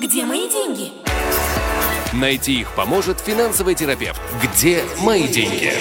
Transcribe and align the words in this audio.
Где 0.00 0.24
мои 0.24 0.48
деньги? 0.48 0.92
Найти 2.14 2.60
их 2.60 2.74
поможет 2.74 3.20
финансовый 3.20 3.74
терапевт. 3.74 4.18
Где 4.42 4.82
мои 5.02 5.28
деньги? 5.28 5.72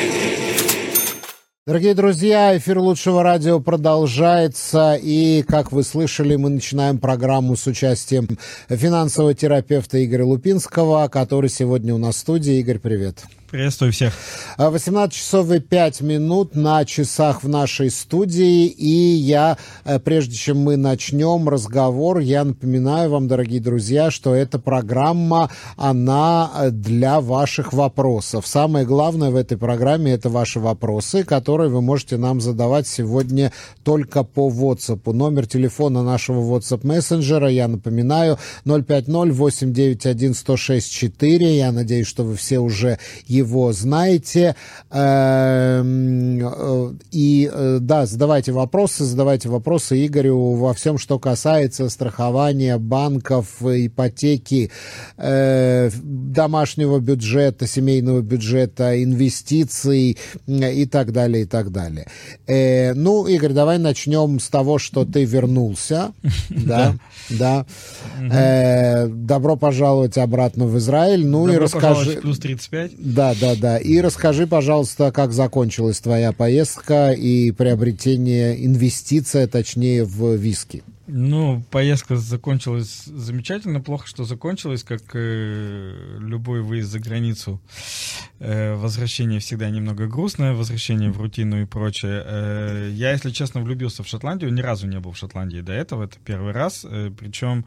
Дорогие 1.66 1.94
друзья, 1.94 2.58
эфир 2.58 2.80
лучшего 2.80 3.24
радио 3.24 3.62
продолжается, 3.62 5.00
и, 5.02 5.42
как 5.44 5.72
вы 5.72 5.84
слышали, 5.84 6.36
мы 6.36 6.50
начинаем 6.50 6.98
программу 6.98 7.56
с 7.56 7.66
участием 7.66 8.28
финансового 8.68 9.34
терапевта 9.34 10.04
Игоря 10.04 10.26
Лупинского, 10.26 11.08
который 11.08 11.50
сегодня 11.50 11.96
у 11.96 11.98
нас 11.98 12.16
в 12.16 12.20
студии. 12.20 12.60
Игорь, 12.60 12.80
привет. 12.80 13.24
Приветствую 13.52 13.92
всех. 13.92 14.14
18 14.60 15.12
часов 15.12 15.52
и 15.52 15.60
5 15.60 16.02
минут 16.02 16.56
на 16.56 16.86
часах 16.86 17.42
в 17.42 17.50
нашей 17.50 17.90
студии. 17.90 18.68
И 18.68 19.16
я, 19.16 19.58
э, 19.86 19.98
прежде 19.98 20.36
чем 20.36 20.60
мы 20.60 20.78
начнем 20.78 21.50
разговор, 21.50 22.20
я 22.20 22.44
напоминаю 22.44 23.10
вам, 23.10 23.28
дорогие 23.28 23.60
друзья, 23.60 24.12
что 24.12 24.36
эта 24.36 24.60
программа, 24.60 25.50
она 25.78 26.52
э, 26.54 26.70
для 26.70 27.22
ваших 27.22 27.74
вопросов. 27.74 28.46
Самое 28.46 28.86
главное 28.86 29.32
в 29.32 29.36
этой 29.36 29.58
программе– 29.58 30.12
это 30.14 30.30
ваши 30.30 30.60
вопросы, 30.60 31.24
которые 31.24 31.72
вы 31.72 31.82
можете 31.82 32.18
нам 32.18 32.42
задавать 32.42 32.88
сегодня 32.88 33.52
только 33.84 34.24
по 34.24 34.52
WhatsApp. 34.52 35.12
Номер 35.12 35.48
телефона 35.48 36.04
нашего 36.04 36.56
WhatsApp 36.56 36.86
мессенджера, 36.86 37.50
я 37.50 37.68
напоминаю, 37.68 38.38
050-891-1064. 38.66 41.56
Я 41.56 41.72
надеюсь, 41.72 42.06
что 42.06 42.24
вы 42.24 42.36
все 42.36 42.60
уже 42.60 43.00
его 43.40 43.74
знаете. 43.74 44.56
Эм, 44.92 46.40
э, 46.40 46.94
и 47.12 47.50
э, 47.52 47.78
да, 47.82 48.06
задавайте 48.06 48.52
вопросы, 48.52 49.04
задавайте 49.04 49.50
вопросы 49.50 50.06
Игорю 50.06 50.56
во 50.56 50.74
всем, 50.74 50.98
что 50.98 51.20
касается 51.20 51.90
страхования 51.90 52.78
банков, 52.78 53.62
ипотеки, 53.62 54.72
э, 55.18 55.90
домашнего 56.04 57.00
бюджета, 57.00 57.68
семейного 57.68 58.22
бюджета, 58.22 59.04
инвестиций 59.04 60.18
и 60.48 60.86
так 60.86 61.12
далее, 61.12 61.44
и 61.44 61.46
так 61.46 61.72
далее. 61.72 62.08
Ну, 62.96 63.28
Игорь, 63.28 63.54
давай 63.54 63.78
начнем 63.78 64.40
с 64.40 64.50
того, 64.50 64.78
что 64.78 65.06
ты 65.06 65.26
вернулся. 65.26 66.12
Да, 66.50 66.96
да. 67.30 67.66
Добро 69.08 69.56
пожаловать 69.56 70.18
обратно 70.18 70.66
в 70.66 70.78
Израиль. 70.78 71.26
Ну 71.26 71.48
и 71.48 71.58
расскажи... 71.58 72.20
плюс 72.22 72.40
35. 72.40 72.92
Да, 72.98 73.29
да, 73.36 73.56
да. 73.56 73.78
И 73.78 74.00
расскажи, 74.00 74.48
пожалуйста, 74.48 75.12
как 75.12 75.32
закончилась 75.32 76.00
твоя 76.00 76.32
поездка 76.32 77.12
и 77.12 77.52
приобретение, 77.52 78.66
инвестиция, 78.66 79.48
точнее, 79.48 80.04
в 80.06 80.36
виски. 80.36 80.84
Ну, 81.12 81.64
поездка 81.72 82.18
закончилась 82.18 83.06
замечательно. 83.06 83.82
Плохо, 83.82 84.06
что 84.06 84.26
закончилась, 84.26 84.84
как 84.84 85.02
э, 85.16 86.18
любой 86.20 86.62
выезд 86.62 86.92
за 86.92 87.00
границу. 87.00 87.60
Э, 88.38 88.76
возвращение 88.76 89.40
всегда 89.40 89.72
немного 89.72 90.06
грустное, 90.06 90.54
возвращение 90.54 91.12
в 91.12 91.20
рутину 91.20 91.64
и 91.64 91.66
прочее. 91.66 92.24
Э, 92.24 92.90
я, 92.94 93.12
если 93.12 93.32
честно, 93.32 93.62
влюбился 93.62 94.04
в 94.04 94.08
Шотландию. 94.08 94.54
Ни 94.54 94.62
разу 94.62 94.86
не 94.86 95.00
был 95.00 95.14
в 95.14 95.18
Шотландии 95.18 95.62
до 95.62 95.74
этого. 95.74 96.04
Это 96.04 96.18
первый 96.24 96.54
раз. 96.54 96.86
Э, 96.88 97.10
причем 97.18 97.66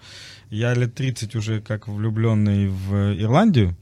я 0.49 0.73
лет 0.75 0.95
30 0.95 1.35
уже 1.35 1.61
как 1.61 1.89
влюбленный 1.89 2.69
в 2.69 2.95
Ирландию 3.21 3.77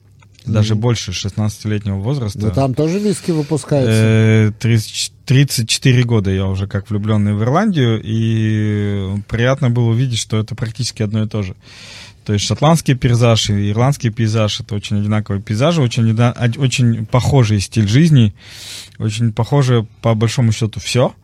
даже 0.47 0.75
mm. 0.75 0.79
больше 0.79 1.11
16-летнего 1.13 1.97
возраста. 1.97 2.39
Да 2.39 2.51
там 2.51 2.75
тоже 2.75 2.99
виски 2.99 3.31
выпускаются. 3.31 4.55
30, 4.59 5.13
34 5.25 6.03
года 6.05 6.31
я 6.31 6.47
уже 6.47 6.67
как 6.67 6.91
влюбленный 6.91 7.35
в 7.35 7.43
Ирландию, 7.43 8.01
и 8.03 9.21
приятно 9.29 9.71
было 9.71 9.91
увидеть, 9.91 10.19
что 10.19 10.39
это 10.39 10.55
практически 10.55 11.03
одно 11.03 11.23
и 11.25 11.29
то 11.29 11.43
же. 11.43 11.55
То 12.25 12.35
есть 12.35 12.45
шотландский 12.45 12.95
пейзаж 12.95 13.51
и 13.51 13.71
ирландский 13.71 14.11
пейзаж 14.11 14.61
это 14.61 14.75
очень 14.75 15.01
одинаковые 15.01 15.43
пейзажи, 15.43 15.81
очень, 15.83 16.17
очень 16.59 17.07
похожий 17.07 17.61
стиль 17.61 17.89
жизни, 17.89 18.35
очень 18.99 19.33
похоже 19.33 19.87
по 20.03 20.15
большому 20.15 20.53
счету 20.53 20.81
все. 20.81 21.15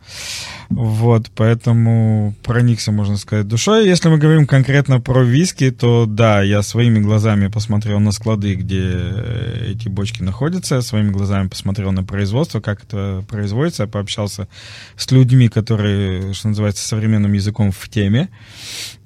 Вот, 0.69 1.31
поэтому 1.35 2.35
проникся, 2.43 2.91
можно 2.91 3.17
сказать, 3.17 3.47
душой. 3.47 3.87
Если 3.87 4.09
мы 4.09 4.19
говорим 4.19 4.47
конкретно 4.47 5.01
про 5.01 5.23
виски, 5.23 5.71
то 5.71 6.07
да, 6.07 6.43
я 6.43 6.63
своими 6.63 6.99
глазами 6.99 7.47
посмотрел 7.47 8.01
на 8.01 8.11
склады, 8.11 8.55
где 8.57 8.83
э, 8.83 9.73
эти 9.73 9.89
бочки 9.89 10.23
находятся, 10.23 10.83
своими 10.83 11.11
глазами 11.11 11.49
посмотрел 11.49 11.93
на 11.93 12.03
производство, 12.03 12.61
как 12.61 12.83
это 12.83 13.25
производится, 13.29 13.87
пообщался 13.87 14.49
с 14.97 15.11
людьми, 15.13 15.49
которые, 15.49 16.33
что 16.35 16.49
называется, 16.49 16.87
современным 16.87 17.33
языком 17.33 17.71
в 17.71 17.89
теме. 17.89 18.29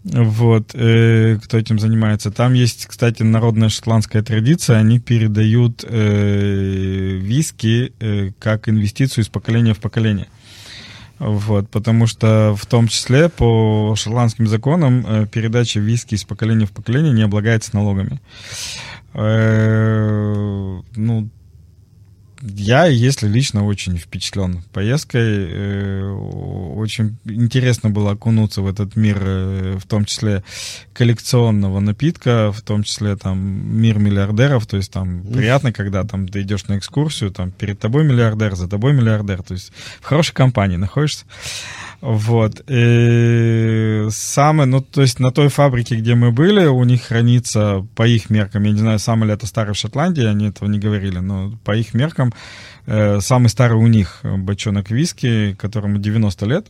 Вот, 0.02 0.70
э, 0.74 1.38
кто 1.44 1.58
этим 1.58 1.78
занимается. 1.78 2.30
Там 2.30 2.54
есть, 2.54 2.86
кстати, 2.86 3.22
народная 3.22 3.68
шотландская 3.68 4.22
традиция. 4.22 4.78
Они 4.78 4.98
передают 4.98 5.84
э, 5.86 7.18
виски 7.20 7.92
э, 8.00 8.30
как 8.38 8.68
инвестицию 8.70 9.24
из 9.24 9.28
поколения 9.28 9.74
в 9.74 9.78
поколение. 9.78 10.28
Вот, 11.20 11.68
потому 11.68 12.06
что 12.06 12.54
в 12.56 12.64
том 12.64 12.88
числе 12.88 13.28
по 13.28 13.94
шотландским 13.94 14.46
законам 14.46 15.04
э, 15.06 15.26
передача 15.26 15.78
виски 15.78 16.14
из 16.14 16.24
поколения 16.24 16.64
в 16.64 16.72
поколение 16.72 17.12
не 17.12 17.20
облагается 17.20 17.76
налогами. 17.76 18.20
Э, 19.12 20.80
ну, 20.96 21.28
я, 22.42 22.86
если 22.86 23.28
лично, 23.28 23.66
очень 23.66 23.98
впечатлен 23.98 24.62
поездкой. 24.72 25.46
Э, 25.50 26.10
очень 26.76 27.16
интересно 27.24 27.90
было 27.90 28.12
окунуться 28.12 28.62
в 28.62 28.66
этот 28.66 28.96
мир, 28.96 29.18
э, 29.20 29.78
в 29.78 29.86
том 29.86 30.04
числе 30.04 30.42
коллекционного 30.92 31.80
напитка, 31.80 32.52
в 32.52 32.62
том 32.62 32.82
числе 32.82 33.16
там 33.16 33.38
мир 33.38 33.98
миллиардеров. 33.98 34.66
То 34.66 34.76
есть 34.76 34.90
там 34.90 35.22
приятно, 35.22 35.72
когда 35.72 36.04
там 36.04 36.28
ты 36.28 36.42
идешь 36.42 36.66
на 36.66 36.78
экскурсию, 36.78 37.30
там 37.30 37.50
перед 37.50 37.78
тобой 37.78 38.04
миллиардер, 38.04 38.54
за 38.56 38.68
тобой 38.68 38.92
миллиардер. 38.92 39.42
То 39.42 39.54
есть 39.54 39.72
в 40.00 40.04
хорошей 40.04 40.32
компании 40.32 40.76
находишься. 40.76 41.26
Вот. 42.00 42.62
И 42.66 44.06
самое, 44.10 44.66
ну, 44.66 44.80
то 44.80 45.02
есть 45.02 45.18
на 45.20 45.32
той 45.32 45.48
фабрике, 45.48 45.96
где 45.96 46.14
мы 46.14 46.32
были, 46.32 46.64
у 46.66 46.82
них 46.84 47.02
хранится, 47.02 47.86
по 47.94 48.06
их 48.06 48.30
меркам, 48.30 48.64
я 48.64 48.72
не 48.72 48.78
знаю, 48.78 48.98
самый 48.98 49.26
ли 49.26 49.34
это 49.34 49.46
старый 49.46 49.74
в 49.74 49.76
Шотландии, 49.76 50.24
они 50.24 50.48
этого 50.48 50.68
не 50.68 50.78
говорили, 50.78 51.18
но 51.18 51.52
по 51.62 51.76
их 51.76 51.92
меркам 51.92 52.32
э, 52.86 53.20
самый 53.20 53.48
старый 53.48 53.76
у 53.76 53.86
них 53.86 54.20
бочонок 54.22 54.90
виски, 54.90 55.54
которому 55.58 55.98
90 55.98 56.46
лет, 56.46 56.68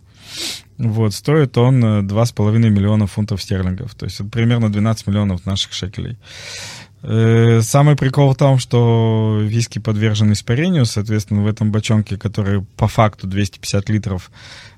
вот, 0.78 1.14
стоит 1.14 1.56
он 1.58 1.84
2,5 1.84 2.58
миллиона 2.58 3.06
фунтов 3.06 3.42
стерлингов, 3.42 3.94
то 3.94 4.06
есть 4.06 4.20
это 4.20 4.28
примерно 4.28 4.72
12 4.72 5.06
миллионов 5.06 5.46
наших 5.46 5.72
шекелей. 5.72 6.19
Э, 7.03 7.61
самый 7.62 7.97
прикол 7.97 8.33
в 8.34 8.37
том, 8.37 8.59
что 8.59 9.41
виски 9.43 9.78
подвержен 9.78 10.33
испарению, 10.33 10.84
соответственно, 10.84 11.43
в 11.43 11.47
этом 11.47 11.72
бочонке, 11.72 12.19
который 12.19 12.62
по 12.77 12.88
факту 12.88 13.27
250 13.27 13.88
литров, 13.88 14.31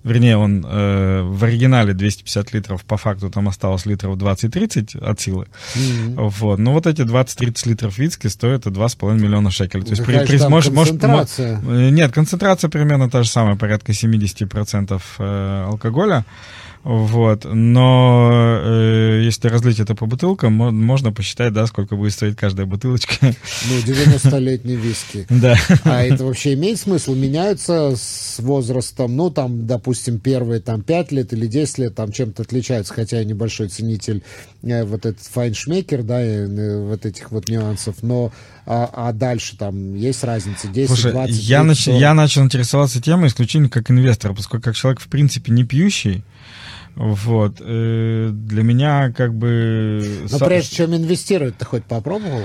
вернее, 0.05 0.37
он 0.37 0.65
э, 0.65 1.23
в 1.23 1.43
оригинале 1.43 1.95
250 1.95 2.53
литров, 2.53 2.85
по 2.85 2.97
факту 2.97 3.29
там 3.29 3.49
осталось 3.49 3.87
литров 3.87 4.17
20-30 4.17 5.05
от 5.05 5.21
силы. 5.21 5.49
Mm-hmm. 5.75 6.29
Вот. 6.29 6.59
Но 6.61 6.73
вот 6.73 6.87
эти 6.87 7.01
20-30 7.01 7.69
литров 7.69 7.99
виски 7.99 8.29
стоят 8.29 8.67
2,5 8.67 9.19
миллиона 9.19 9.51
шекелей. 9.51 9.85
То 9.85 9.91
есть 9.91 10.05
при, 10.05 10.25
при, 10.25 10.49
мож, 10.49 10.67
концентрация? 10.67 11.61
Мож, 11.61 11.75
э, 11.75 11.91
нет, 11.91 12.13
концентрация 12.13 12.71
примерно 12.71 13.11
та 13.11 13.25
же 13.25 13.29
самая, 13.29 13.57
порядка 13.57 13.91
70% 13.91 15.03
э, 15.19 15.65
алкоголя. 15.67 16.25
Вот. 16.85 17.45
Но 17.45 18.61
э, 18.65 19.23
если 19.25 19.47
разлить 19.49 19.79
это 19.79 19.95
по 19.95 20.07
бутылкам, 20.07 20.55
можно 20.55 21.13
посчитать, 21.13 21.53
да, 21.53 21.67
сколько 21.67 21.95
будет 21.95 22.13
стоить 22.13 22.37
каждая 22.37 22.67
бутылочка. 22.67 23.15
Ну, 23.21 23.79
90-летний 23.79 24.77
виски. 24.77 25.27
Да. 25.43 25.57
А 25.85 26.03
это 26.03 26.25
вообще 26.25 26.55
имеет 26.55 26.79
смысл? 26.79 27.15
Меняются 27.15 27.95
с 27.97 28.37
возрастом? 28.39 29.17
Ну, 29.17 29.31
там, 29.31 29.67
допустим, 29.67 30.19
первые 30.19 30.61
там 30.61 30.83
5 30.83 31.13
лет 31.13 31.33
или 31.33 31.47
10 31.47 31.79
лет 31.79 31.95
там 31.95 32.13
чем-то 32.13 32.43
отличаются, 32.43 32.95
хотя 32.95 33.19
я 33.19 33.25
небольшой 33.25 33.69
ценитель 33.69 34.23
э, 34.63 34.85
вот 34.85 35.07
этот 35.07 35.23
Feinschmecker, 35.23 36.03
да, 36.03 36.21
э, 36.21 36.81
вот 36.81 37.07
этих 37.07 37.31
вот 37.31 37.49
нюансов, 37.49 37.97
но 38.03 38.33
а, 38.67 38.89
а 38.93 39.13
дальше 39.13 39.57
там 39.57 39.95
есть 39.95 40.23
разница 40.23 40.69
10, 40.69 40.89
Слушай, 40.89 41.13
20, 41.13 41.35
30, 41.35 41.49
я, 41.49 41.65
нач, 41.65 41.87
я 41.89 42.15
начал 42.15 42.43
интересоваться 42.43 43.03
темой 43.03 43.29
исключительно 43.29 43.69
как 43.69 43.91
инвестор, 43.91 44.35
поскольку 44.35 44.67
как 44.67 44.77
человек, 44.77 45.01
в 45.01 45.09
принципе, 45.09 45.53
не 45.53 45.65
пьющий, 45.65 46.23
вот. 46.95 47.57
Э, 47.61 48.31
для 48.33 48.63
меня 48.63 49.13
как 49.17 49.35
бы... 49.35 50.27
Но 50.31 50.39
прежде 50.39 50.77
чем 50.77 50.95
инвестировать, 50.95 51.57
ты 51.57 51.65
хоть 51.65 51.85
попробовал? 51.85 52.43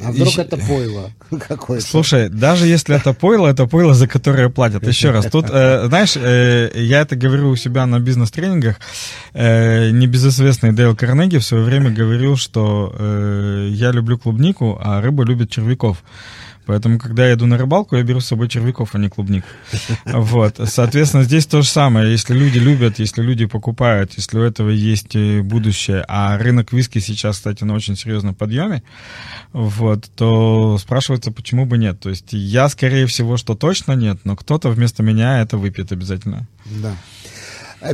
А 0.00 0.10
вдруг 0.10 0.28
Еще... 0.28 0.42
это 0.42 0.56
пойло 0.56 1.10
какое-то? 1.48 1.86
Слушай, 1.86 2.28
даже 2.28 2.66
если 2.66 2.96
это 2.96 3.12
пойло, 3.12 3.48
это 3.48 3.66
пойло, 3.66 3.94
за 3.94 4.08
которое 4.08 4.48
платят. 4.48 4.86
Еще 4.86 5.10
раз, 5.10 5.26
тут, 5.26 5.46
э, 5.50 5.86
знаешь, 5.86 6.16
э, 6.16 6.70
я 6.74 7.00
это 7.00 7.16
говорю 7.16 7.50
у 7.50 7.56
себя 7.56 7.86
на 7.86 8.00
бизнес-тренингах. 8.00 8.76
Э, 9.32 9.90
небезызвестный 9.90 10.72
Дейл 10.72 10.96
Карнеги 10.96 11.38
в 11.38 11.44
свое 11.44 11.64
время 11.64 11.90
говорил, 11.90 12.36
что 12.36 12.94
э, 12.98 13.68
я 13.70 13.92
люблю 13.92 14.18
клубнику, 14.18 14.78
а 14.82 15.00
рыба 15.00 15.24
любит 15.24 15.50
червяков. 15.50 16.02
Поэтому, 16.66 16.98
когда 16.98 17.26
я 17.26 17.34
иду 17.34 17.46
на 17.46 17.56
рыбалку, 17.56 17.96
я 17.96 18.02
беру 18.02 18.20
с 18.20 18.26
собой 18.26 18.48
червяков, 18.48 18.94
а 18.94 18.98
не 18.98 19.08
клубник. 19.08 19.44
Вот. 20.04 20.60
Соответственно, 20.64 21.24
здесь 21.24 21.46
то 21.46 21.62
же 21.62 21.68
самое. 21.68 22.10
Если 22.10 22.34
люди 22.34 22.58
любят, 22.58 22.98
если 22.98 23.22
люди 23.22 23.46
покупают, 23.46 24.12
если 24.16 24.38
у 24.38 24.42
этого 24.42 24.70
есть 24.70 25.14
э, 25.14 25.42
будущее, 25.42 26.04
а 26.08 26.36
рынок 26.38 26.72
виски 26.72 26.98
сейчас, 26.98 27.36
кстати, 27.36 27.64
на 27.64 27.74
очень 27.74 27.96
серьезном 27.96 28.34
подъеме, 28.34 28.82
вот, 29.52 30.10
то 30.16 30.78
спрашивается, 30.78 31.30
почему 31.30 31.66
бы 31.66 31.78
нет. 31.78 32.00
То 32.00 32.10
есть 32.10 32.32
я, 32.32 32.68
скорее 32.68 33.06
всего, 33.06 33.36
что 33.36 33.54
точно 33.54 33.92
нет, 33.92 34.18
но 34.24 34.36
кто-то 34.36 34.70
вместо 34.70 35.02
меня 35.02 35.40
это 35.40 35.56
выпьет 35.58 35.92
обязательно. 35.92 36.46
Да. 36.66 36.96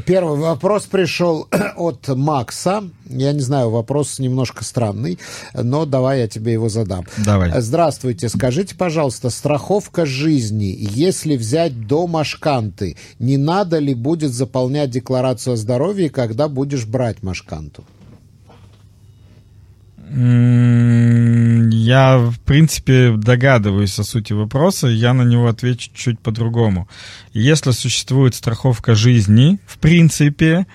Первый 0.01 0.39
вопрос 0.39 0.85
пришел 0.85 1.49
от 1.77 2.09
Макса. 2.09 2.85
Я 3.07 3.33
не 3.33 3.41
знаю, 3.41 3.71
вопрос 3.71 4.19
немножко 4.19 4.65
странный, 4.65 5.19
но 5.55 5.85
давай 5.85 6.21
я 6.21 6.29
тебе 6.29 6.53
его 6.53 6.69
задам. 6.69 7.05
Давай. 7.19 7.53
Здравствуйте. 7.61 8.29
Скажите, 8.29 8.75
пожалуйста, 8.75 9.31
страховка 9.31 10.07
жизни, 10.07 10.77
если 10.79 11.37
взять 11.37 11.87
до 11.87 12.07
Машканты, 12.07 12.97
не 13.19 13.37
надо 13.37 13.79
ли 13.79 13.95
будет 13.95 14.33
заполнять 14.33 14.91
декларацию 14.91 15.55
о 15.55 15.57
здоровье, 15.57 16.11
когда 16.11 16.49
будешь 16.49 16.87
брать 16.87 17.23
Машканту? 17.23 17.85
Я, 20.15 22.19
в 22.19 22.39
принципе, 22.41 23.15
догадываюсь 23.17 23.99
о 23.99 24.05
сути 24.05 24.35
вопроса, 24.35 24.89
я 24.89 25.15
на 25.15 25.23
него 25.23 25.47
отвечу 25.47 25.91
чуть 25.95 26.21
по-другому. 26.21 26.87
Если 27.33 27.71
существует 27.71 28.35
страховка 28.35 28.95
жизни, 28.95 29.59
в 29.67 29.79
принципе, 29.79 30.67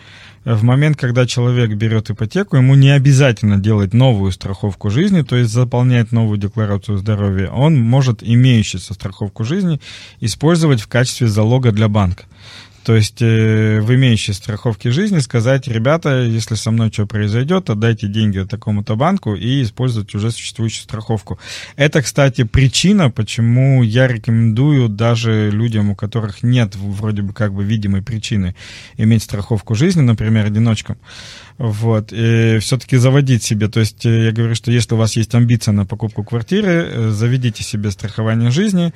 в 0.44 0.64
момент, 0.64 0.98
когда 0.98 1.28
человек 1.28 1.70
берет 1.72 2.10
ипотеку, 2.10 2.56
ему 2.56 2.74
не 2.74 2.90
обязательно 2.90 3.58
делать 3.58 3.94
новую 3.94 4.32
страховку 4.32 4.90
жизни, 4.90 5.22
то 5.22 5.36
есть 5.36 5.52
заполнять 5.52 6.12
новую 6.12 6.40
декларацию 6.40 6.98
здоровья. 6.98 7.50
Он 7.50 7.80
может 7.80 8.24
имеющуюся 8.24 8.96
страховку 8.96 9.44
жизни 9.44 9.80
использовать 10.20 10.82
в 10.82 10.88
качестве 10.88 11.28
залога 11.28 11.72
для 11.72 11.90
банка. 11.90 12.24
То 12.88 12.96
есть 12.96 13.22
э, 13.22 13.82
в 13.82 13.94
имеющей 13.96 14.32
страховке 14.32 14.92
жизни 14.92 15.20
сказать, 15.20 15.68
ребята, 15.68 16.22
если 16.22 16.56
со 16.56 16.72
мной 16.72 16.90
что 16.90 17.06
произойдет, 17.06 17.70
отдайте 17.70 18.08
деньги 18.08 18.40
такому-то 18.46 18.96
банку 18.96 19.36
и 19.36 19.62
использовать 19.62 20.16
уже 20.16 20.32
существующую 20.32 20.84
страховку. 20.84 21.38
Это, 21.76 22.02
кстати, 22.02 22.46
причина, 22.46 23.12
почему 23.12 23.84
я 23.84 24.08
рекомендую 24.08 24.88
даже 24.88 25.52
людям, 25.52 25.90
у 25.90 25.96
которых 25.96 26.44
нет 26.44 26.78
вроде 26.78 27.24
бы 27.24 27.34
как 27.34 27.54
бы 27.54 27.66
видимой 27.66 28.04
причины 28.04 28.56
иметь 28.96 29.24
страховку 29.24 29.76
жизни, 29.76 30.00
например, 30.00 30.46
одиночкам, 30.46 30.98
вот, 31.58 32.14
и 32.14 32.60
все-таки 32.60 32.96
заводить 32.96 33.44
себе, 33.44 33.68
то 33.68 33.82
есть 33.82 34.06
э, 34.06 34.26
я 34.28 34.32
говорю, 34.32 34.56
что 34.56 34.72
если 34.72 34.94
у 34.94 34.98
вас 34.98 35.18
есть 35.18 35.36
амбиция 35.36 35.74
на 35.74 35.86
покупку 35.86 36.24
квартиры, 36.24 36.88
э, 36.90 37.10
заведите 37.10 37.64
себе 37.64 37.92
страхование 37.92 38.52
жизни, 38.52 38.94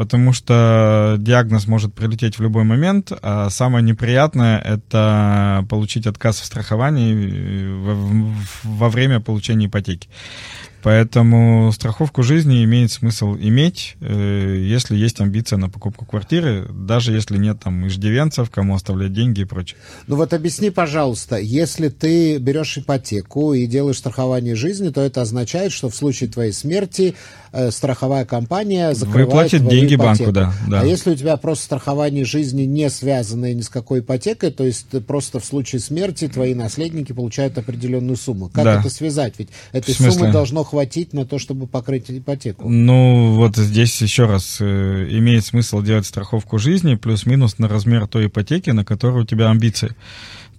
потому 0.00 0.32
что 0.32 1.16
диагноз 1.18 1.66
может 1.66 1.92
прилететь 1.92 2.38
в 2.38 2.42
любой 2.42 2.64
момент, 2.64 3.12
а 3.20 3.50
самое 3.50 3.84
неприятное— 3.84 4.58
это 4.64 5.66
получить 5.68 6.06
отказ 6.06 6.40
в 6.40 6.46
страховании 6.46 7.14
э, 7.14 8.32
во 8.62 8.88
время 8.88 9.20
получения 9.20 9.66
ипотеки. 9.66 10.08
Поэтому 10.82 11.70
страховку 11.72 12.22
жизни 12.22 12.64
имеет 12.64 12.90
смысл 12.90 13.36
иметь, 13.38 13.96
э, 14.00 14.56
если 14.58 14.96
есть 14.96 15.20
амбиция 15.20 15.58
на 15.58 15.68
покупку 15.68 16.04
квартиры, 16.04 16.66
даже 16.70 17.12
если 17.12 17.36
нет 17.36 17.60
там 17.62 17.86
иждивенцев, 17.86 18.50
кому 18.50 18.74
оставлять 18.74 19.12
деньги 19.12 19.40
и 19.40 19.44
прочее. 19.44 19.78
Ну 20.06 20.16
вот 20.16 20.32
объясни, 20.32 20.70
пожалуйста, 20.70 21.36
если 21.36 21.88
ты 21.88 22.38
берешь 22.38 22.78
ипотеку 22.78 23.52
и 23.52 23.66
делаешь 23.66 23.98
страхование 23.98 24.54
жизни, 24.54 24.88
то 24.88 25.00
это 25.00 25.22
означает, 25.22 25.72
что 25.72 25.90
в 25.90 25.94
случае 25.94 26.30
твоей 26.30 26.52
смерти 26.52 27.14
э, 27.52 27.70
страховая 27.70 28.24
компания 28.24 28.94
закрывает 28.94 29.52
Выплатит 29.52 29.68
деньги 29.68 29.94
ипотеку. 29.96 30.32
банку, 30.32 30.32
да, 30.32 30.52
да. 30.68 30.80
А 30.80 30.84
если 30.84 31.12
у 31.12 31.14
тебя 31.14 31.36
просто 31.36 31.64
страхование 31.64 32.24
жизни 32.24 32.62
не 32.62 32.88
связанное 32.88 33.54
ни 33.54 33.60
с 33.60 33.68
какой 33.68 34.00
ипотекой, 34.00 34.50
то 34.50 34.64
есть 34.64 34.86
просто 35.06 35.40
в 35.40 35.44
случае 35.44 35.80
смерти 35.80 36.28
твои 36.28 36.54
наследники 36.54 37.12
получают 37.12 37.58
определенную 37.58 38.16
сумму. 38.16 38.50
Как 38.52 38.64
да. 38.64 38.80
это 38.80 38.88
связать? 38.88 39.34
Ведь 39.38 39.48
этой 39.72 39.94
суммы 39.94 40.32
должно 40.32 40.64
хватить 40.70 41.12
на 41.12 41.26
то, 41.26 41.38
чтобы 41.38 41.66
покрыть 41.66 42.10
ипотеку. 42.10 42.68
Ну, 42.68 43.34
вот 43.34 43.56
здесь 43.56 44.00
еще 44.00 44.26
раз 44.26 44.58
э, 44.60 45.08
имеет 45.10 45.44
смысл 45.44 45.82
делать 45.82 46.06
страховку 46.06 46.58
жизни 46.58 46.94
плюс-минус 46.94 47.58
на 47.58 47.68
размер 47.68 48.06
той 48.06 48.26
ипотеки, 48.26 48.70
на 48.70 48.84
которую 48.84 49.24
у 49.24 49.26
тебя 49.26 49.50
амбиции. 49.50 49.96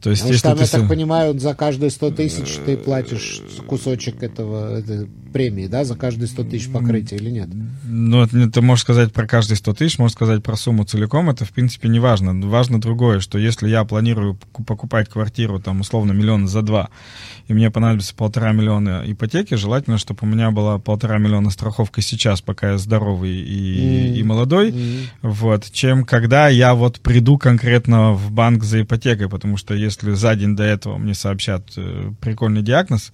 То 0.01 0.09
есть, 0.09 0.23
Потому 0.23 0.37
что 0.37 0.49
там, 0.49 0.59
я 0.59 0.67
так 0.67 0.89
понимаю, 0.89 1.39
за 1.39 1.53
каждые 1.53 1.91
100 1.91 2.11
тысяч 2.11 2.57
ты 2.65 2.75
платишь 2.75 3.41
кусочек 3.67 4.23
этого, 4.23 4.79
этой 4.79 5.07
премии, 5.31 5.67
да, 5.67 5.83
за 5.83 5.95
каждые 5.95 6.27
100 6.27 6.43
тысяч 6.43 6.71
покрытия 6.71 7.15
или 7.15 7.29
нет? 7.29 7.49
Ну, 7.83 8.27
ты 8.27 8.61
можешь 8.61 8.83
сказать 8.83 9.13
про 9.13 9.25
каждые 9.25 9.57
100 9.57 9.73
тысяч, 9.73 9.97
можешь 9.97 10.15
сказать 10.15 10.43
про 10.43 10.55
сумму 10.55 10.83
целиком, 10.83 11.29
это, 11.29 11.45
в 11.45 11.51
принципе, 11.51 11.87
не 11.87 11.99
важно. 11.99 12.33
Важно 12.47 12.81
другое, 12.81 13.19
что 13.19 13.37
если 13.37 13.69
я 13.69 13.85
планирую 13.85 14.37
покупать 14.65 15.09
квартиру, 15.09 15.59
там, 15.59 15.81
условно, 15.81 16.11
миллион 16.11 16.47
за 16.47 16.61
два, 16.61 16.89
и 17.47 17.53
мне 17.53 17.71
понадобится 17.71 18.13
полтора 18.13 18.51
миллиона 18.51 19.03
ипотеки, 19.05 19.55
желательно, 19.55 19.97
чтобы 19.97 20.19
у 20.23 20.25
меня 20.25 20.51
была 20.51 20.77
полтора 20.77 21.17
миллиона 21.17 21.49
страховка 21.49 22.01
сейчас, 22.01 22.41
пока 22.41 22.71
я 22.71 22.77
здоровый 22.77 23.31
и, 23.31 24.13
mm. 24.13 24.15
и 24.15 24.23
молодой, 24.23 24.71
mm. 24.71 25.05
вот, 25.21 25.71
чем 25.71 26.05
когда 26.05 26.49
я 26.49 26.73
вот 26.75 26.99
приду 26.99 27.37
конкретно 27.37 28.13
в 28.13 28.31
банк 28.31 28.63
за 28.63 28.81
ипотекой, 28.81 29.29
потому 29.29 29.57
что 29.57 29.73
если 29.73 30.01
если 30.01 30.13
за 30.13 30.35
день 30.35 30.55
до 30.55 30.63
этого 30.63 30.97
мне 30.97 31.13
сообщат 31.13 31.63
э, 31.77 32.11
прикольный 32.19 32.61
диагноз, 32.61 33.11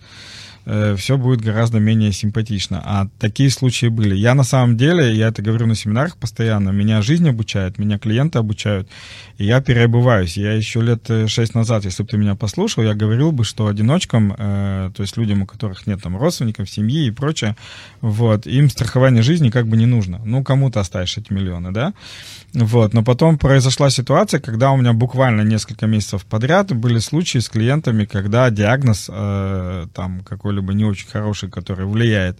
Э, 0.69 0.95
все 0.97 1.17
будет 1.17 1.39
гораздо 1.39 1.79
менее 1.79 2.11
симпатично. 2.11 2.81
А 2.83 3.07
такие 3.19 3.49
случаи 3.49 3.85
были. 3.85 4.15
Я 4.15 4.33
на 4.35 4.43
самом 4.43 4.75
деле, 4.75 5.15
я 5.15 5.29
это 5.29 5.41
говорю 5.41 5.65
на 5.65 5.75
семинарах 5.75 6.17
постоянно, 6.17 6.71
меня 6.71 7.01
жизнь 7.01 7.27
обучает, 7.29 7.77
меня 7.77 7.97
клиенты 7.97 8.39
обучают, 8.39 8.89
и 9.37 9.45
я 9.45 9.61
переобуваюсь. 9.61 10.35
Я 10.35 10.51
еще 10.51 10.81
лет 10.81 11.09
э, 11.09 11.27
шесть 11.27 11.55
назад, 11.55 11.85
если 11.85 12.03
бы 12.03 12.09
ты 12.09 12.17
меня 12.17 12.35
послушал, 12.35 12.83
я 12.83 12.95
говорил 12.95 13.31
бы, 13.31 13.45
что 13.45 13.67
одиночкам, 13.67 14.35
э, 14.37 14.91
то 14.93 15.03
есть 15.03 15.15
людям, 15.15 15.43
у 15.43 15.45
которых 15.45 15.87
нет 15.87 16.01
там 16.03 16.17
родственников, 16.17 16.69
семьи 16.69 17.07
и 17.07 17.11
прочее, 17.11 17.55
вот, 18.01 18.45
им 18.45 18.69
страхование 18.69 19.23
жизни 19.23 19.49
как 19.49 19.67
бы 19.67 19.77
не 19.77 19.85
нужно. 19.85 20.19
Ну, 20.25 20.43
кому-то 20.43 20.81
оставишь 20.81 21.17
эти 21.17 21.31
миллионы, 21.31 21.71
да? 21.71 21.93
Вот, 22.59 22.91
но 22.95 23.03
потом 23.03 23.37
произошла 23.37 23.91
ситуация, 23.91 24.39
когда 24.39 24.71
у 24.71 24.77
меня 24.77 24.91
буквально 24.91 25.41
несколько 25.41 25.85
месяцев 25.85 26.25
подряд 26.25 26.75
были 26.75 26.97
случаи 26.97 27.37
с 27.37 27.49
клиентами, 27.49 28.05
когда 28.05 28.49
диагноз 28.49 29.11
э, 29.13 29.85
там 29.93 30.23
какой 30.23 30.55
либо 30.55 30.73
не 30.73 30.83
очень 30.83 31.07
хороший, 31.07 31.51
который 31.51 31.85
влияет 31.85 32.39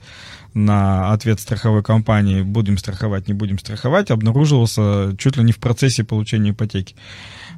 на 0.55 1.13
ответ 1.13 1.39
страховой 1.39 1.83
компании, 1.83 2.41
будем 2.41 2.79
страховать, 2.79 3.27
не 3.27 3.35
будем 3.35 3.59
страховать, 3.59 4.09
обнаруживался 4.09 5.15
чуть 5.19 5.37
ли 5.37 5.43
не 5.43 5.51
в 5.51 5.59
процессе 5.59 6.03
получения 6.03 6.49
ипотеки. 6.49 6.95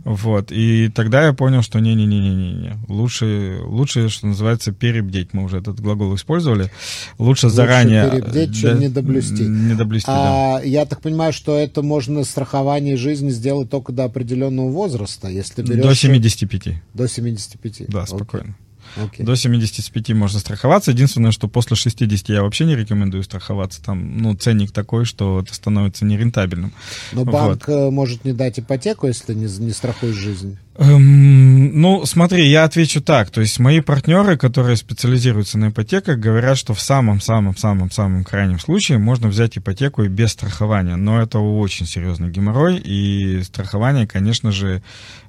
Вот. 0.04 0.52
И 0.52 0.90
тогда 0.90 1.26
я 1.26 1.34
понял, 1.34 1.62
что 1.62 1.80
не-не-не-не-не. 1.80 2.78
Лучше, 2.88 3.60
лучше, 3.64 4.10
что 4.10 4.28
называется, 4.28 4.72
перебдеть. 4.72 5.34
Мы 5.34 5.44
уже 5.44 5.58
этот 5.58 5.80
глагол 5.80 6.16
использовали. 6.16 6.72
Лучше, 7.18 7.48
лучше 7.48 7.50
заранее... 7.50 8.10
перебдеть, 8.10 8.56
чем 8.56 8.78
да, 8.78 8.86
недоблюсти. 8.86 9.44
Недоблюсти, 9.44 10.10
а, 10.10 10.60
да. 10.60 10.64
Я 10.64 10.86
так 10.86 11.02
понимаю, 11.02 11.34
что 11.34 11.58
это 11.58 11.82
можно 11.82 12.24
страхование 12.24 12.98
жизни 12.98 13.30
сделать 13.30 13.70
только 13.70 13.92
до 13.92 14.06
определенного 14.06 14.70
возраста, 14.70 15.28
если 15.28 15.62
берешь... 15.62 15.84
До 15.84 15.96
75. 15.96 16.82
До 16.94 17.08
75. 17.08 17.90
Да, 17.90 18.06
спокойно. 18.06 18.50
Okay. 18.50 18.69
Okay. 18.98 19.24
До 19.24 19.36
75 19.36 20.10
можно 20.10 20.40
страховаться. 20.40 20.92
Единственное, 20.92 21.32
что 21.32 21.48
после 21.48 21.76
60 21.76 22.30
я 22.30 22.44
вообще 22.44 22.66
не 22.66 22.76
рекомендую 22.76 23.24
страховаться. 23.24 23.82
Там, 23.84 24.18
ну, 24.18 24.36
ценник 24.36 24.72
такой, 24.72 25.06
что 25.06 25.40
это 25.40 25.54
становится 25.54 26.06
нерентабельным. 26.06 26.74
Но 27.12 27.26
банк 27.26 27.68
вот. 27.68 27.74
Э, 27.74 27.90
может 27.90 28.26
не 28.26 28.34
дать 28.34 28.60
ипотеку, 28.60 29.08
если 29.08 29.34
не, 29.34 29.46
не 29.46 29.72
страхуешь 29.72 30.16
жизнь. 30.16 30.58
Эм, 30.82 31.82
ну, 31.82 32.06
смотри, 32.06 32.48
я 32.48 32.64
отвечу 32.64 33.02
так. 33.02 33.32
То 33.32 33.42
есть 33.42 33.60
мои 33.60 33.82
партнеры, 33.82 34.38
которые 34.38 34.78
специализируются 34.78 35.58
на 35.58 35.70
ипотеках, 35.70 36.18
говорят, 36.18 36.58
что 36.58 36.74
в 36.74 36.80
самом-самом-самом-самом 36.80 38.24
крайнем 38.24 38.60
случае 38.60 38.98
можно 38.98 39.28
взять 39.28 39.58
ипотеку 39.58 40.04
и 40.04 40.08
без 40.08 40.32
страхования. 40.32 40.96
Но 40.96 41.22
это 41.22 41.40
очень 41.40 41.86
серьезный 41.86 42.30
геморрой, 42.30 42.78
и 42.78 43.42
страхование, 43.44 44.08
конечно 44.08 44.54
же, 44.54 44.82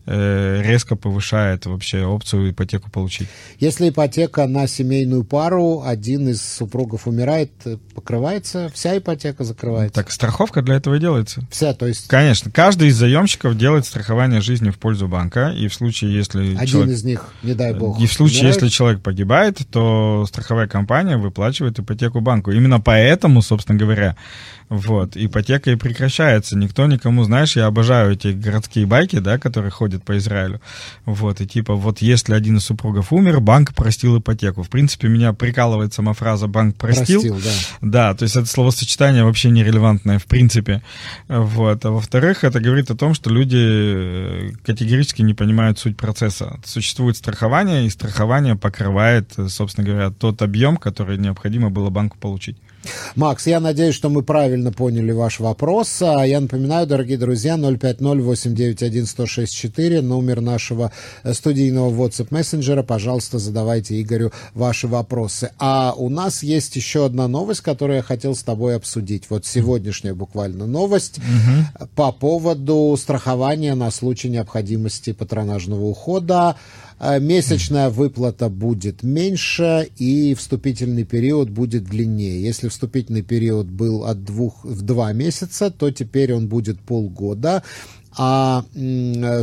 э, 0.06 0.62
резко 0.62 0.94
повышает 0.94 1.66
вообще 1.66 2.04
опцию 2.04 2.52
ипотеку 2.52 2.88
получить. 2.88 3.28
Если 3.58 3.88
ипотека 3.88 4.46
на 4.46 4.68
семейную 4.68 5.24
пару, 5.24 5.82
один 5.84 6.28
из 6.28 6.42
супругов 6.42 7.08
умирает, 7.08 7.50
покрывается, 7.94 8.70
вся 8.72 8.96
ипотека 8.96 9.42
закрывается. 9.42 9.94
Так 9.94 10.12
страховка 10.12 10.62
для 10.62 10.76
этого 10.76 10.94
и 10.94 11.00
делается. 11.00 11.42
Вся, 11.50 11.74
то 11.74 11.86
есть... 11.86 12.06
Конечно, 12.06 12.52
каждый 12.52 12.88
из 12.88 12.96
заемщиков 12.96 13.58
делает 13.58 13.84
страхование 13.84 14.40
жизни 14.40 14.70
в 14.70 14.78
пользу 14.78 15.08
банка 15.08 15.39
риска, 15.48 15.58
и 15.58 15.68
в 15.68 15.74
случае, 15.74 16.14
если... 16.14 16.54
Один 16.54 16.66
человек... 16.66 16.94
из 16.94 17.04
них, 17.04 17.24
не 17.42 17.54
дай 17.54 17.74
бог. 17.74 18.00
И 18.00 18.06
в 18.06 18.12
случае, 18.12 18.40
умирает. 18.40 18.62
если 18.62 18.68
человек 18.68 19.02
погибает, 19.02 19.58
то 19.70 20.24
страховая 20.28 20.66
компания 20.66 21.16
выплачивает 21.16 21.78
ипотеку 21.78 22.20
банку. 22.20 22.50
Именно 22.50 22.80
поэтому, 22.80 23.42
собственно 23.42 23.78
говоря, 23.78 24.16
Вот, 24.70 25.16
ипотека 25.16 25.72
и 25.72 25.74
прекращается. 25.74 26.56
Никто 26.56 26.86
никому, 26.86 27.24
знаешь, 27.24 27.56
я 27.56 27.66
обожаю 27.66 28.12
эти 28.12 28.28
городские 28.28 28.86
байки, 28.86 29.18
да, 29.18 29.36
которые 29.36 29.72
ходят 29.72 30.04
по 30.04 30.16
Израилю. 30.16 30.60
Вот, 31.04 31.40
и 31.40 31.46
типа, 31.46 31.74
вот 31.74 31.98
если 31.98 32.34
один 32.34 32.58
из 32.58 32.66
супругов 32.66 33.12
умер, 33.12 33.40
банк 33.40 33.74
простил 33.74 34.20
ипотеку. 34.20 34.62
В 34.62 34.68
принципе, 34.68 35.08
меня 35.08 35.32
прикалывает 35.32 35.92
сама 35.92 36.12
фраза 36.12 36.46
«банк 36.46 36.76
простил». 36.76 37.20
простил 37.20 37.40
да. 37.80 38.10
да, 38.10 38.14
то 38.14 38.22
есть 38.22 38.36
это 38.36 38.46
словосочетание 38.46 39.24
вообще 39.24 39.50
нерелевантное 39.50 40.20
в 40.20 40.26
принципе. 40.26 40.82
Вот. 41.26 41.84
А 41.84 41.90
во-вторых, 41.90 42.44
это 42.44 42.60
говорит 42.60 42.92
о 42.92 42.96
том, 42.96 43.12
что 43.14 43.28
люди 43.28 43.58
э, 43.58 44.50
категорически 44.64 45.22
не 45.22 45.34
понимают 45.34 45.80
суть 45.80 45.96
процесса. 45.96 46.60
Существует 46.64 47.16
страхование, 47.16 47.86
и 47.86 47.90
страхование 47.90 48.54
покрывает, 48.54 49.32
собственно 49.48 49.84
говоря, 49.84 50.10
тот 50.10 50.42
объем, 50.42 50.76
который 50.76 51.18
необходимо 51.18 51.70
было 51.70 51.90
банку 51.90 52.16
получить. 52.20 52.56
Макс, 53.14 53.46
я 53.46 53.60
надеюсь, 53.60 53.94
что 53.94 54.08
мы 54.08 54.22
правильно 54.22 54.72
поняли 54.72 55.12
ваш 55.12 55.38
вопрос. 55.40 56.00
А 56.02 56.24
я 56.24 56.40
напоминаю, 56.40 56.86
дорогие 56.86 57.18
друзья, 57.18 57.56
050-891-1064, 57.56 60.00
номер 60.00 60.40
нашего 60.40 60.90
э, 61.22 61.34
студийного 61.34 61.90
WhatsApp 61.90 62.28
мессенджера. 62.30 62.82
Пожалуйста, 62.82 63.38
задавайте 63.38 64.00
Игорю 64.00 64.32
ваши 64.54 64.88
вопросы. 64.88 65.50
А 65.58 65.92
у 65.96 66.08
нас 66.08 66.42
есть 66.42 66.74
еще 66.76 67.04
одна 67.04 67.28
новость, 67.28 67.60
которую 67.60 67.96
я 67.96 68.02
хотел 68.02 68.34
с 68.34 68.42
тобой 68.42 68.76
обсудить. 68.76 69.24
Вот 69.28 69.44
сегодняшняя 69.44 70.14
буквально 70.14 70.66
новость 70.66 71.18
угу. 71.18 71.86
по 71.94 72.12
поводу 72.12 72.96
страхования 72.98 73.74
на 73.74 73.90
случай 73.90 74.30
необходимости 74.30 75.12
патронажного 75.12 75.84
ухода. 75.84 76.56
А 77.02 77.18
месячная 77.18 77.88
выплата 77.88 78.50
будет 78.50 79.02
меньше 79.02 79.88
и 79.96 80.34
вступительный 80.34 81.04
период 81.04 81.48
будет 81.48 81.84
длиннее. 81.84 82.42
Если 82.42 82.68
вступительный 82.68 83.22
период 83.22 83.68
был 83.68 84.04
от 84.04 84.22
двух 84.22 84.66
в 84.66 84.82
два 84.82 85.10
месяца, 85.14 85.70
то 85.70 85.90
теперь 85.90 86.34
он 86.34 86.46
будет 86.46 86.78
полгода 86.78 87.62
а 88.16 88.64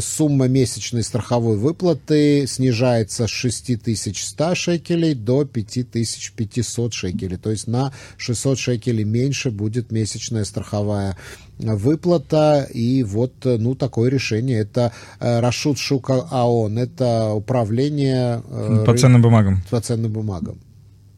сумма 0.01 0.47
месячной 0.47 1.03
страховой 1.03 1.57
выплаты 1.57 2.45
снижается 2.47 3.27
с 3.27 3.29
6100 3.29 4.55
шекелей 4.55 5.13
до 5.13 5.45
5500 5.45 6.93
шекелей. 6.93 7.38
То 7.38 7.51
есть 7.51 7.67
на 7.67 7.93
600 8.17 8.59
шекелей 8.59 9.03
меньше 9.03 9.51
будет 9.51 9.91
месячная 9.91 10.43
страховая 10.43 11.17
выплата. 11.59 12.67
И 12.74 13.03
вот, 13.03 13.33
ну, 13.43 13.75
такое 13.75 14.09
решение. 14.09 14.59
Это 14.59 14.91
э, 15.19 15.39
Рашут 15.39 15.77
Шука 15.77 16.27
АОН, 16.29 16.77
это 16.77 17.31
управление... 17.33 18.43
Э, 18.50 18.83
по 18.86 18.97
ценным 18.97 19.21
бумагам. 19.21 19.63
По 19.69 19.81
ценным 19.81 20.12
бумагам. 20.12 20.59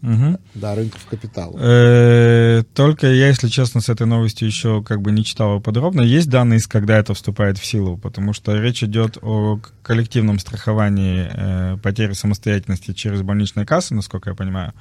Угу. 0.02 0.40
Да, 0.56 0.76
рынков 0.76 1.06
капитала. 1.10 1.58
Э, 1.60 2.64
только 2.74 3.08
я, 3.08 3.28
если 3.28 3.50
честно, 3.50 3.82
с 3.82 3.90
этой 3.90 4.08
новостью 4.08 4.48
еще 4.48 4.82
как 4.82 5.02
бы 5.02 5.12
не 5.12 5.26
читал 5.26 5.60
подробно. 5.60 6.02
Есть 6.02 6.30
данные, 6.30 6.62
когда 6.70 6.98
это 6.98 7.14
вступает 7.14 7.58
в 7.58 7.66
силу, 7.66 7.98
потому 7.98 8.32
что 8.32 8.56
речь 8.56 8.82
идет 8.82 9.18
о 9.22 9.60
коллективном 9.84 10.40
страховании 10.40 11.30
э, 11.30 11.78
потери 11.84 12.14
самостоятельности 12.14 12.94
через 12.94 13.24
больничные 13.24 13.66
кассы, 13.66 13.94
насколько 13.94 14.30
я 14.30 14.36
понимаю. 14.36 14.74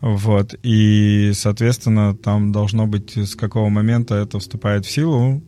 Вот. 0.00 0.54
И, 0.64 1.32
соответственно, 1.34 2.16
там 2.16 2.50
должно 2.50 2.88
быть, 2.88 3.16
с 3.16 3.36
какого 3.36 3.68
момента 3.68 4.16
это 4.16 4.40
вступает 4.40 4.86
в 4.86 4.90
силу. 4.90 5.40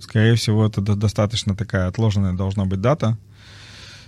Скорее 0.00 0.34
всего, 0.34 0.66
это 0.66 0.80
достаточно 0.80 1.54
такая 1.56 1.86
отложенная 1.86 2.34
должна 2.34 2.66
быть 2.66 2.80
дата. 2.80 3.16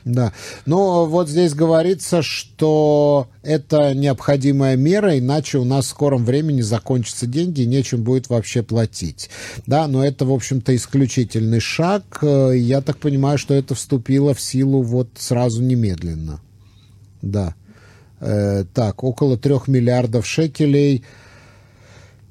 Да. 0.05 0.33
Но 0.67 1.07
вот 1.07 1.29
здесь 1.29 1.55
говорится, 1.55 2.23
что 2.23 3.29
это 3.43 3.95
необходимая 3.95 4.77
мера, 4.77 5.19
иначе 5.19 5.59
у 5.59 5.65
нас 5.65 5.87
в 5.87 5.91
скором 5.91 6.25
времени 6.25 6.61
закончатся 6.61 7.27
деньги 7.27 7.63
и 7.63 7.67
нечем 7.67 8.03
будет 8.03 8.29
вообще 8.29 8.63
платить. 8.63 9.31
Да, 9.67 9.87
но 9.87 10.05
это, 10.05 10.25
в 10.25 10.33
общем-то, 10.33 10.75
исключительный 10.75 11.61
шаг. 11.61 12.05
Я 12.23 12.81
так 12.81 12.99
понимаю, 12.99 13.39
что 13.39 13.55
это 13.55 13.75
вступило 13.75 14.35
в 14.35 14.41
силу 14.41 14.83
вот 14.83 15.09
сразу 15.17 15.63
немедленно. 15.63 16.41
Да. 17.21 17.55
Э, 18.21 18.65
так, 18.75 19.05
около 19.05 19.37
трех 19.37 19.69
миллиардов 19.69 20.27
шекелей– 20.27 21.05
Э, 21.15 21.22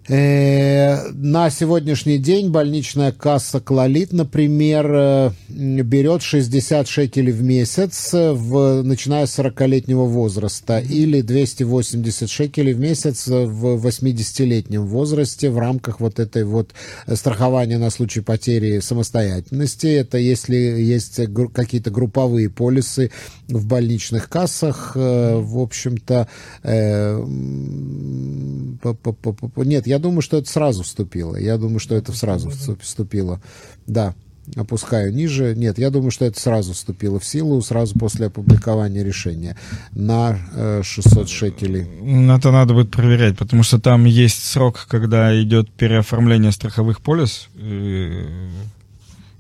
на 0.09 1.49
сегодняшний 1.51 2.17
день 2.17 2.49
больничная 2.49 3.11
касса 3.11 3.59
«Клолит», 3.59 4.11
например, 4.11 4.91
э, 4.91 5.31
берет 5.47 6.23
60 6.23 6.87
шекелей 6.87 7.31
в 7.31 7.43
месяц, 7.43 8.09
в, 8.11 8.81
начиная 8.81 9.27
с 9.27 9.37
40-летнего 9.37 10.05
возраста, 10.05 10.79
или 10.79 11.21
280 11.21 12.29
шекелей 12.29 12.73
в 12.73 12.79
месяц 12.79 13.27
в 13.27 13.85
80-летнем 13.85 14.87
возрасте 14.87 15.51
в 15.51 15.59
рамках 15.59 15.99
вот 15.99 16.19
этой 16.19 16.45
вот 16.45 16.71
страхования 17.13 17.77
на 17.77 17.91
случай 17.91 18.21
потери 18.21 18.79
самостоятельности. 18.79 19.85
Это 19.85 20.17
если 20.17 20.55
есть 20.55 21.19
какие-то 21.53 21.91
групповые 21.91 22.49
полисы 22.49 23.11
в 23.47 23.67
больничных 23.67 24.29
кассах, 24.29 24.93
э, 24.95 25.35
в 25.37 25.59
общем-то, 25.59 26.27
нет, 29.65 29.87
я 29.91 29.99
думаю, 29.99 30.21
что 30.21 30.37
это 30.37 30.49
сразу 30.49 30.83
вступило. 30.83 31.35
Я 31.35 31.57
думаю, 31.57 31.79
что 31.79 31.95
это 31.95 32.13
сразу 32.13 32.49
вступило. 32.79 33.41
Да, 33.87 34.15
опускаю 34.55 35.13
ниже. 35.13 35.53
Нет, 35.53 35.77
я 35.77 35.89
думаю, 35.89 36.11
что 36.11 36.23
это 36.23 36.39
сразу 36.39 36.71
вступило 36.71 37.19
в 37.19 37.25
силу, 37.25 37.61
сразу 37.61 37.99
после 37.99 38.27
опубликования 38.27 39.03
решения 39.03 39.57
на 39.91 40.39
600 40.81 41.27
шекелей. 41.27 41.81
Это 42.29 42.51
надо 42.51 42.73
будет 42.73 42.89
проверять, 42.91 43.37
потому 43.37 43.63
что 43.63 43.79
там 43.79 44.05
есть 44.05 44.45
срок, 44.45 44.85
когда 44.87 45.39
идет 45.43 45.69
переоформление 45.71 46.53
страховых 46.53 47.01
полис. 47.01 47.49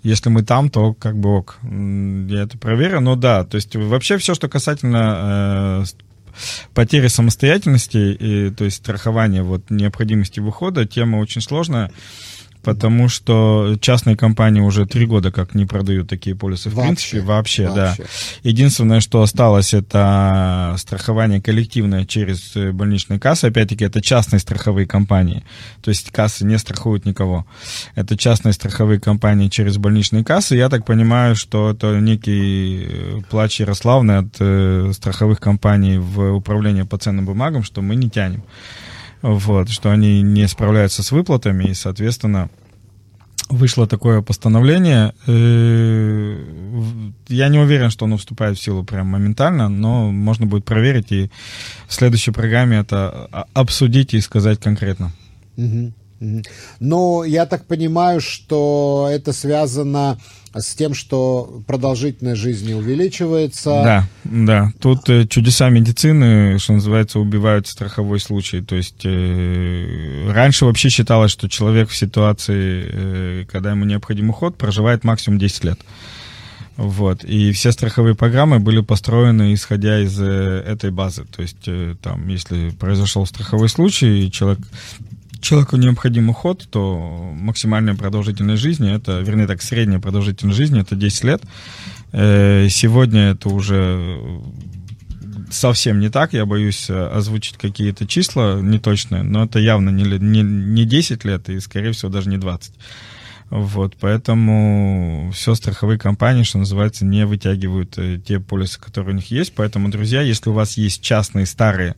Если 0.03 0.29
мы 0.29 0.43
там, 0.43 0.69
то 0.69 0.93
как 0.93 1.15
бы 1.15 1.29
ок. 1.29 1.59
Я 1.63 2.41
это 2.41 2.57
проверю. 2.57 2.99
Но 2.99 3.15
да, 3.15 3.45
то 3.45 3.55
есть 3.55 3.73
вообще 3.75 4.17
все, 4.17 4.33
что 4.33 4.49
касательно 4.49 5.83
э, 5.83 6.10
потери 6.73 7.07
самостоятельности, 7.07 7.97
и, 7.97 8.49
то 8.51 8.65
есть 8.65 8.77
страхование 8.77 9.43
вот, 9.43 9.69
необходимости 9.69 10.39
выхода, 10.39 10.85
тема 10.85 11.17
очень 11.17 11.41
сложная 11.41 11.91
потому 12.63 13.09
что 13.09 13.77
частные 13.81 14.15
компании 14.15 14.61
уже 14.61 14.85
три 14.85 15.05
года 15.05 15.31
как 15.31 15.55
не 15.55 15.65
продают 15.65 16.09
такие 16.09 16.35
полисы. 16.35 16.69
В 16.69 16.73
вообще, 16.73 16.87
принципе, 16.87 17.21
вообще, 17.21 17.67
вообще, 17.67 18.03
да. 18.03 18.05
Единственное, 18.43 18.99
что 18.99 19.21
осталось, 19.21 19.73
это 19.73 20.75
страхование 20.77 21.41
коллективное 21.41 22.05
через 22.05 22.53
больничные 22.73 23.19
кассы. 23.19 23.45
Опять-таки, 23.45 23.85
это 23.85 24.01
частные 24.01 24.39
страховые 24.39 24.87
компании. 24.87 25.43
То 25.81 25.89
есть 25.89 26.11
кассы 26.11 26.45
не 26.45 26.57
страхуют 26.57 27.05
никого. 27.05 27.45
Это 27.95 28.17
частные 28.17 28.53
страховые 28.53 28.99
компании 28.99 29.47
через 29.47 29.77
больничные 29.77 30.23
кассы. 30.23 30.55
Я 30.55 30.69
так 30.69 30.85
понимаю, 30.85 31.35
что 31.35 31.71
это 31.71 31.99
некий 31.99 32.87
э, 32.87 33.21
плач 33.29 33.59
Ярославны 33.59 34.13
от 34.13 34.35
э, 34.39 34.91
страховых 34.93 35.39
компаний 35.39 35.97
в 35.97 36.33
управление 36.33 36.85
по 36.85 36.97
ценным 36.97 37.25
бумагам, 37.25 37.63
что 37.63 37.81
мы 37.81 37.95
не 37.95 38.09
тянем 38.09 38.43
вот, 39.21 39.69
что 39.69 39.91
они 39.91 40.21
не 40.21 40.47
справляются 40.47 41.03
с 41.03 41.11
выплатами, 41.11 41.65
и, 41.65 41.73
соответственно, 41.73 42.49
вышло 43.49 43.87
такое 43.87 44.21
постановление. 44.21 45.13
Э, 45.27 46.37
я 47.27 47.49
не 47.49 47.59
уверен, 47.59 47.89
что 47.89 48.05
оно 48.05 48.17
вступает 48.17 48.57
в 48.57 48.61
силу 48.61 48.83
прям 48.83 49.07
моментально, 49.07 49.69
но 49.69 50.11
можно 50.11 50.45
будет 50.45 50.65
проверить 50.65 51.11
и 51.11 51.29
в 51.87 51.93
следующей 51.93 52.31
программе 52.31 52.77
это 52.77 53.47
обсудить 53.53 54.13
и 54.13 54.21
сказать 54.21 54.59
конкретно. 54.59 55.11
Угу. 55.57 55.93
Но 56.79 57.23
я 57.23 57.45
так 57.45 57.65
понимаю, 57.65 58.21
что 58.21 59.09
это 59.11 59.33
связано 59.33 60.19
с 60.53 60.75
тем, 60.75 60.93
что 60.93 61.63
продолжительность 61.65 62.41
жизни 62.41 62.73
увеличивается. 62.73 63.69
Да, 63.69 64.07
да. 64.25 64.73
Тут 64.79 65.09
э, 65.09 65.25
чудеса 65.25 65.69
медицины, 65.69 66.59
что 66.59 66.73
называется, 66.73 67.19
убивают 67.19 67.67
страховой 67.67 68.19
случай. 68.19 68.61
То 68.61 68.75
есть 68.75 69.05
э, 69.05 70.29
раньше 70.29 70.65
вообще 70.65 70.89
считалось, 70.89 71.31
что 71.31 71.47
человек 71.47 71.89
в 71.89 71.95
ситуации, 71.95 72.85
э, 72.85 73.45
когда 73.49 73.71
ему 73.71 73.85
необходим 73.85 74.29
уход, 74.29 74.57
проживает 74.57 75.03
максимум 75.03 75.39
10 75.39 75.63
лет. 75.63 75.79
Вот. 76.75 77.23
И 77.23 77.51
все 77.51 77.71
страховые 77.71 78.15
программы 78.15 78.59
были 78.59 78.81
построены 78.81 79.53
исходя 79.53 79.99
из 79.99 80.19
э, 80.19 80.63
этой 80.65 80.91
базы. 80.91 81.25
То 81.25 81.41
есть 81.41 81.67
э, 81.67 81.95
там, 82.01 82.27
если 82.27 82.71
произошел 82.71 83.25
страховой 83.25 83.69
случай, 83.69 84.29
человек 84.31 84.59
человеку 85.41 85.75
необходим 85.75 86.29
уход, 86.29 86.67
то 86.69 87.33
максимальная 87.33 87.95
продолжительность 87.95 88.61
жизни, 88.61 88.93
это, 88.93 89.19
вернее 89.19 89.47
так, 89.47 89.61
средняя 89.61 89.99
продолжительность 89.99 90.57
жизни, 90.57 90.81
это 90.81 90.95
10 90.95 91.23
лет. 91.23 91.41
Э, 92.11 92.67
сегодня 92.69 93.31
это 93.31 93.49
уже 93.49 94.41
совсем 95.49 95.99
не 95.99 96.09
так, 96.09 96.33
я 96.33 96.45
боюсь 96.45 96.89
озвучить 96.89 97.57
какие-то 97.57 98.07
числа 98.07 98.59
неточные, 98.61 99.23
но 99.23 99.45
это 99.45 99.59
явно 99.59 99.89
не, 99.89 100.03
не, 100.03 100.41
не 100.41 100.85
10 100.85 101.25
лет 101.25 101.49
и, 101.49 101.59
скорее 101.59 101.91
всего, 101.91 102.11
даже 102.11 102.29
не 102.29 102.37
20. 102.37 102.73
Вот, 103.51 103.97
поэтому 103.99 105.29
все 105.33 105.55
страховые 105.55 105.99
компании, 105.99 106.43
что 106.43 106.57
называется, 106.57 107.05
не 107.05 107.25
вытягивают 107.25 107.97
э, 107.97 108.17
те 108.25 108.39
полисы, 108.39 108.79
которые 108.79 109.11
у 109.13 109.17
них 109.17 109.29
есть. 109.29 109.53
Поэтому, 109.53 109.89
друзья, 109.89 110.21
если 110.21 110.49
у 110.49 110.53
вас 110.53 110.77
есть 110.77 111.01
частные 111.01 111.45
старые 111.45 111.95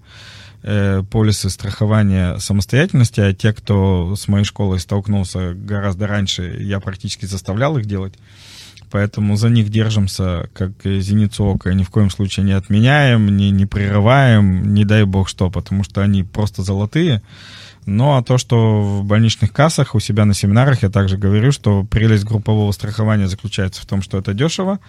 э, 0.64 1.04
полисы 1.10 1.50
страхования 1.50 2.38
самостоятельности, 2.40 3.20
а 3.20 3.34
те, 3.34 3.54
кто 3.54 4.16
с 4.16 4.28
моей 4.28 4.46
школой 4.46 4.80
столкнулся 4.80 5.54
гораздо 5.54 6.08
раньше, 6.08 6.58
я 6.60 6.80
практически 6.80 7.26
заставлял 7.26 7.78
их 7.78 7.86
делать. 7.86 8.14
Поэтому 8.90 9.38
за 9.38 9.50
них 9.50 9.70
держимся, 9.70 10.50
как 10.54 10.72
зеницу 10.84 11.46
ока, 11.46 11.74
ни 11.74 11.84
в 11.84 11.90
коем 11.90 12.12
случае 12.12 12.46
не 12.46 12.52
отменяем, 12.52 13.36
не, 13.36 13.50
не 13.50 13.66
прерываем, 13.66 14.74
не 14.74 14.86
дай 14.86 15.04
бог 15.04 15.30
что, 15.30 15.50
потому 15.50 15.84
что 15.84 16.02
они 16.02 16.24
просто 16.24 16.62
золотые. 16.62 17.24
Ну, 17.86 18.16
а 18.16 18.24
то, 18.24 18.38
что 18.38 18.82
в 18.82 19.04
больничных 19.04 19.52
кассах 19.52 19.96
у 19.96 20.00
себя 20.00 20.26
на 20.26 20.34
семинарах 20.34 20.84
я 20.84 20.90
также 20.90 21.18
говорю, 21.18 21.52
что 21.52 21.84
прелесть 21.84 22.24
группового 22.24 22.72
страхования 22.72 23.28
заключается 23.28 23.82
в 23.82 23.86
том, 23.86 24.02
что 24.02 24.20
это 24.20 24.34
дешево, 24.34 24.80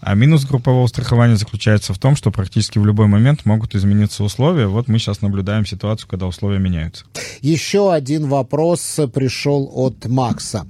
а 0.00 0.14
минус 0.14 0.44
группового 0.44 0.86
страхования 0.86 1.36
заключается 1.36 1.92
в 1.94 1.98
том, 1.98 2.16
что 2.16 2.30
практически 2.30 2.78
в 2.78 2.86
любой 2.86 3.06
момент 3.06 3.44
могут 3.44 3.74
измениться 3.74 4.24
условия. 4.24 4.66
Вот 4.66 4.88
мы 4.88 4.98
сейчас 4.98 5.20
наблюдаем 5.20 5.66
ситуацию, 5.66 6.08
когда 6.08 6.26
условия 6.26 6.58
меняются. 6.58 7.04
Еще 7.40 7.92
один 7.92 8.28
вопрос 8.28 8.98
пришел 9.12 9.70
от 9.74 10.06
Макса. 10.06 10.66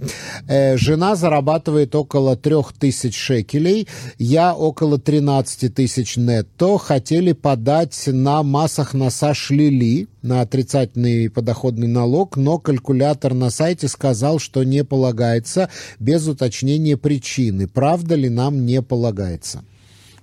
Э, 0.48 0.76
жена 0.76 1.16
зарабатывает 1.16 1.94
около 1.94 2.36
3000 2.36 3.16
шекелей, 3.16 3.88
я 4.18 4.54
около 4.54 4.98
13 4.98 5.74
тысяч 5.74 6.16
нетто. 6.16 6.78
Хотели 6.78 7.32
подать 7.32 8.04
на 8.06 8.42
массах 8.42 8.94
носа 8.94 9.34
шлили, 9.34 10.08
на 10.22 10.42
отрицательный 10.42 11.30
подоходный 11.30 11.88
налог, 11.88 12.36
но 12.36 12.58
калькулятор 12.58 13.34
на 13.34 13.50
сайте 13.50 13.88
сказал, 13.88 14.38
что 14.38 14.64
не 14.64 14.84
полагается 14.84 15.70
без 15.98 16.26
уточнения 16.26 16.96
причины. 16.96 17.66
Правда 17.66 18.14
ли 18.14 18.28
нам 18.28 18.66
не 18.66 18.82
полагается? 18.82 19.19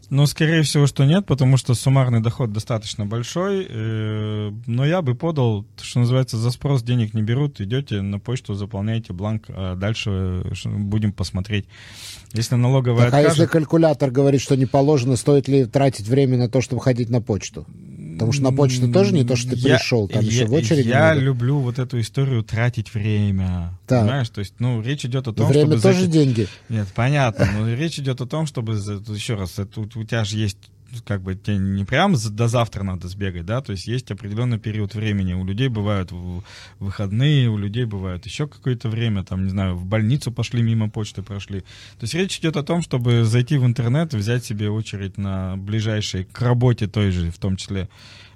Ну, 0.09 0.25
скорее 0.25 0.61
всего, 0.61 0.87
что 0.87 1.03
нет, 1.03 1.25
потому 1.25 1.57
что 1.57 1.73
суммарный 1.73 2.21
доход 2.21 2.53
достаточно 2.53 3.05
большой. 3.05 3.67
Э, 3.69 4.51
но 4.65 4.85
я 4.85 5.01
бы 5.01 5.15
подал, 5.15 5.65
что 5.81 5.99
называется, 5.99 6.37
за 6.37 6.51
спрос 6.51 6.81
денег 6.81 7.13
не 7.13 7.21
берут. 7.21 7.59
Идете 7.59 8.01
на 8.01 8.17
почту, 8.17 8.53
заполняете 8.53 9.11
бланк, 9.11 9.45
а 9.49 9.75
дальше 9.75 10.43
будем 10.65 11.11
посмотреть. 11.11 11.65
Если 12.31 12.55
налоговая 12.55 13.05
так, 13.05 13.07
откажет... 13.07 13.27
А 13.27 13.41
если 13.41 13.51
калькулятор 13.51 14.09
говорит, 14.11 14.39
что 14.39 14.55
не 14.55 14.65
положено, 14.65 15.17
стоит 15.17 15.49
ли 15.49 15.65
тратить 15.65 16.07
время 16.07 16.37
на 16.37 16.49
то, 16.49 16.61
чтобы 16.61 16.81
ходить 16.81 17.09
на 17.09 17.21
почту? 17.21 17.65
Потому 18.17 18.31
что 18.31 18.43
на 18.43 18.51
почту 18.51 18.91
тоже 18.91 19.13
не 19.13 19.23
то, 19.23 19.35
что 19.35 19.51
ты 19.51 19.57
я, 19.57 19.77
пришел, 19.77 20.07
там 20.07 20.23
я, 20.23 20.31
еще 20.31 20.45
в 20.45 20.53
очереди. 20.53 20.87
Я 20.87 21.09
надо. 21.09 21.19
люблю 21.21 21.59
вот 21.59 21.77
эту 21.77 21.99
историю 21.99 22.43
тратить 22.43 22.93
время. 22.93 23.77
Так. 23.85 24.01
Понимаешь? 24.01 24.29
То 24.29 24.39
есть, 24.39 24.55
ну, 24.59 24.81
речь 24.81 25.05
идет 25.05 25.27
о 25.27 25.33
том, 25.33 25.47
время 25.47 25.67
чтобы... 25.67 25.81
Время 25.81 25.81
тоже 25.81 26.05
за... 26.05 26.11
деньги. 26.11 26.47
Нет, 26.69 26.87
понятно. 26.95 27.47
Но 27.57 27.73
речь 27.73 27.99
идет 27.99 28.19
о 28.21 28.25
том, 28.25 28.47
чтобы... 28.47 28.73
Еще 28.73 29.35
раз, 29.35 29.59
это, 29.59 29.81
у 29.81 29.85
тебя 29.85 30.23
же 30.23 30.37
есть 30.37 30.57
как 31.05 31.21
бы 31.21 31.35
тебе 31.35 31.57
не 31.57 31.85
прям 31.85 32.15
до 32.31 32.47
завтра 32.47 32.83
надо 32.83 33.07
сбегать, 33.07 33.45
да, 33.45 33.61
то 33.61 33.71
есть 33.71 33.87
есть 33.87 34.11
определенный 34.11 34.59
период 34.59 34.95
времени. 34.95 35.33
У 35.33 35.45
людей 35.45 35.67
бывают 35.67 36.11
выходные, 36.79 37.49
у 37.49 37.57
людей 37.57 37.85
бывает 37.85 38.25
еще 38.25 38.47
какое-то 38.47 38.89
время, 38.89 39.23
там, 39.23 39.43
не 39.43 39.49
знаю, 39.49 39.75
в 39.75 39.85
больницу 39.85 40.31
пошли, 40.31 40.61
мимо 40.61 40.89
почты 40.89 41.21
прошли. 41.21 41.61
То 41.61 42.03
есть 42.03 42.13
речь 42.13 42.37
идет 42.39 42.57
о 42.57 42.63
том, 42.63 42.81
чтобы 42.81 43.23
зайти 43.23 43.57
в 43.57 43.65
интернет, 43.65 44.13
взять 44.13 44.45
себе 44.45 44.69
очередь 44.69 45.17
на 45.17 45.57
ближайшей 45.57 46.25
к 46.25 46.41
работе 46.41 46.87
той 46.87 47.11
же, 47.11 47.31
в 47.31 47.37
том 47.37 47.57
числе, 47.57 47.89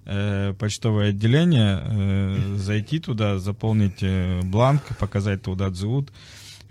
э, 0.06 0.54
почтовое 0.58 1.10
отделение, 1.10 1.82
э, 1.84 2.56
зайти 2.58 3.00
туда, 3.00 3.40
заполнить 3.40 4.02
э, 4.02 4.42
бланк, 4.44 4.82
показать 5.00 5.42
туда 5.42 5.70
дзут, 5.70 6.12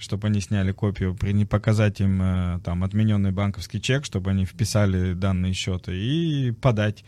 чтобы 0.00 0.28
они 0.28 0.40
сняли 0.40 0.72
копию, 0.72 1.14
при 1.14 1.32
не 1.32 1.44
показать 1.44 2.00
им 2.00 2.20
э, 2.22 2.60
там 2.64 2.82
отмененный 2.82 3.30
банковский 3.30 3.80
чек, 3.80 4.04
чтобы 4.04 4.30
они 4.30 4.46
вписали 4.46 5.12
данные 5.12 5.52
счета 5.52 5.92
и 5.92 6.50
подать. 6.52 7.04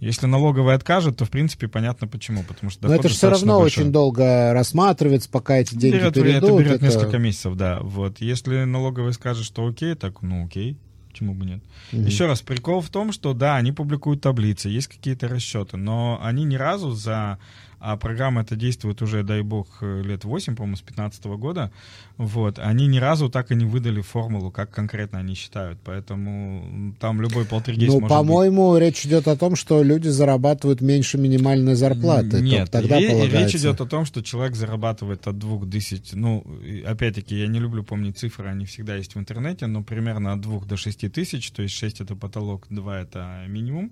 Если 0.00 0.26
налоговый 0.26 0.74
откажет, 0.74 1.16
то 1.16 1.24
в 1.24 1.30
принципе 1.30 1.66
понятно 1.66 2.06
почему, 2.06 2.42
потому 2.42 2.70
что 2.70 2.88
Но 2.88 2.94
это 2.94 3.08
же 3.08 3.14
все 3.14 3.30
равно 3.30 3.60
большой. 3.60 3.82
очень 3.84 3.92
долго 3.92 4.52
рассматривается, 4.52 5.30
пока 5.30 5.56
эти 5.56 5.74
деньги 5.74 5.96
берет, 5.96 6.14
перейдут. 6.14 6.50
Это 6.50 6.58
берет 6.58 6.76
это... 6.76 6.84
несколько 6.84 7.18
месяцев, 7.18 7.56
да. 7.56 7.80
Вот 7.80 8.20
если 8.20 8.64
налоговый 8.64 9.14
скажет, 9.14 9.46
что 9.46 9.66
окей, 9.66 9.94
так 9.94 10.20
ну 10.20 10.44
окей, 10.44 10.76
почему 11.08 11.32
бы 11.32 11.46
нет. 11.46 11.62
Угу. 11.92 12.02
Еще 12.02 12.26
раз, 12.26 12.42
прикол 12.42 12.82
в 12.82 12.90
том, 12.90 13.12
что 13.12 13.32
да, 13.32 13.56
они 13.56 13.72
публикуют 13.72 14.20
таблицы, 14.20 14.68
есть 14.68 14.88
какие-то 14.88 15.28
расчеты, 15.28 15.78
но 15.78 16.20
они 16.22 16.44
ни 16.44 16.56
разу 16.56 16.90
за 16.90 17.38
а 17.86 17.98
программа 17.98 18.40
это 18.40 18.56
действует 18.56 19.02
уже, 19.02 19.22
дай 19.22 19.42
бог, 19.42 19.82
лет 19.82 20.24
8, 20.24 20.56
по-моему, 20.56 20.76
с 20.76 20.80
15 20.80 21.24
года, 21.26 21.70
вот, 22.16 22.58
они 22.58 22.86
ни 22.86 22.96
разу 22.96 23.28
так 23.28 23.52
и 23.52 23.54
не 23.54 23.66
выдали 23.66 24.00
формулу, 24.00 24.50
как 24.50 24.70
конкретно 24.70 25.18
они 25.18 25.34
считают, 25.34 25.78
поэтому 25.84 26.94
там 26.98 27.20
любой 27.20 27.44
полтергейст 27.44 28.00
Ну, 28.00 28.08
по-моему, 28.08 28.78
речь 28.78 29.04
идет 29.04 29.28
о 29.28 29.36
том, 29.36 29.54
что 29.54 29.82
люди 29.82 30.08
зарабатывают 30.08 30.80
меньше 30.80 31.18
минимальной 31.18 31.74
зарплаты. 31.74 32.40
Нет, 32.40 32.70
тогда 32.70 32.98
ре- 32.98 33.28
речь 33.28 33.54
идет 33.54 33.80
о 33.82 33.86
том, 33.86 34.06
что 34.06 34.22
человек 34.22 34.56
зарабатывает 34.56 35.26
от 35.26 35.38
двух 35.38 35.68
тысяч, 35.70 36.12
ну, 36.12 36.42
опять-таки, 36.86 37.38
я 37.38 37.48
не 37.48 37.58
люблю 37.58 37.84
помнить 37.84 38.16
цифры, 38.16 38.48
они 38.48 38.64
всегда 38.64 38.96
есть 38.96 39.14
в 39.14 39.18
интернете, 39.18 39.66
но 39.66 39.82
примерно 39.82 40.32
от 40.32 40.40
двух 40.40 40.66
до 40.66 40.78
шести 40.78 41.10
тысяч, 41.10 41.50
то 41.50 41.60
есть 41.60 41.74
6 41.74 42.00
это 42.00 42.16
потолок, 42.16 42.66
2 42.70 43.00
это 43.00 43.44
минимум, 43.46 43.90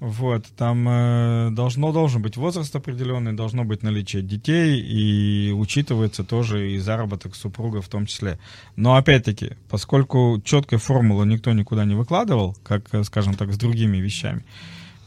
вот, 0.00 0.46
там 0.56 0.88
э, 0.88 1.50
должно, 1.50 1.92
должен 1.92 2.22
быть 2.22 2.36
возраст 2.36 2.74
определенный, 2.76 3.32
должно 3.32 3.64
быть 3.64 3.82
наличие 3.82 4.22
детей, 4.22 4.80
и 4.80 5.52
учитывается 5.52 6.22
тоже 6.22 6.72
и 6.72 6.78
заработок 6.78 7.34
супруга 7.34 7.82
в 7.82 7.88
том 7.88 8.06
числе. 8.06 8.38
Но 8.76 8.94
опять-таки, 8.94 9.56
поскольку 9.68 10.40
четкой 10.44 10.78
формулы 10.78 11.26
никто 11.26 11.52
никуда 11.52 11.84
не 11.84 11.96
выкладывал, 11.96 12.56
как, 12.62 12.82
э, 12.92 13.02
скажем 13.02 13.34
так, 13.34 13.52
с 13.52 13.58
другими 13.58 13.96
вещами, 13.96 14.44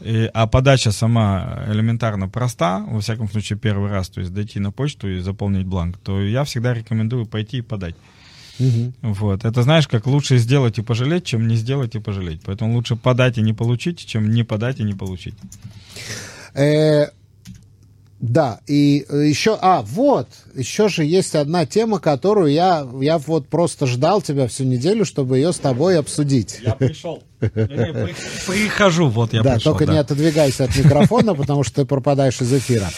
и, 0.00 0.28
а 0.34 0.46
подача 0.46 0.92
сама 0.92 1.64
элементарно 1.68 2.28
проста, 2.28 2.84
во 2.86 3.00
всяком 3.00 3.30
случае 3.30 3.58
первый 3.58 3.90
раз, 3.90 4.10
то 4.10 4.20
есть 4.20 4.34
дойти 4.34 4.60
на 4.60 4.72
почту 4.72 5.08
и 5.08 5.20
заполнить 5.20 5.64
бланк, 5.64 5.96
то 5.98 6.20
я 6.20 6.44
всегда 6.44 6.74
рекомендую 6.74 7.24
пойти 7.24 7.58
и 7.58 7.62
подать. 7.62 7.94
Угу. 8.62 9.14
Вот. 9.14 9.44
Это 9.44 9.62
знаешь, 9.62 9.88
как 9.88 10.06
лучше 10.06 10.38
сделать 10.38 10.78
и 10.78 10.82
пожалеть, 10.82 11.24
чем 11.24 11.48
не 11.48 11.56
сделать 11.56 11.94
и 11.94 12.00
пожалеть. 12.00 12.42
Поэтому 12.44 12.74
лучше 12.74 12.96
подать 12.96 13.38
и 13.38 13.42
не 13.42 13.52
получить, 13.52 14.06
чем 14.06 14.30
не 14.30 14.44
подать 14.44 14.80
и 14.80 14.84
не 14.84 14.94
получить. 14.94 15.34
Э, 18.22 18.26
да, 18.26 18.60
и 18.68 19.04
еще, 19.10 19.58
а, 19.60 19.82
вот, 19.82 20.28
еще 20.54 20.88
же 20.88 21.04
есть 21.04 21.34
одна 21.34 21.66
тема, 21.66 21.98
которую 21.98 22.52
я, 22.52 22.86
я 23.00 23.18
вот 23.18 23.48
просто 23.48 23.86
ждал 23.86 24.22
тебя 24.22 24.46
всю 24.46 24.64
неделю, 24.64 25.04
чтобы 25.04 25.38
ее 25.38 25.52
с 25.52 25.58
тобой 25.58 25.98
обсудить. 25.98 26.60
Я 26.62 26.74
пришел. 26.76 27.22
Прихожу, 27.40 29.08
вот 29.08 29.32
я 29.32 29.42
да, 29.42 29.54
пришел. 29.54 29.72
Только 29.72 29.86
да. 29.86 29.92
не 29.94 29.98
отодвигайся 29.98 30.64
от 30.64 30.76
микрофона, 30.76 31.34
потому 31.34 31.64
что 31.64 31.82
ты 31.82 31.84
пропадаешь 31.84 32.40
из 32.40 32.52
эфира. 32.52 32.88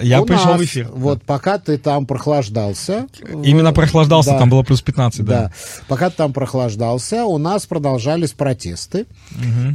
Я 0.00 0.20
пришел 0.22 0.54
в 0.54 0.64
эфир. 0.64 0.90
Вот 0.92 1.22
пока 1.22 1.58
ты 1.58 1.78
там 1.78 2.04
прохлаждался. 2.04 3.06
Именно 3.42 3.72
прохлаждался, 3.72 4.36
там 4.38 4.50
было 4.50 4.62
плюс 4.62 4.82
15, 4.82 5.24
да. 5.24 5.52
Пока 5.88 6.10
ты 6.10 6.16
там 6.16 6.34
прохлаждался, 6.34 7.24
у 7.24 7.38
нас 7.38 7.64
продолжались 7.64 8.32
протесты. 8.32 9.06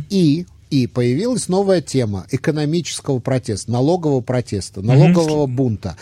И 0.09 0.45
и 0.69 0.87
появилась 0.87 1.47
новая 1.47 1.81
тема 1.81 2.25
экономического 2.31 3.19
протеста, 3.19 3.71
налогового 3.71 4.21
протеста, 4.21 4.81
налогового 4.81 5.43
угу. 5.43 5.51
бунта. 5.51 5.95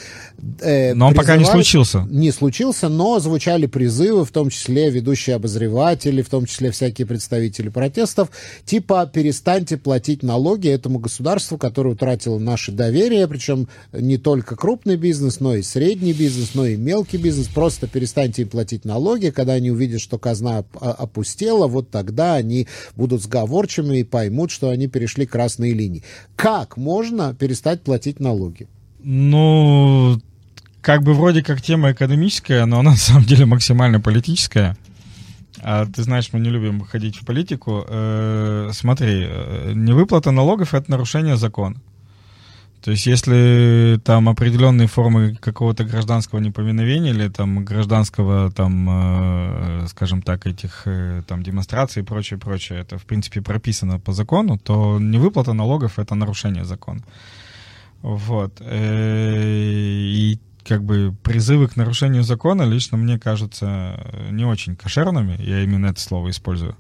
Э, 0.62 0.94
но 0.94 1.08
он 1.08 1.14
пока 1.14 1.36
не 1.36 1.46
случился. 1.46 2.08
Не 2.10 2.32
случился, 2.32 2.88
но 2.88 3.20
звучали 3.20 3.66
призывы, 3.66 4.26
в 4.26 4.32
том 4.32 4.50
числе 4.50 4.90
ведущие 4.90 5.36
обозреватели, 5.36 6.22
в 6.22 6.30
том 6.30 6.46
числе 6.46 6.72
всякие 6.72 7.06
представители 7.06 7.70
протестов, 7.70 8.30
типа 8.66 9.10
перестаньте 9.12 9.78
платить 9.78 10.24
налоги 10.24 10.70
этому 10.70 11.00
государству, 11.00 11.58
которое 11.58 11.92
утратило 11.92 12.40
наше 12.40 12.72
доверие, 12.72 13.28
причем 13.28 13.68
не 13.92 14.18
только 14.18 14.56
крупный 14.56 14.96
бизнес, 14.96 15.40
но 15.42 15.56
и 15.56 15.62
средний 15.62 16.14
бизнес, 16.14 16.52
но 16.54 16.66
и 16.66 16.78
мелкий 16.78 17.18
бизнес. 17.18 17.48
Просто 17.48 17.88
перестаньте 17.88 18.44
им 18.44 18.48
платить 18.48 18.86
налоги, 18.86 19.30
когда 19.30 19.54
они 19.54 19.72
увидят, 19.72 20.00
что 20.00 20.18
казна 20.18 20.64
опустела, 20.80 21.68
вот 21.68 21.90
тогда 21.90 22.36
они 22.36 22.68
будут 22.96 23.22
сговорчивыми 23.24 24.00
и 24.00 24.04
поймут, 24.04 24.53
что 24.54 24.70
они 24.70 24.88
перешли 24.88 25.26
красные 25.26 25.74
линии. 25.74 26.04
Как 26.36 26.78
можно 26.78 27.34
перестать 27.34 27.82
платить 27.82 28.20
налоги? 28.20 28.68
Ну, 29.04 30.22
как 30.82 31.04
бы 31.04 31.14
вроде 31.14 31.44
как 31.44 31.62
тема 31.62 31.92
экономическая, 31.92 32.66
но 32.66 32.80
она 32.80 32.92
на 32.98 32.98
самом 32.98 33.24
деле 33.24 33.46
максимально 33.46 34.00
политическая. 34.00 34.78
А 35.62 35.86
ты 35.86 36.04
знаешь, 36.04 36.30
мы 36.34 36.40
не 36.40 36.50
любим 36.50 36.82
ходить 36.82 37.16
в 37.16 37.26
политику. 37.26 37.86
Э, 37.88 38.70
смотри, 38.74 39.26
э, 39.26 39.72
невыплата 39.74 40.32
налогов 40.32 40.74
это 40.74 40.92
нарушение 40.92 41.38
закона. 41.38 41.76
То 42.84 42.92
есть, 42.92 43.06
если 43.06 43.98
там 44.04 44.28
определенные 44.28 44.88
формы 44.88 45.36
какого-то 45.36 45.86
гражданского 45.86 46.40
неповиновения 46.40 47.14
или 47.14 47.30
там 47.30 47.64
гражданского, 47.64 48.52
там, 48.52 48.88
э, 48.90 49.88
скажем 49.88 50.22
так, 50.22 50.46
этих 50.46 50.82
э, 50.84 51.22
там 51.26 51.44
демонстраций 51.44 52.04
и 52.04 52.06
прочее, 52.06 52.38
прочее, 52.38 52.82
это 52.82 52.98
в 52.98 53.06
принципе 53.06 53.42
прописано 53.42 54.00
по 54.00 54.12
закону, 54.12 54.60
то 54.60 55.00
невыплата 55.00 55.54
налогов 55.54 55.98
это 55.98 56.14
нарушение 56.14 56.66
закона. 56.66 57.02
Вот. 58.02 58.58
Э, 58.60 59.42
и 59.46 60.38
как 60.66 60.84
бы 60.84 61.16
призывы 61.24 61.70
к 61.70 61.78
нарушению 61.78 62.24
закона 62.24 62.64
лично 62.64 62.98
мне 62.98 63.18
кажутся 63.18 63.98
не 64.30 64.44
очень 64.44 64.76
кошерными, 64.76 65.42
я 65.42 65.64
именно 65.64 65.86
это 65.86 66.02
слово 66.02 66.32
использую. 66.32 66.76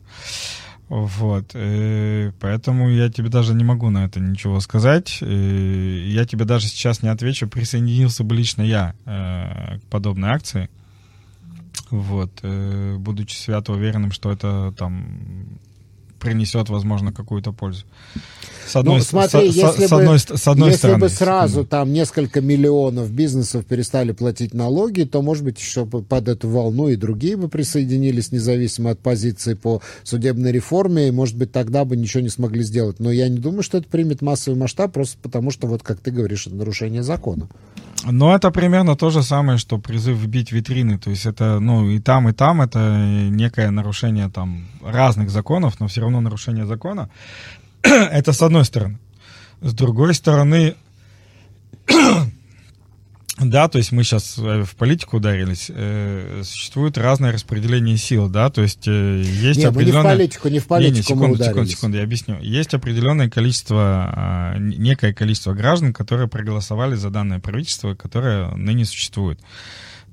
Вот. 0.93 1.53
И 1.56 2.32
поэтому 2.39 2.88
я 2.88 3.10
тебе 3.10 3.29
даже 3.29 3.56
не 3.56 3.63
могу 3.63 3.89
на 3.89 4.06
это 4.06 4.19
ничего 4.19 4.60
сказать. 4.60 5.17
И 5.23 6.12
я 6.13 6.23
тебе 6.25 6.45
даже 6.45 6.67
сейчас 6.67 7.01
не 7.01 7.10
отвечу, 7.10 7.47
присоединился 7.47 8.23
бы 8.23 8.36
лично 8.36 8.62
я 8.62 8.93
э, 9.06 9.79
к 9.79 9.84
подобной 9.89 10.29
акции. 10.29 10.69
Вот. 11.89 12.29
Э, 12.43 12.95
будучи 12.99 13.36
свято 13.36 13.73
уверенным, 13.73 14.12
что 14.12 14.32
это 14.32 14.71
там 14.77 15.58
принесет, 16.23 16.69
возможно, 16.69 17.12
какую-то 17.12 17.51
пользу. 17.51 17.83
С 18.65 18.77
одной, 18.77 18.99
ну, 18.99 19.03
смотри, 19.03 19.51
с, 19.51 19.55
если, 19.55 19.88
с, 19.88 19.89
бы, 19.89 19.97
одной, 19.97 20.19
с 20.19 20.47
одной 20.47 20.69
если 20.69 20.77
стороны, 20.77 20.99
бы 20.99 21.09
сразу 21.09 21.49
секунду. 21.49 21.69
там 21.69 21.91
несколько 21.91 22.39
миллионов 22.39 23.12
бизнесов 23.12 23.65
перестали 23.65 24.13
платить 24.13 24.53
налоги, 24.53 25.03
то, 25.03 25.21
может 25.21 25.43
быть, 25.43 25.59
еще 25.59 25.86
под 25.86 26.27
эту 26.29 26.47
волну 26.47 26.88
и 26.88 26.95
другие 26.95 27.36
бы 27.36 27.49
присоединились, 27.49 28.31
независимо 28.31 28.91
от 28.91 28.99
позиции 28.99 29.53
по 29.53 29.81
судебной 30.03 30.53
реформе, 30.53 31.09
и, 31.09 31.12
может 31.12 31.38
быть, 31.38 31.51
тогда 31.51 31.83
бы 31.83 31.97
ничего 31.97 32.23
не 32.23 32.29
смогли 32.29 32.63
сделать. 32.63 32.99
Но 32.99 33.12
я 33.12 33.27
не 33.27 33.38
думаю, 33.38 33.63
что 33.63 33.77
это 33.77 33.89
примет 33.89 34.21
массовый 34.21 34.57
масштаб, 34.57 34.93
просто 34.93 35.17
потому 35.21 35.51
что, 35.51 35.67
вот 35.67 35.83
как 35.83 35.99
ты 35.99 36.12
говоришь, 36.12 36.47
это 36.47 36.55
нарушение 36.55 37.03
закона. 37.03 37.49
Но 38.05 38.36
это 38.36 38.51
примерно 38.51 38.95
то 38.95 39.09
же 39.09 39.23
самое, 39.23 39.57
что 39.57 39.77
призыв 39.77 40.17
вбить 40.17 40.51
витрины. 40.51 40.97
То 40.97 41.09
есть 41.09 41.25
это, 41.25 41.59
ну, 41.59 41.89
и 41.89 41.99
там, 41.99 42.27
и 42.27 42.33
там 42.33 42.62
это 42.62 42.97
некое 43.29 43.71
нарушение 43.71 44.29
там 44.29 44.65
разных 44.83 45.29
законов, 45.29 45.79
но 45.79 45.88
все 45.88 46.01
равно 46.01 46.12
нарушение 46.21 46.65
закона. 46.65 47.10
это 47.84 48.34
с 48.34 48.41
одной 48.41 48.65
стороны. 48.65 48.99
С 49.62 49.73
другой 49.73 50.13
стороны, 50.13 50.76
да, 53.38 53.67
то 53.67 53.78
есть 53.78 53.91
мы 53.91 54.04
сейчас 54.04 54.38
э, 54.38 54.63
в 54.63 54.76
политику 54.76 55.17
ударились. 55.17 55.69
Э, 55.69 56.41
существует 56.43 56.97
разное 56.97 57.32
распределение 57.32 57.97
сил, 57.97 58.30
да, 58.30 58.49
то 58.49 58.62
есть 58.62 58.88
э, 58.88 59.21
есть 59.23 59.60
не, 59.60 59.65
определенное... 59.65 60.04
не 60.04 60.15
в 60.15 60.17
политику, 60.17 60.47
не 60.49 60.60
в 60.60 60.67
политику 60.67 60.93
не, 60.93 60.97
не, 60.97 61.04
секунду, 61.04 61.38
мы 61.38 61.45
секунду, 61.45 61.69
секунду, 61.69 61.97
я 61.97 62.04
объясню. 62.04 62.39
Есть 62.41 62.73
определенное 62.73 63.30
количество, 63.30 64.13
а, 64.15 64.58
некое 64.58 65.13
количество 65.13 65.54
граждан, 65.54 65.93
которые 65.93 66.28
проголосовали 66.28 66.95
за 66.95 67.10
данное 67.10 67.39
правительство, 67.39 67.95
которое 67.95 68.49
ныне 68.56 68.86
существует. 68.86 69.39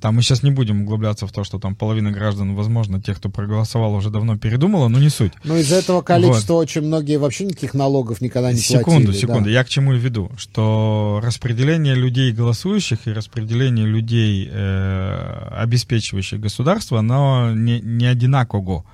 Там 0.01 0.15
мы 0.17 0.23
сейчас 0.23 0.43
не 0.43 0.51
будем 0.51 0.83
углубляться 0.83 1.27
в 1.27 1.33
то, 1.33 1.45
что 1.45 1.59
там 1.59 1.75
половина 1.75 2.11
граждан, 2.11 2.55
возможно, 2.55 3.01
тех, 3.03 3.19
кто 3.19 3.29
проголосовал, 3.29 3.95
уже 3.95 4.11
давно 4.11 4.39
передумала, 4.39 4.89
но 4.89 4.99
не 4.99 5.11
суть. 5.11 5.33
Ну, 5.45 5.57
из-за 5.57 5.77
этого 5.77 6.01
количества 6.01 6.55
вот. 6.55 6.61
очень 6.61 6.83
многие 6.83 7.19
вообще 7.19 7.45
никаких 7.45 7.75
налогов 7.75 8.21
никогда 8.21 8.53
не 8.53 8.59
секунду, 8.59 8.85
платили. 8.85 9.01
Секунду, 9.03 9.19
секунду. 9.19 9.45
Да. 9.45 9.51
Я 9.51 9.65
к 9.65 9.69
чему 9.69 9.95
и 9.95 9.99
веду, 9.99 10.31
что 10.37 11.21
распределение 11.23 11.95
людей 11.95 12.33
голосующих 12.33 13.07
и 13.07 13.13
распределение 13.13 13.87
людей, 13.87 14.49
э, 14.51 15.49
обеспечивающих 15.53 16.41
государство, 16.41 16.99
оно 16.99 17.53
не, 17.55 17.81
не 17.81 18.07
одинаково. 18.07 18.85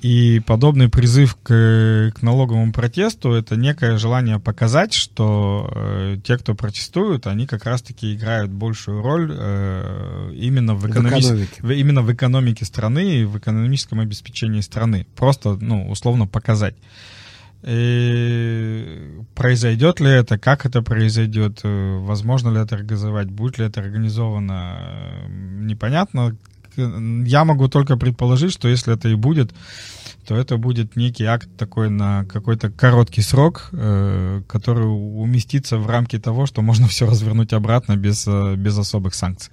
И 0.00 0.40
подобный 0.46 0.88
призыв 0.88 1.36
к, 1.42 2.12
к 2.14 2.22
налоговому 2.22 2.72
протесту 2.72 3.32
это 3.32 3.56
некое 3.56 3.98
желание 3.98 4.38
показать, 4.38 4.94
что 4.94 5.70
э, 5.74 6.16
те, 6.24 6.38
кто 6.38 6.54
протестуют, 6.54 7.26
они 7.26 7.46
как 7.46 7.66
раз-таки 7.66 8.14
играют 8.14 8.50
большую 8.50 9.02
роль 9.02 9.30
э, 9.30 10.32
именно 10.34 10.74
в, 10.74 10.90
экономи... 10.90 11.16
в, 11.16 11.18
экономике. 11.18 11.62
В, 11.62 11.70
именно 11.72 12.00
в 12.00 12.12
экономике 12.12 12.64
страны 12.64 13.20
и 13.20 13.24
в 13.24 13.36
экономическом 13.36 14.00
обеспечении 14.00 14.62
страны. 14.62 15.06
Просто, 15.16 15.58
ну, 15.60 15.90
условно 15.90 16.26
показать. 16.26 16.76
И 17.62 19.18
произойдет 19.34 20.00
ли 20.00 20.10
это, 20.10 20.38
как 20.38 20.64
это 20.64 20.80
произойдет, 20.80 21.60
э, 21.62 21.98
возможно 21.98 22.48
ли 22.48 22.58
это 22.58 22.76
организовать, 22.76 23.28
будет 23.28 23.58
ли 23.58 23.66
это 23.66 23.80
организовано, 23.80 24.78
э, 24.80 25.28
непонятно 25.28 26.34
я 26.76 27.44
могу 27.44 27.68
только 27.68 27.96
предположить, 27.96 28.52
что 28.52 28.68
если 28.68 28.94
это 28.94 29.08
и 29.08 29.14
будет, 29.14 29.52
то 30.26 30.36
это 30.36 30.56
будет 30.56 30.96
некий 30.96 31.24
акт 31.24 31.48
такой 31.56 31.90
на 31.90 32.24
какой-то 32.24 32.70
короткий 32.70 33.22
срок, 33.22 33.68
э, 33.72 34.42
который 34.46 34.84
уместится 34.84 35.78
в 35.78 35.86
рамки 35.86 36.18
того, 36.18 36.46
что 36.46 36.62
можно 36.62 36.86
все 36.88 37.06
развернуть 37.06 37.52
обратно 37.52 37.96
без, 37.96 38.26
э, 38.26 38.54
без 38.56 38.78
особых 38.78 39.14
санкций. 39.14 39.52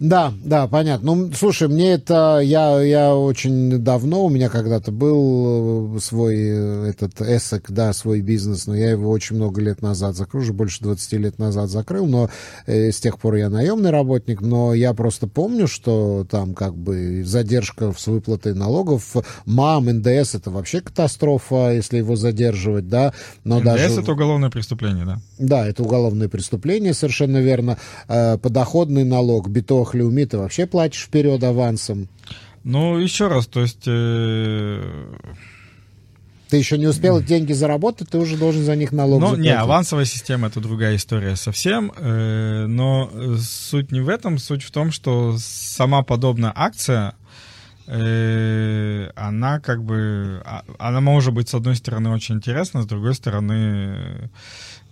Да, 0.00 0.32
да, 0.42 0.66
понятно. 0.66 1.14
Ну, 1.14 1.32
слушай, 1.34 1.68
мне 1.68 1.92
это... 1.92 2.40
Я, 2.42 2.80
я 2.80 3.14
очень 3.14 3.78
давно, 3.80 4.24
у 4.24 4.30
меня 4.30 4.48
когда-то 4.48 4.90
был 4.90 5.96
э, 5.96 6.00
свой 6.00 6.36
э, 6.38 6.86
этот 6.88 7.20
эсэк, 7.20 7.70
да, 7.70 7.92
свой 7.92 8.22
бизнес, 8.22 8.66
но 8.66 8.74
я 8.74 8.92
его 8.92 9.10
очень 9.10 9.36
много 9.36 9.60
лет 9.60 9.82
назад 9.82 10.16
закрыл, 10.16 10.42
уже 10.42 10.54
больше 10.54 10.82
20 10.82 11.12
лет 11.12 11.38
назад 11.38 11.68
закрыл, 11.68 12.06
но 12.06 12.30
э, 12.64 12.92
с 12.92 12.98
тех 12.98 13.18
пор 13.18 13.34
я 13.34 13.50
наемный 13.50 13.90
работник, 13.90 14.40
но 14.40 14.72
я 14.72 14.94
просто 14.94 15.26
помню, 15.26 15.68
что 15.68 16.26
там 16.30 16.54
как 16.54 16.74
бы 16.74 17.22
задержка 17.22 17.92
с 17.94 18.06
выплатой 18.06 18.54
налогов, 18.54 19.16
МАМ, 19.44 19.98
НДС, 19.98 20.34
это 20.34 20.50
вообще 20.50 20.80
катастрофа, 20.80 21.74
если 21.74 21.98
его 21.98 22.16
задерживать, 22.16 22.88
да. 22.88 23.12
Но 23.44 23.58
НДС 23.58 23.64
даже... 23.66 24.00
это 24.00 24.12
уголовное 24.12 24.48
преступление, 24.48 25.04
да? 25.04 25.18
Да, 25.38 25.68
это 25.68 25.82
уголовное 25.82 26.30
преступление, 26.30 26.94
совершенно 26.94 27.36
верно. 27.36 27.76
Э, 28.08 28.38
подоходный 28.38 29.04
налог, 29.04 29.50
биток 29.50 29.89
Хлеуми 29.90 30.24
ты 30.24 30.38
вообще 30.38 30.66
платишь 30.66 31.02
вперед 31.04 31.42
авансом. 31.44 32.08
Ну, 32.64 32.98
еще 32.98 33.28
раз, 33.28 33.46
то 33.46 33.60
есть... 33.60 33.84
Э... 33.86 35.14
Ты 36.48 36.56
еще 36.56 36.78
не 36.78 36.88
успел 36.88 37.22
деньги 37.22 37.52
заработать, 37.52 38.10
ты 38.10 38.18
уже 38.18 38.36
должен 38.36 38.64
за 38.64 38.74
них 38.74 38.90
налог 38.90 39.20
Ну, 39.20 39.26
заплатить. 39.28 39.44
не, 39.44 39.56
авансовая 39.56 40.04
система— 40.04 40.46
это 40.48 40.60
другая 40.60 40.96
история 40.96 41.36
совсем. 41.36 41.92
Э, 41.96 42.66
но 42.66 43.08
суть 43.38 43.92
не 43.92 44.00
в 44.00 44.08
этом, 44.08 44.36
суть 44.38 44.64
в 44.64 44.72
том, 44.72 44.90
что 44.90 45.36
сама 45.38 46.02
подобная 46.02 46.52
акция, 46.54 47.14
э, 47.86 49.10
она 49.14 49.60
как 49.60 49.84
бы... 49.84 50.42
А, 50.44 50.64
она 50.78 51.00
может 51.00 51.32
быть, 51.34 51.48
с 51.48 51.54
одной 51.54 51.76
стороны, 51.76 52.10
очень 52.10 52.34
интересна, 52.36 52.82
с 52.82 52.86
другой 52.86 53.14
стороны 53.14 54.28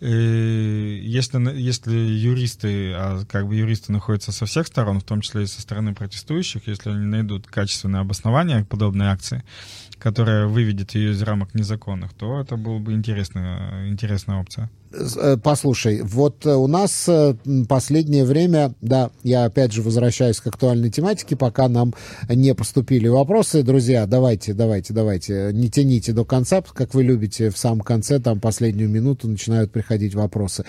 если, 0.01 1.59
если 1.59 1.93
юристы, 1.93 2.93
а 2.93 3.25
как 3.29 3.49
бы 3.49 3.57
юристы 3.57 3.93
находятся 3.93 4.33
со 4.33 4.47
всех 4.47 4.67
сторон, 4.67 5.01
в 5.01 5.05
том 5.05 5.21
числе 5.21 5.43
и 5.43 5.47
со 5.47 5.61
стороны 5.61 5.95
протестующих, 5.95 6.69
если 6.69 6.91
они 6.91 7.07
найдут 7.07 7.47
качественное 7.47 8.01
обоснование 8.01 8.65
подобной 8.65 9.07
акции, 9.07 9.43
которая 9.99 10.47
выведет 10.47 10.95
ее 10.95 11.11
из 11.13 11.23
рамок 11.23 11.55
незаконных, 11.55 12.13
то 12.15 12.41
это 12.41 12.57
была 12.57 12.79
бы 12.79 12.93
интересная, 12.93 13.89
интересная 13.89 14.41
опция. 14.41 14.71
Э, 14.91 15.37
послушай, 15.43 16.01
вот 16.03 16.47
э, 16.47 16.55
у 16.55 16.67
нас 16.67 17.09
э, 17.09 17.35
последнее 17.69 18.25
время, 18.25 18.75
да, 18.81 19.11
я 19.23 19.45
опять 19.45 19.73
же 19.73 19.83
возвращаюсь 19.83 20.41
к 20.41 20.47
актуальной 20.47 20.91
тематике, 20.91 21.37
пока 21.37 21.69
нам 21.69 21.95
не 22.29 22.55
поступили 22.55 23.09
вопросы. 23.09 23.63
Друзья, 23.63 24.07
давайте, 24.07 24.55
давайте, 24.55 24.95
давайте, 24.95 25.51
не 25.53 25.69
тяните 25.71 26.13
до 26.13 26.25
конца, 26.25 26.63
как 26.63 26.95
вы 26.95 27.03
любите, 27.03 27.51
в 27.51 27.59
самом 27.59 27.81
конце, 27.81 28.19
там, 28.19 28.41
последнюю 28.41 28.89
минуту 28.89 29.29
начинают 29.29 29.73
приходить 29.73 30.15
вопросы 30.15 30.65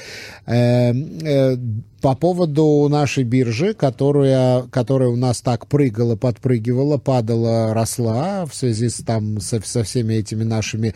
по 2.01 2.15
поводу 2.15 2.87
нашей 2.89 3.23
биржи, 3.23 3.73
которая, 3.73 4.63
которая 4.63 5.09
у 5.09 5.15
нас 5.15 5.41
так 5.41 5.67
прыгала, 5.67 6.15
подпрыгивала, 6.15 6.97
падала, 6.97 7.73
росла 7.73 8.45
в 8.45 8.55
связи 8.55 8.89
с, 8.89 8.97
там, 8.97 9.39
со, 9.39 9.61
со 9.61 9.83
всеми 9.83 10.15
этими 10.15 10.43
нашими 10.43 10.93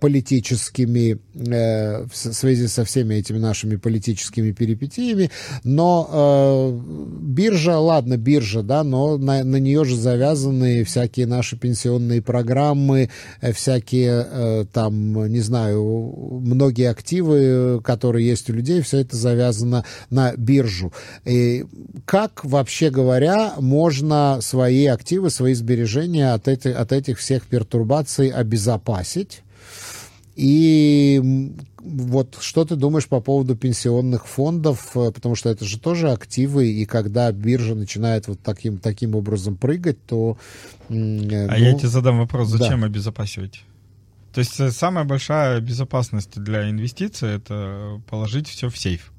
политическими, 0.00 1.18
э, 1.34 2.06
связи 2.48 2.66
со 2.66 2.84
всеми 2.84 3.16
этими 3.16 3.38
нашими 3.38 3.76
политическими 3.76 4.52
перипетиями, 4.52 5.30
но 5.64 6.08
э, 6.10 6.80
биржа, 7.20 7.78
ладно, 7.78 8.16
биржа, 8.16 8.62
да, 8.62 8.84
но 8.84 9.18
на, 9.18 9.44
на 9.44 9.56
нее 9.56 9.84
же 9.84 9.96
завязаны 9.96 10.84
всякие 10.84 11.26
наши 11.26 11.56
пенсионные 11.56 12.22
программы, 12.22 13.10
э, 13.40 13.52
всякие 13.52 14.26
э, 14.30 14.64
там, 14.72 15.26
не 15.30 15.40
знаю, 15.40 16.40
многие 16.42 16.88
активы, 16.88 17.82
которые 17.84 18.26
есть 18.26 18.48
у 18.48 18.54
людей, 18.54 18.80
все 18.80 18.98
это 18.98 19.16
завязано 19.16 19.84
на 20.08 20.32
биржу. 20.34 20.92
И 21.26 21.66
как, 22.06 22.44
вообще 22.44 22.88
говоря, 22.90 23.54
можно 23.58 24.38
свои 24.40 24.86
активы, 24.86 25.28
свои 25.28 25.52
сбережения 25.52 26.32
от, 26.32 26.48
эти, 26.48 26.68
от 26.68 26.92
этих 26.92 27.18
всех 27.18 27.46
пертурбаций 27.46 28.28
обезопасить? 28.28 29.42
И 30.38 31.52
вот 31.82 32.38
что 32.40 32.64
ты 32.64 32.76
думаешь 32.76 33.08
по 33.08 33.20
поводу 33.20 33.56
пенсионных 33.56 34.28
фондов, 34.28 34.92
потому 34.92 35.34
что 35.34 35.50
это 35.50 35.64
же 35.64 35.80
тоже 35.80 36.12
активы, 36.12 36.70
и 36.70 36.84
когда 36.84 37.32
биржа 37.32 37.74
начинает 37.74 38.28
вот 38.28 38.38
таким, 38.40 38.78
таким 38.78 39.16
образом 39.16 39.56
прыгать, 39.56 39.98
то... 40.06 40.38
А 40.88 40.92
ну, 40.92 41.28
я 41.28 41.74
тебе 41.74 41.88
задам 41.88 42.18
вопрос, 42.18 42.50
зачем 42.50 42.82
да. 42.82 42.86
обезопасивать? 42.86 43.64
То 44.32 44.38
есть 44.38 44.60
э, 44.60 44.70
самая 44.70 45.04
большая 45.04 45.60
безопасность 45.60 46.40
для 46.40 46.70
инвестиций— 46.70 47.30
это 47.34 48.00
положить 48.08 48.46
все 48.46 48.68
в 48.68 48.78
сейф. 48.78 49.10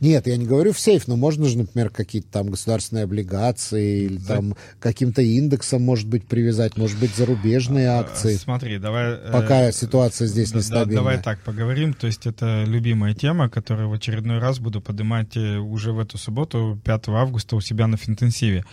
Нет, 0.00 0.26
я 0.26 0.36
не 0.36 0.46
говорю 0.46 0.72
в 0.72 0.78
сейф, 0.78 1.08
но 1.08 1.16
можно 1.16 1.46
же, 1.46 1.58
например, 1.58 1.90
какие-то 1.90 2.28
там 2.30 2.50
государственные 2.50 3.04
облигации 3.04 4.04
или 4.04 4.18
За... 4.18 4.28
там 4.28 4.56
каким-то 4.80 5.22
индексом, 5.22 5.82
может 5.82 6.08
быть, 6.08 6.26
привязать, 6.26 6.76
может 6.76 6.98
быть, 6.98 7.14
зарубежные 7.14 7.88
а, 7.90 8.00
акции. 8.00 8.34
Смотри, 8.36 8.78
давай... 8.78 9.12
Э, 9.12 9.30
Пока 9.32 9.68
э, 9.68 9.72
ситуация 9.72 10.26
здесь 10.26 10.52
да, 10.52 10.58
нестабильная. 10.58 10.96
давай 10.96 11.22
так 11.22 11.40
поговорим. 11.40 11.94
То 11.94 12.06
есть 12.06 12.26
это 12.26 12.64
любимая 12.66 13.14
тема, 13.14 13.48
которую 13.48 13.88
в 13.88 13.92
очередной 13.92 14.38
раз 14.38 14.58
буду 14.58 14.80
поднимать 14.80 15.36
э, 15.36 15.58
уже 15.58 15.92
в 15.92 15.98
эту 15.98 16.18
субботу, 16.18 16.78
5 16.84 17.08
августа, 17.08 17.56
у 17.56 17.60
себя 17.60 17.86
на 17.86 17.96
Финтенсиве. 17.96 18.64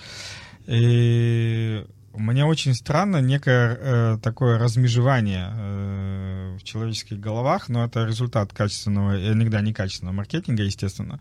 И 0.67 1.83
мне 2.13 2.45
очень 2.45 2.74
странно 2.74 3.17
некое 3.17 3.78
э, 3.80 4.17
такое 4.22 4.58
размежевание 4.58 5.52
э, 5.54 6.58
в 6.60 6.63
человеческих 6.63 7.19
головах, 7.19 7.69
но 7.69 7.86
это 7.86 8.06
результат 8.06 8.54
качественного, 8.54 9.32
иногда 9.32 9.62
некачественного 9.62 10.15
маркетинга, 10.15 10.63
естественно, 10.63 11.19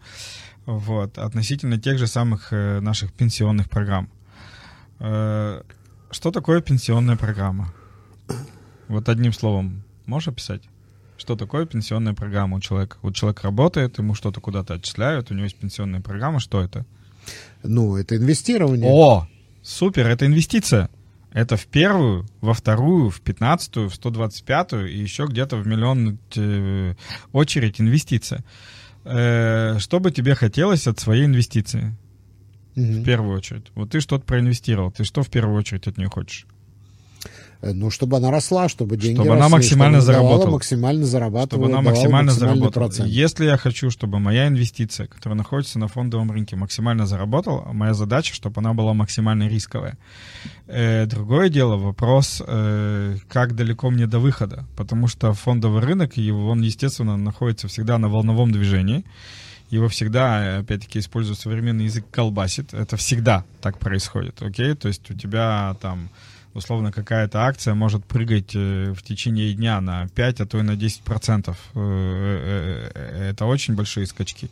вот, 0.66 1.18
относительно 1.18 1.79
тех 1.79 1.98
же 1.98 2.07
самых 2.07 2.53
э, 2.53 2.81
наших 2.81 3.12
пенсионных 3.12 3.68
программ. 3.68 4.09
Э, 4.98 5.62
что 6.11 6.31
такое 6.31 6.61
пенсионная 6.62 7.16
программа? 7.16 7.72
Вот 8.88 9.09
одним 9.09 9.33
словом, 9.33 9.83
можешь 10.07 10.29
описать? 10.29 10.62
Что 11.18 11.37
такое 11.37 11.66
пенсионная 11.66 12.14
программа 12.14 12.57
у 12.57 12.61
человека? 12.61 12.96
Вот 13.03 13.14
человек 13.14 13.42
работает, 13.42 13.98
ему 13.98 14.14
что-то 14.14 14.40
куда-то 14.40 14.74
отчисляют, 14.74 15.31
у 15.31 15.35
него 15.35 15.44
есть 15.44 15.59
пенсионная 15.59 16.01
программа, 16.01 16.40
что 16.40 16.62
это? 16.62 16.87
Ну, 17.62 17.96
это 17.96 18.16
инвестирование. 18.16 18.90
О, 18.90 19.29
супер, 19.68 20.07
это 20.07 20.26
инвестиция. 20.26 20.88
Это 21.31 21.57
в 21.57 21.66
первую, 21.66 22.26
во 22.40 22.54
вторую, 22.54 23.11
в 23.11 23.20
пятнадцатую, 23.20 23.90
в 23.90 23.94
сто 23.94 24.11
двадцать 24.11 24.44
пятую 24.44 24.90
и 24.90 24.98
еще 24.98 25.26
где-то 25.26 25.57
в 25.57 25.66
миллион 25.66 26.18
э, 26.37 26.94
очередь 27.33 27.81
инвестиция. 27.81 28.44
Э, 29.04 29.78
что 29.78 30.00
бы 30.00 30.11
тебе 30.11 30.35
хотелось 30.35 30.87
от 30.87 30.98
своей 30.98 31.26
инвестиции? 31.26 31.94
В 32.74 33.04
первую 33.04 33.37
очередь. 33.37 33.66
Вот 33.74 33.90
ты 33.90 34.00
что-то 34.00 34.24
проинвестировал. 34.24 34.90
Ты 34.90 35.04
что 35.04 35.22
в 35.22 35.28
первую 35.28 35.59
очередь 35.59 35.87
от 35.87 35.98
нее 35.98 36.09
хочешь? 36.09 36.46
Э, 37.60 37.72
ну, 37.72 37.90
чтобы 37.90 38.16
она 38.18 38.30
росла, 38.30 38.68
чтобы 38.68 38.96
деньги 38.96 39.16
чтобы 39.16 39.30
росли, 39.30 39.40
она 39.40 39.48
максимально 39.48 40.00
чтобы 40.00 40.12
заработала. 40.12 40.50
максимально 40.52 41.04
зарабатывала, 41.06 41.66
Чтобы 41.66 41.78
она 41.78 41.90
максимально 41.90 42.32
заработала. 42.32 42.84
процент. 42.86 43.08
Если 43.08 43.46
я 43.46 43.56
хочу, 43.56 43.90
чтобы 43.90 44.20
моя 44.20 44.46
инвестиция, 44.46 45.08
которая 45.08 45.36
находится 45.36 45.78
на 45.78 45.88
фондовом 45.88 46.30
рынке, 46.30 46.54
максимально 46.56 47.06
заработала, 47.06 47.72
моя 47.72 47.94
задача, 47.94 48.32
чтобы 48.34 48.60
она 48.60 48.74
была 48.74 48.94
максимально 48.94 49.48
рисковая. 49.48 49.98
Э, 50.68 51.06
другое 51.06 51.48
дело, 51.48 51.76
вопрос, 51.76 52.42
э, 52.46 53.16
как 53.28 53.56
далеко 53.56 53.90
мне 53.90 54.06
до 54.06 54.20
выхода. 54.20 54.64
Потому 54.76 55.08
что 55.08 55.32
фондовый 55.32 55.82
рынок, 55.82 56.12
он, 56.16 56.60
естественно, 56.62 57.16
находится 57.16 57.66
всегда 57.66 57.98
на 57.98 58.08
волновом 58.08 58.52
движении. 58.52 59.04
Его 59.70 59.88
всегда, 59.88 60.58
опять-таки, 60.58 61.00
используя 61.00 61.34
современный 61.36 61.84
язык, 61.84 62.06
колбасит. 62.10 62.72
Это 62.72 62.96
всегда 62.96 63.44
так 63.60 63.78
происходит, 63.78 64.40
окей? 64.40 64.74
То 64.74 64.88
есть 64.88 65.10
у 65.10 65.14
тебя 65.14 65.76
там 65.82 66.08
условно 66.58 66.92
какая-то 66.92 67.40
акция 67.40 67.74
может 67.74 68.04
прыгать 68.04 68.54
э, 68.54 68.92
в 68.92 69.02
течение 69.02 69.54
дня 69.54 69.80
на 69.80 70.08
5, 70.08 70.40
а 70.40 70.46
то 70.46 70.58
и 70.58 70.62
на 70.62 70.76
10 70.76 71.02
процентов. 71.02 71.58
Э, 71.74 73.30
Это 73.30 73.46
очень 73.46 73.74
большие 73.74 74.06
скачки. 74.06 74.50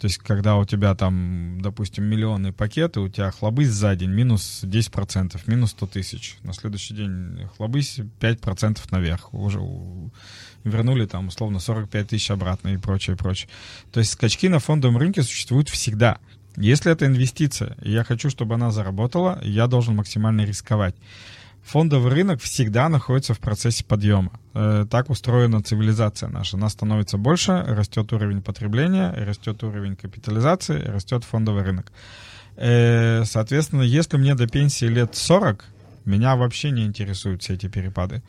То 0.00 0.06
есть, 0.06 0.16
когда 0.16 0.56
у 0.56 0.64
тебя 0.64 0.94
там, 0.94 1.60
допустим, 1.60 2.04
миллионные 2.04 2.54
пакеты, 2.54 3.00
у 3.00 3.08
тебя 3.10 3.30
хлобысь 3.30 3.68
за 3.68 3.94
день 3.94 4.10
минус 4.10 4.60
10%, 4.64 5.38
минус 5.46 5.72
100 5.72 5.86
тысяч. 5.88 6.38
На 6.42 6.54
следующий 6.54 6.94
день 6.94 7.46
хлобысь 7.56 8.00
5% 8.18 8.78
наверх. 8.92 9.34
Уже 9.34 9.60
вернули 10.64 11.04
там 11.04 11.28
условно 11.28 11.60
45 11.60 12.08
тысяч 12.08 12.30
обратно 12.30 12.68
и 12.68 12.78
прочее, 12.78 13.14
прочее. 13.16 13.50
То 13.92 14.00
есть 14.00 14.12
скачки 14.12 14.48
на 14.48 14.58
фондовом 14.58 14.96
рынке 14.96 15.22
существуют 15.22 15.68
всегда. 15.68 16.18
Если 16.56 16.90
это 16.90 17.04
инвестиция, 17.04 17.76
и 17.82 17.90
я 17.92 18.02
хочу, 18.02 18.30
чтобы 18.30 18.54
она 18.54 18.70
заработала, 18.70 19.38
я 19.42 19.66
должен 19.66 19.96
максимально 19.96 20.46
рисковать. 20.46 20.94
Фондовый 21.64 22.12
рынок 22.12 22.40
всегда 22.40 22.88
находится 22.88 23.34
в 23.34 23.38
процессе 23.38 23.84
подъема. 23.84 24.32
Э, 24.54 24.86
Так 24.90 25.10
устроена 25.10 25.62
цивилизация 25.62 26.28
наша. 26.28 26.56
Она 26.56 26.68
становится 26.68 27.16
больше, 27.18 27.62
растет 27.66 28.12
уровень 28.12 28.42
потребления, 28.42 29.12
растет 29.12 29.62
уровень 29.62 29.94
капитализации, 29.96 30.80
растет 30.82 31.24
фондовый 31.24 31.62
рынок. 31.62 31.92
Э, 32.56 33.24
Соответственно, 33.24 33.82
если 33.82 34.16
мне 34.16 34.34
до 34.34 34.46
пенсии 34.48 34.86
лет 34.86 35.14
40, 35.14 35.64
меня 36.06 36.34
вообще 36.36 36.70
не 36.70 36.84
интересуют 36.84 37.42
все 37.42 37.54
эти 37.54 37.68
перепады. 37.68 38.22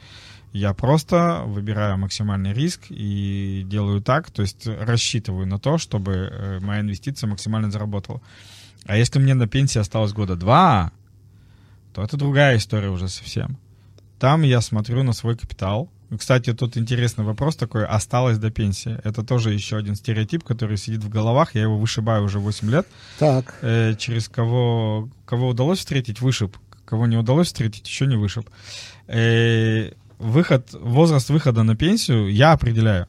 Я 0.54 0.74
просто 0.74 1.44
выбираю 1.46 1.98
максимальный 1.98 2.54
риск 2.54 2.82
и 2.90 3.64
делаю 3.66 4.02
так, 4.02 4.30
то 4.32 4.42
есть 4.42 4.68
рассчитываю 4.68 5.48
на 5.48 5.58
то, 5.58 5.78
чтобы 5.78 6.12
э, 6.12 6.60
моя 6.60 6.82
инвестиция 6.82 7.28
максимально 7.30 7.72
заработала. 7.72 8.22
А 8.86 8.98
если 8.98 9.20
мне 9.20 9.34
на 9.34 9.48
пенсии 9.48 9.80
осталось 9.80 10.12
года 10.12 10.36
два, 10.36 10.92
то 11.94 12.04
это 12.04 12.18
другая 12.18 12.58
история 12.58 12.90
уже 12.90 13.08
совсем. 13.08 13.58
Там 14.20 14.44
я 14.44 14.62
смотрю 14.62 15.04
на 15.04 15.14
свой 15.14 15.36
капитал. 15.36 15.90
Кстати, 16.18 16.54
тут 16.54 16.78
интересный 16.78 17.24
вопрос 17.24 17.56
такой, 17.56 17.86
осталось 17.86 18.38
до 18.38 18.52
пенсии. 18.52 19.00
Это 19.04 19.24
тоже 19.24 19.54
еще 19.54 19.78
один 19.78 19.96
стереотип, 19.96 20.44
который 20.44 20.78
сидит 20.78 21.04
в 21.04 21.10
головах. 21.10 21.56
Я 21.56 21.62
его 21.64 21.78
вышибаю 21.78 22.26
уже 22.26 22.40
8 22.40 22.70
лет. 22.70 22.88
Так, 23.18 23.56
Э, 23.62 23.96
через 23.98 24.28
кого, 24.28 25.10
кого 25.26 25.48
удалось 25.48 25.80
встретить, 25.80 26.22
вышиб. 26.22 26.58
Кого 26.86 27.08
не 27.08 27.18
удалось 27.18 27.48
встретить, 27.48 27.88
еще 27.88 28.08
не 28.08 28.18
вышиб. 28.18 28.50
Э, 29.08 29.92
выход, 30.20 30.70
возраст 30.74 31.30
выхода 31.30 31.64
на 31.64 31.76
пенсию 31.76 32.32
я 32.32 32.52
определяю. 32.52 33.08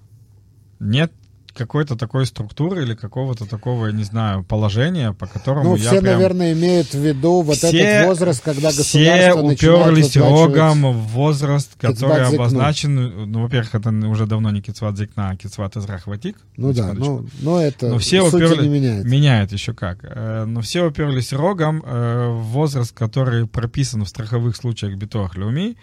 Нет 0.78 1.12
какой-то 1.54 1.96
такой 1.96 2.26
структуры 2.26 2.82
или 2.82 2.94
какого-то 2.94 3.46
такого, 3.46 3.86
я 3.86 3.92
не 3.92 4.04
знаю, 4.04 4.44
положения, 4.44 5.12
по 5.12 5.26
которому 5.26 5.70
ну, 5.70 5.76
я 5.76 5.90
все, 5.90 6.00
прям... 6.00 6.14
наверное, 6.14 6.52
имеют 6.52 6.92
в 6.94 6.98
виду 6.98 7.42
вот 7.42 7.56
Все- 7.56 7.76
этот 7.78 8.06
возраст, 8.08 8.42
когда 8.42 8.70
Все 8.70 8.78
государство 8.78 9.42
начинает 9.42 9.86
уперлись 9.86 10.16
рогом 10.16 10.92
в 10.92 11.06
возраст, 11.08 11.70
который 11.78 12.26
обозначен. 12.26 13.30
Ну, 13.30 13.42
во-первых, 13.42 13.74
это 13.74 13.90
уже 13.90 14.26
давно 14.26 14.50
не 14.50 14.62
кицват 14.62 14.96
зикна, 14.96 15.30
а 15.30 15.36
кицват 15.36 15.76
израхватик. 15.76 16.36
Ну 16.56 16.72
да, 16.72 16.92
ну, 16.94 17.26
но 17.40 17.60
это 17.60 17.88
Но 17.88 17.98
все 17.98 18.20
уперли- 18.26 18.62
не 18.62 18.68
меняет. 18.68 19.04
Меняет 19.04 19.52
еще 19.52 19.74
как. 19.74 19.98
Э, 20.02 20.44
Но 20.46 20.60
все 20.60 20.86
уперлись 20.86 21.32
рогом 21.32 21.82
э, 21.84 22.28
в 22.28 22.42
возраст, 22.52 22.92
который 22.92 23.46
прописан 23.46 24.04
в 24.04 24.08
страховых 24.08 24.56
случаях 24.56 24.96
битох 24.96 25.36
Люми, 25.36 25.76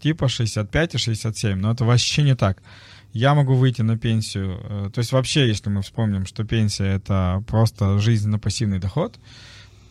типа 0.00 0.28
65 0.28 0.94
и 0.94 0.98
67. 0.98 1.58
Но 1.58 1.72
это 1.72 1.84
вообще 1.84 2.22
не 2.22 2.34
так. 2.34 2.58
Я 3.12 3.34
могу 3.34 3.54
выйти 3.54 3.82
на 3.82 3.98
пенсию. 3.98 4.58
э, 4.62 4.90
То 4.92 5.00
есть 5.00 5.12
вообще, 5.12 5.46
если 5.46 5.68
мы 5.68 5.82
вспомним, 5.82 6.26
что 6.26 6.44
пенсия— 6.44 6.84
это 6.96 7.44
просто 7.46 7.98
жизнь 7.98 8.28
на 8.28 8.38
пассивный 8.38 8.78
доход, 8.78 9.18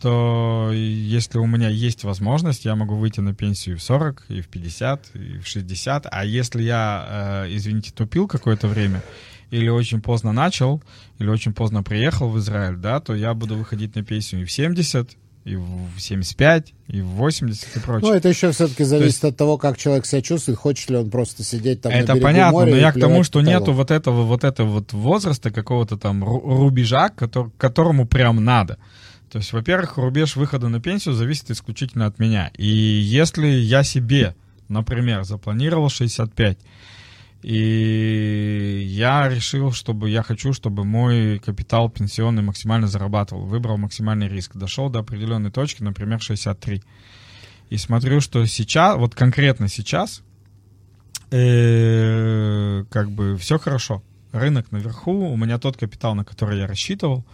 то 0.00 0.70
если 0.72 1.38
у 1.38 1.46
меня 1.46 1.68
есть 1.68 2.02
возможность, 2.02 2.64
я 2.64 2.74
могу 2.74 2.96
выйти 2.96 3.20
на 3.20 3.34
пенсию 3.34 3.78
в 3.78 3.82
40, 3.82 4.24
и 4.28 4.40
в 4.40 4.48
50, 4.48 5.10
и 5.14 5.38
в 5.38 5.46
60. 5.46 6.06
А 6.10 6.24
если 6.24 6.62
я, 6.62 7.44
э, 7.46 7.54
извините, 7.54 7.92
тупил 7.92 8.26
какое-то 8.26 8.66
время, 8.66 9.02
или 9.52 9.68
очень 9.68 10.00
поздно 10.00 10.32
начал, 10.32 10.82
или 11.20 11.28
очень 11.28 11.52
поздно 11.52 11.84
приехал 11.84 12.28
в 12.28 12.38
Израиль, 12.38 12.76
да, 12.76 12.98
то 12.98 13.14
я 13.14 13.34
буду 13.34 13.54
выходить 13.54 13.94
на 13.94 14.02
пенсию 14.02 14.42
и 14.42 14.44
в 14.44 14.50
70, 14.50 15.16
и 15.44 15.56
в 15.56 15.98
75, 15.98 16.72
и 16.88 17.00
в 17.00 17.06
80 17.06 17.76
и 17.76 17.80
прочее. 17.80 18.10
Ну, 18.10 18.14
это 18.16 18.28
еще 18.28 18.52
все-таки 18.52 18.84
зависит 18.84 19.06
есть- 19.06 19.24
от 19.24 19.36
того, 19.36 19.58
как 19.58 19.76
человек 19.76 20.06
себя 20.06 20.22
чувствует, 20.22 20.56
хочет 20.58 20.90
ли 20.90 20.96
он 20.96 21.10
просто 21.10 21.42
сидеть 21.42 21.80
там 21.80 21.92
на 21.92 21.96
Это 21.96 22.12
берегу 22.12 22.24
понятно, 22.26 22.52
моря 22.52 22.70
но 22.70 22.76
я 22.76 22.92
к 22.92 23.00
тому, 23.00 23.24
что 23.24 23.40
нету 23.40 23.72
вот 23.72 23.90
этого 23.90 24.22
вот 24.22 24.44
этого 24.44 24.68
вот 24.68 24.92
возраста 24.92 25.50
какого-то 25.50 25.96
там 25.96 26.22
ру- 26.22 26.42
рубежа, 26.58 27.08
котор- 27.16 27.50
к 27.50 27.56
которому 27.56 28.06
прям 28.06 28.44
надо. 28.44 28.78
То 29.30 29.38
есть, 29.38 29.52
во-первых, 29.52 29.96
рубеж 29.96 30.36
выхода 30.36 30.68
на 30.68 30.80
пенсию 30.80 31.14
зависит 31.14 31.50
исключительно 31.50 32.06
от 32.06 32.18
меня. 32.18 32.50
И 32.56 32.66
если 32.66 33.46
я 33.48 33.82
себе, 33.82 34.34
например, 34.68 35.24
запланировал 35.24 35.88
65, 35.88 36.58
и 37.42 38.84
я 38.86 39.28
решил, 39.28 39.72
чтобы 39.72 40.10
я 40.10 40.22
хочу, 40.22 40.52
чтобы 40.52 40.84
мой 40.84 41.40
капитал 41.40 41.90
пенсионный 41.90 42.42
максимально 42.42 42.86
зарабатывал, 42.86 43.46
выбрал 43.46 43.78
максимальный 43.78 44.28
риск, 44.28 44.56
дошел 44.56 44.88
до 44.88 45.00
определенной 45.00 45.50
точки, 45.50 45.82
например, 45.82 46.20
63. 46.20 46.82
И 47.70 47.76
смотрю, 47.78 48.20
что 48.20 48.46
сейчас, 48.46 48.96
вот 48.96 49.14
конкретно 49.16 49.68
сейчас, 49.68 50.22
э, 51.32 52.84
как 52.90 53.10
бы 53.10 53.36
все 53.38 53.58
хорошо. 53.58 54.04
Рынок 54.30 54.70
наверху, 54.70 55.12
у 55.12 55.36
меня 55.36 55.58
тот 55.58 55.76
капитал, 55.76 56.14
на 56.14 56.24
который 56.24 56.58
я 56.58 56.66
рассчитывал, 56.66 57.26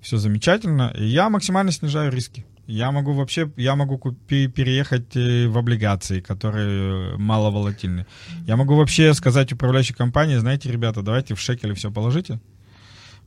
все 0.00 0.16
замечательно, 0.16 0.92
и 0.96 1.04
я 1.04 1.28
максимально 1.28 1.70
снижаю 1.70 2.10
риски. 2.10 2.46
Я 2.70 2.92
могу 2.92 3.12
вообще, 3.12 3.50
я 3.56 3.74
могу 3.74 3.98
купи, 3.98 4.46
переехать 4.46 5.16
э, 5.16 5.48
в 5.48 5.58
облигации, 5.58 6.20
которые 6.20 7.16
мало 7.16 7.50
волатильны. 7.50 8.06
Я 8.46 8.56
могу 8.56 8.76
вообще 8.76 9.12
сказать 9.14 9.52
управляющей 9.52 9.94
компании, 9.94 10.36
знаете, 10.36 10.70
ребята, 10.70 11.02
давайте 11.02 11.34
в 11.34 11.40
шекели 11.40 11.74
все 11.74 11.90
положите. 11.90 12.38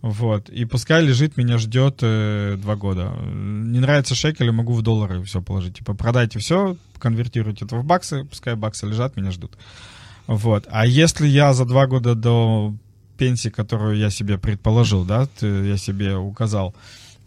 Вот. 0.02 0.50
И 0.50 0.64
пускай 0.64 1.04
лежит, 1.04 1.36
меня 1.36 1.58
ждет 1.58 2.00
э, 2.02 2.56
два 2.58 2.78
года. 2.78 3.12
Не 3.34 3.80
нравится 3.80 4.16
шекели, 4.16 4.50
могу 4.50 4.74
в 4.74 4.82
доллары 4.82 5.22
все 5.24 5.42
положить. 5.42 5.78
Типа 5.78 5.94
продайте 5.94 6.40
все, 6.40 6.78
конвертируйте 6.98 7.66
это 7.66 7.76
в 7.76 7.84
баксы, 7.84 8.24
пускай 8.24 8.56
баксы 8.56 8.88
лежат, 8.88 9.18
меня 9.18 9.32
ждут. 9.32 9.58
Вот. 10.26 10.68
А 10.72 10.86
если 10.86 11.28
я 11.28 11.54
за 11.54 11.66
два 11.66 11.88
года 11.88 12.16
до 12.16 12.74
пенсии, 13.18 13.50
которую 13.50 13.98
я 13.98 14.10
себе 14.10 14.38
предположил, 14.38 15.04
да, 15.04 15.28
я 15.42 15.76
себе 15.76 16.16
указал, 16.16 16.74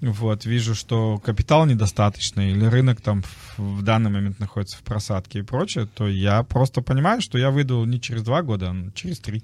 вот, 0.00 0.44
вижу, 0.44 0.74
что 0.74 1.18
капитал 1.18 1.66
недостаточный, 1.66 2.52
или 2.52 2.64
рынок 2.64 3.00
там 3.00 3.22
в, 3.22 3.59
в 3.59 3.82
данный 3.82 4.11
момент 4.11 4.38
находится 4.38 4.76
в 4.76 4.82
просадке 4.82 5.40
и 5.40 5.42
прочее, 5.42 5.87
то 5.87 6.06
я 6.06 6.42
просто 6.42 6.82
понимаю, 6.82 7.20
что 7.20 7.38
я 7.38 7.50
выйду 7.50 7.85
не 7.85 8.00
через 8.00 8.22
два 8.22 8.42
года, 8.42 8.70
а 8.70 8.90
через 8.94 9.18
три 9.18 9.42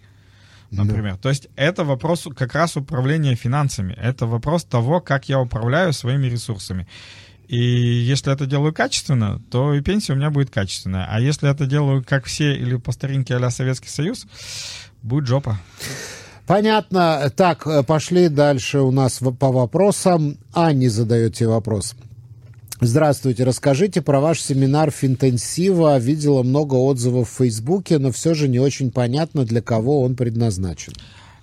например. 0.72 1.16
То 1.18 1.28
есть 1.28 1.48
это 1.56 1.84
вопрос 1.84 2.26
как 2.34 2.54
раз 2.54 2.76
управления 2.76 3.34
финансами. 3.34 3.92
Это 3.92 4.26
вопрос 4.26 4.64
того, 4.64 5.00
как 5.00 5.28
я 5.28 5.38
управляю 5.38 5.92
своими 5.92 6.26
ресурсами. 6.26 6.86
И 7.48 7.58
если 7.58 8.32
это 8.32 8.46
делаю 8.46 8.72
качественно, 8.72 9.40
то 9.50 9.74
и 9.74 9.82
пенсия 9.82 10.14
у 10.14 10.16
меня 10.16 10.30
будет 10.30 10.50
качественная. 10.50 11.06
А 11.10 11.20
если 11.20 11.50
это 11.50 11.66
делаю 11.66 12.02
как 12.02 12.24
все 12.24 12.54
или 12.56 12.76
по 12.76 12.92
старинке 12.92 13.36
а 13.36 13.50
Советский 13.50 13.90
Союз, 13.90 14.26
будет 15.02 15.26
жопа. 15.26 15.58
Понятно. 16.52 17.32
Так, 17.34 17.66
э, 17.66 17.82
пошли 17.82 18.28
дальше 18.28 18.80
у 18.80 18.90
нас 18.90 19.20
по 19.38 19.50
вопросам. 19.50 20.36
Анне 20.52 20.90
задаете 20.90 21.46
вопрос. 21.46 21.94
Здравствуйте, 22.78 23.44
расскажите 23.44 24.02
про 24.02 24.20
ваш 24.20 24.38
семинар 24.38 24.90
Финтенсива. 24.90 25.98
Видела 25.98 26.42
много 26.42 26.74
отзывов 26.74 27.30
в 27.30 27.36
Фейсбуке, 27.38 27.98
но 27.98 28.10
все 28.10 28.34
же 28.34 28.48
не 28.48 28.58
очень 28.58 28.90
понятно, 28.90 29.46
для 29.46 29.62
кого 29.62 30.02
он 30.02 30.14
предназначен. 30.14 30.92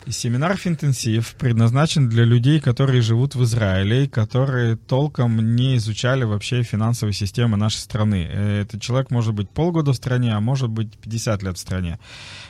Семинар 0.08 0.58
Финтенсив 0.58 1.36
предназначен 1.40 2.08
для 2.10 2.24
людей, 2.24 2.60
которые 2.60 3.02
живут 3.02 3.36
в 3.36 3.44
Израиле, 3.44 4.08
которые 4.08 4.76
толком 4.76 5.56
не 5.56 5.78
изучали 5.78 6.24
вообще 6.24 6.64
финансовые 6.64 7.14
системы 7.14 7.58
нашей 7.58 7.78
страны. 7.78 8.28
Э, 8.30 8.62
этот 8.62 8.82
человек 8.82 9.12
может 9.12 9.34
быть 9.34 9.50
полгода 9.50 9.92
в 9.92 9.96
стране, 9.96 10.34
а 10.34 10.40
может 10.40 10.70
быть 10.70 10.98
50 10.98 11.44
лет 11.44 11.58
в 11.58 11.60
стране. 11.60 12.00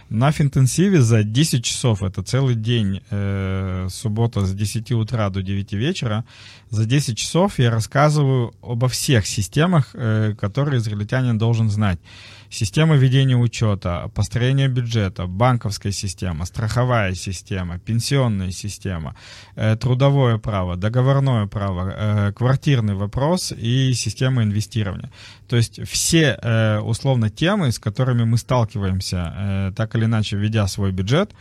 На 0.10 0.32
Финтенсиве 0.32 1.02
за 1.02 1.24
10 1.24 1.64
часов, 1.64 2.02
это 2.02 2.24
целый 2.24 2.56
день, 2.56 3.02
э, 3.12 3.88
суббота 3.92 4.44
с 4.44 4.54
10 4.54 4.92
утра 4.94 5.30
до 5.30 5.44
9 5.44 5.74
вечера, 5.74 6.26
за 6.72 6.86
10 6.86 7.16
часов 7.16 7.60
я 7.60 7.70
рассказываю 7.70 8.54
обо 8.64 8.88
всех 8.88 9.28
системах, 9.28 9.92
э, 9.94 10.34
которые 10.40 10.80
израильтянин 10.80 11.38
должен 11.38 11.70
знать. 11.70 12.00
Система 12.52 12.96
ведения 12.96 13.38
учета, 13.38 14.10
построение 14.16 14.68
бюджета, 14.68 15.28
банковская 15.28 15.92
система, 15.92 16.46
страховая 16.46 17.14
система, 17.14 17.78
пенсионная 17.78 18.52
система, 18.52 19.16
э, 19.56 19.76
трудовое 19.76 20.40
право, 20.40 20.76
договорное 20.76 21.46
право, 21.46 21.94
э, 21.96 22.34
квартирный 22.34 22.96
вопрос 22.96 23.54
и 23.56 23.94
система 23.94 24.42
инвестирования. 24.42 25.12
То 25.48 25.58
есть 25.58 25.88
все 25.88 26.40
э, 26.42 26.80
условно 26.80 27.30
темы, 27.30 27.72
с 27.72 27.78
которыми 27.78 28.24
мы 28.24 28.38
сталкиваемся, 28.38 29.74
так 29.76 29.96
или 29.96 29.99
иначе, 30.06 30.38
ведя 30.38 30.68
свой 30.68 30.92
бюджет, 30.92 31.32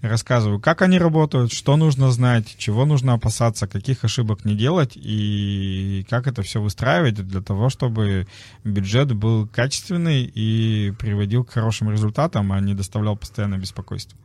рассказываю, 0.00 0.60
как 0.60 0.82
они 0.82 0.98
работают, 0.98 1.52
что 1.52 1.76
нужно 1.76 2.10
знать, 2.10 2.54
чего 2.56 2.84
нужно 2.84 3.14
опасаться, 3.14 3.66
каких 3.66 4.04
ошибок 4.04 4.44
не 4.44 4.54
делать 4.54 4.92
и 4.94 6.06
как 6.08 6.26
это 6.26 6.42
все 6.42 6.60
выстраивать 6.60 7.14
для 7.14 7.40
того, 7.40 7.68
чтобы 7.68 8.26
бюджет 8.64 9.12
был 9.12 9.46
качественный 9.46 10.24
и 10.24 10.92
приводил 10.98 11.44
к 11.44 11.50
хорошим 11.50 11.90
результатам, 11.90 12.52
а 12.52 12.60
не 12.60 12.74
доставлял 12.74 13.16
постоянное 13.16 13.58
беспокойство. 13.58 14.16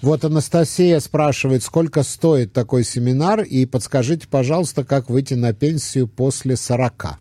Вот 0.00 0.24
Анастасия 0.24 1.00
спрашивает, 1.00 1.62
сколько 1.62 2.02
стоит 2.02 2.52
такой 2.52 2.84
семинар, 2.84 3.42
и 3.42 3.66
подскажите, 3.66 4.26
пожалуйста, 4.28 4.84
как 4.84 5.10
выйти 5.10 5.34
на 5.34 5.52
пенсию 5.52 6.08
после 6.08 6.56
40. 6.56 7.18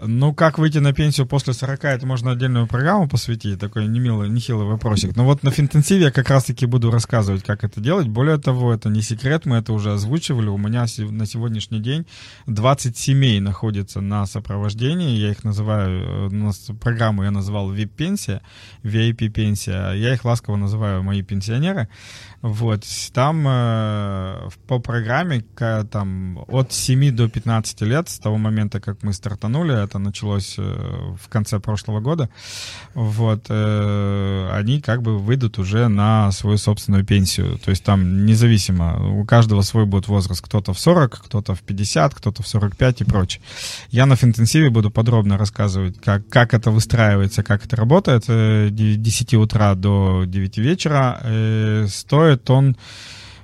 Ну, 0.00 0.32
как 0.32 0.58
выйти 0.58 0.78
на 0.78 0.92
пенсию 0.92 1.26
после 1.26 1.52
40, 1.52 1.84
это 1.84 2.06
можно 2.06 2.30
отдельную 2.30 2.68
программу 2.68 3.08
посвятить, 3.08 3.58
такой 3.58 3.88
немилый, 3.88 4.28
нехилый 4.28 4.64
вопросик. 4.64 5.16
Но 5.16 5.24
вот 5.24 5.42
на 5.42 5.50
Финтенсиве 5.50 6.04
я 6.04 6.10
как 6.12 6.30
раз-таки 6.30 6.66
буду 6.66 6.92
рассказывать, 6.92 7.42
как 7.42 7.64
это 7.64 7.80
делать. 7.80 8.06
Более 8.06 8.38
того, 8.38 8.72
это 8.72 8.90
не 8.90 9.02
секрет, 9.02 9.44
мы 9.44 9.56
это 9.56 9.72
уже 9.72 9.92
озвучивали. 9.92 10.46
У 10.46 10.56
меня 10.56 10.86
на 10.98 11.26
сегодняшний 11.26 11.80
день 11.80 12.06
20 12.46 12.96
семей 12.96 13.40
находится 13.40 14.00
на 14.00 14.24
сопровождении. 14.26 15.16
Я 15.16 15.32
их 15.32 15.42
называю, 15.42 16.30
э, 16.30 16.74
программу 16.80 17.24
я 17.24 17.32
назвал 17.32 17.74
VIP-пенсия, 17.74 18.40
VIP-пенсия. 18.84 19.94
Я 19.94 20.14
их 20.14 20.24
ласково 20.24 20.54
называю 20.54 21.02
мои 21.02 21.22
пенсионеры. 21.22 21.88
Вот, 22.40 22.84
там 23.12 23.44
э, 23.48 24.48
по 24.68 24.78
программе 24.78 25.42
там 25.90 26.38
от 26.46 26.72
7 26.72 27.10
до 27.10 27.28
15 27.28 27.80
лет, 27.82 28.08
с 28.08 28.20
того 28.20 28.38
момента, 28.38 28.78
как 28.80 29.02
мы 29.02 29.12
стартанули, 29.12 29.74
это 29.84 29.98
началось 29.98 30.54
э, 30.56 30.62
в 31.20 31.28
конце 31.28 31.58
прошлого 31.58 31.98
года, 31.98 32.30
вот, 32.94 33.46
э, 33.48 34.50
они 34.52 34.80
как 34.80 35.02
бы 35.02 35.18
выйдут 35.18 35.58
уже 35.58 35.88
на 35.88 36.30
свою 36.30 36.58
собственную 36.58 37.04
пенсию. 37.04 37.58
То 37.58 37.70
есть 37.70 37.82
там 37.82 38.24
независимо, 38.24 39.20
у 39.20 39.24
каждого 39.24 39.62
свой 39.62 39.84
будет 39.84 40.06
возраст. 40.06 40.40
Кто-то 40.40 40.72
в 40.72 40.78
40, 40.78 41.20
кто-то 41.24 41.56
в 41.56 41.62
50, 41.62 42.14
кто-то 42.14 42.44
в 42.44 42.46
45 42.46 43.00
и 43.00 43.04
прочее. 43.04 43.42
Я 43.90 44.06
на 44.06 44.14
Финтенсиве 44.14 44.70
буду 44.70 44.92
подробно 44.92 45.38
рассказывать, 45.38 46.00
как, 46.00 46.28
как 46.28 46.54
это 46.54 46.70
выстраивается, 46.70 47.42
как 47.42 47.64
это 47.64 47.74
работает. 47.74 48.26
С 48.26 48.70
10 48.70 49.34
утра 49.34 49.74
до 49.74 50.22
9 50.24 50.58
вечера 50.58 51.20
стоит 51.88 52.27
стоит 52.28 52.50
он... 52.50 52.76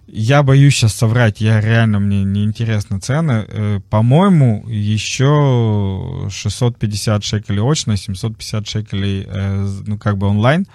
Я 0.06 0.42
боюсь 0.42 0.76
сейчас 0.76 0.94
соврать, 0.94 1.40
я 1.40 1.62
реально, 1.62 1.98
мне 1.98 2.24
не 2.24 2.44
интересны 2.44 3.00
цены. 3.00 3.46
Э, 3.48 3.80
по-моему, 3.88 4.62
еще 4.68 6.28
650 6.30 7.24
шекелей 7.24 7.62
очно, 7.62 7.96
750 7.96 8.68
шекелей, 8.68 9.24
э, 9.26 9.68
ну, 9.86 9.98
как 9.98 10.18
бы 10.18 10.26
онлайн. 10.26 10.66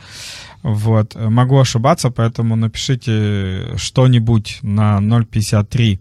Вот. 0.64 1.16
Могу 1.16 1.60
ошибаться, 1.60 2.10
поэтому 2.10 2.56
напишите 2.56 3.78
что-нибудь 3.78 4.58
на 4.64 5.00
053 5.00 6.00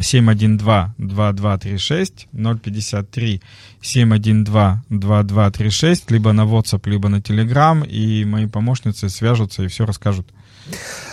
712-2236, 0.00 2.28
053 2.32 3.42
712-2236, 3.82 6.04
либо 6.08 6.32
на 6.32 6.42
WhatsApp, 6.42 6.88
либо 6.88 7.10
на 7.10 7.16
Telegram, 7.16 7.86
и 7.86 8.24
мои 8.24 8.46
помощницы 8.46 9.10
свяжутся 9.10 9.64
и 9.64 9.68
все 9.68 9.84
расскажут. 9.84 10.32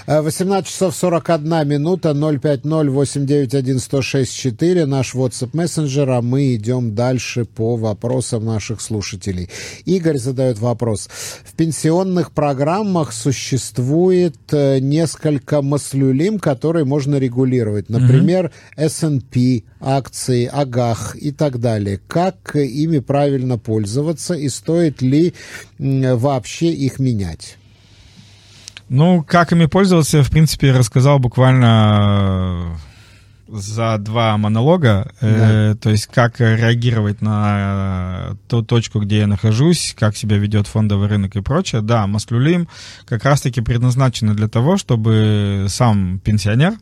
18 0.07 0.65
часов 0.65 0.95
41 0.95 1.67
минута, 1.67 2.11
050-891-1064, 2.11 4.85
наш 4.85 5.13
WhatsApp 5.13 5.49
мессенджер, 5.51 6.09
а 6.09 6.21
мы 6.21 6.55
идем 6.55 6.95
дальше 6.95 7.43
по 7.43 7.75
вопросам 7.75 8.45
наших 8.45 8.79
слушателей. 8.79 9.49
Игорь 9.83 10.17
задает 10.17 10.59
вопрос. 10.59 11.09
В 11.43 11.53
пенсионных 11.55 12.31
программах 12.31 13.11
существует 13.11 14.37
э, 14.51 14.79
несколько 14.79 15.61
маслюлим, 15.61 16.39
которые 16.39 16.85
можно 16.85 17.17
регулировать. 17.17 17.89
Например, 17.89 18.53
S&P, 18.77 19.63
акции, 19.81 20.45
агах 20.45 21.17
и 21.19 21.33
так 21.33 21.59
далее. 21.59 21.99
Как 22.07 22.55
ими 22.55 22.99
правильно 22.99 23.57
пользоваться 23.57 24.35
и 24.35 24.47
стоит 24.47 25.01
ли 25.01 25.33
вообще 25.77 26.71
их 26.71 26.99
менять? 26.99 27.57
Ну, 28.89 29.23
как 29.23 29.51
ими 29.51 29.65
пользоваться, 29.65 30.23
в 30.23 30.29
принципе, 30.29 30.71
рассказал 30.71 31.19
буквально 31.19 32.75
э, 33.49 33.57
за 33.57 33.97
два 33.97 34.37
монолога, 34.37 35.11
э, 35.19 35.37
да. 35.37 35.71
э, 35.71 35.75
то 35.75 35.89
есть 35.89 36.07
как 36.07 36.39
реагировать 36.39 37.21
на 37.21 38.37
ту 38.47 38.63
точку, 38.63 39.01
где 39.01 39.19
я 39.19 39.27
нахожусь, 39.27 39.93
как 39.97 40.15
себя 40.15 40.37
ведет 40.37 40.67
фондовый 40.67 41.09
рынок 41.09 41.35
и 41.35 41.41
прочее. 41.41 41.81
Да, 41.81 42.07
Маслюлим 42.07 42.69
как 43.05 43.25
раз-таки 43.25 43.59
предназначены 43.59 44.33
для 44.33 44.47
того, 44.47 44.77
чтобы 44.77 45.65
сам 45.67 46.19
пенсионер, 46.19 46.73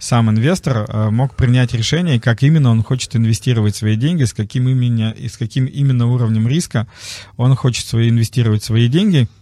сам 0.00 0.28
инвестор 0.30 0.84
э, 0.88 1.10
мог 1.10 1.36
принять 1.36 1.74
решение, 1.74 2.20
как 2.20 2.42
именно 2.42 2.70
он 2.70 2.82
хочет 2.82 3.14
инвестировать 3.14 3.76
свои 3.76 3.94
деньги, 3.94 4.24
с 4.24 4.32
каким 4.32 4.68
именно, 4.68 5.12
и 5.12 5.28
с 5.28 5.36
каким 5.36 5.66
именно 5.66 6.06
уровнем 6.06 6.48
риска 6.48 6.88
он 7.36 7.54
хочет 7.54 7.86
свои, 7.86 8.10
инвестировать 8.10 8.64
свои 8.64 8.88
деньги– 8.88 9.28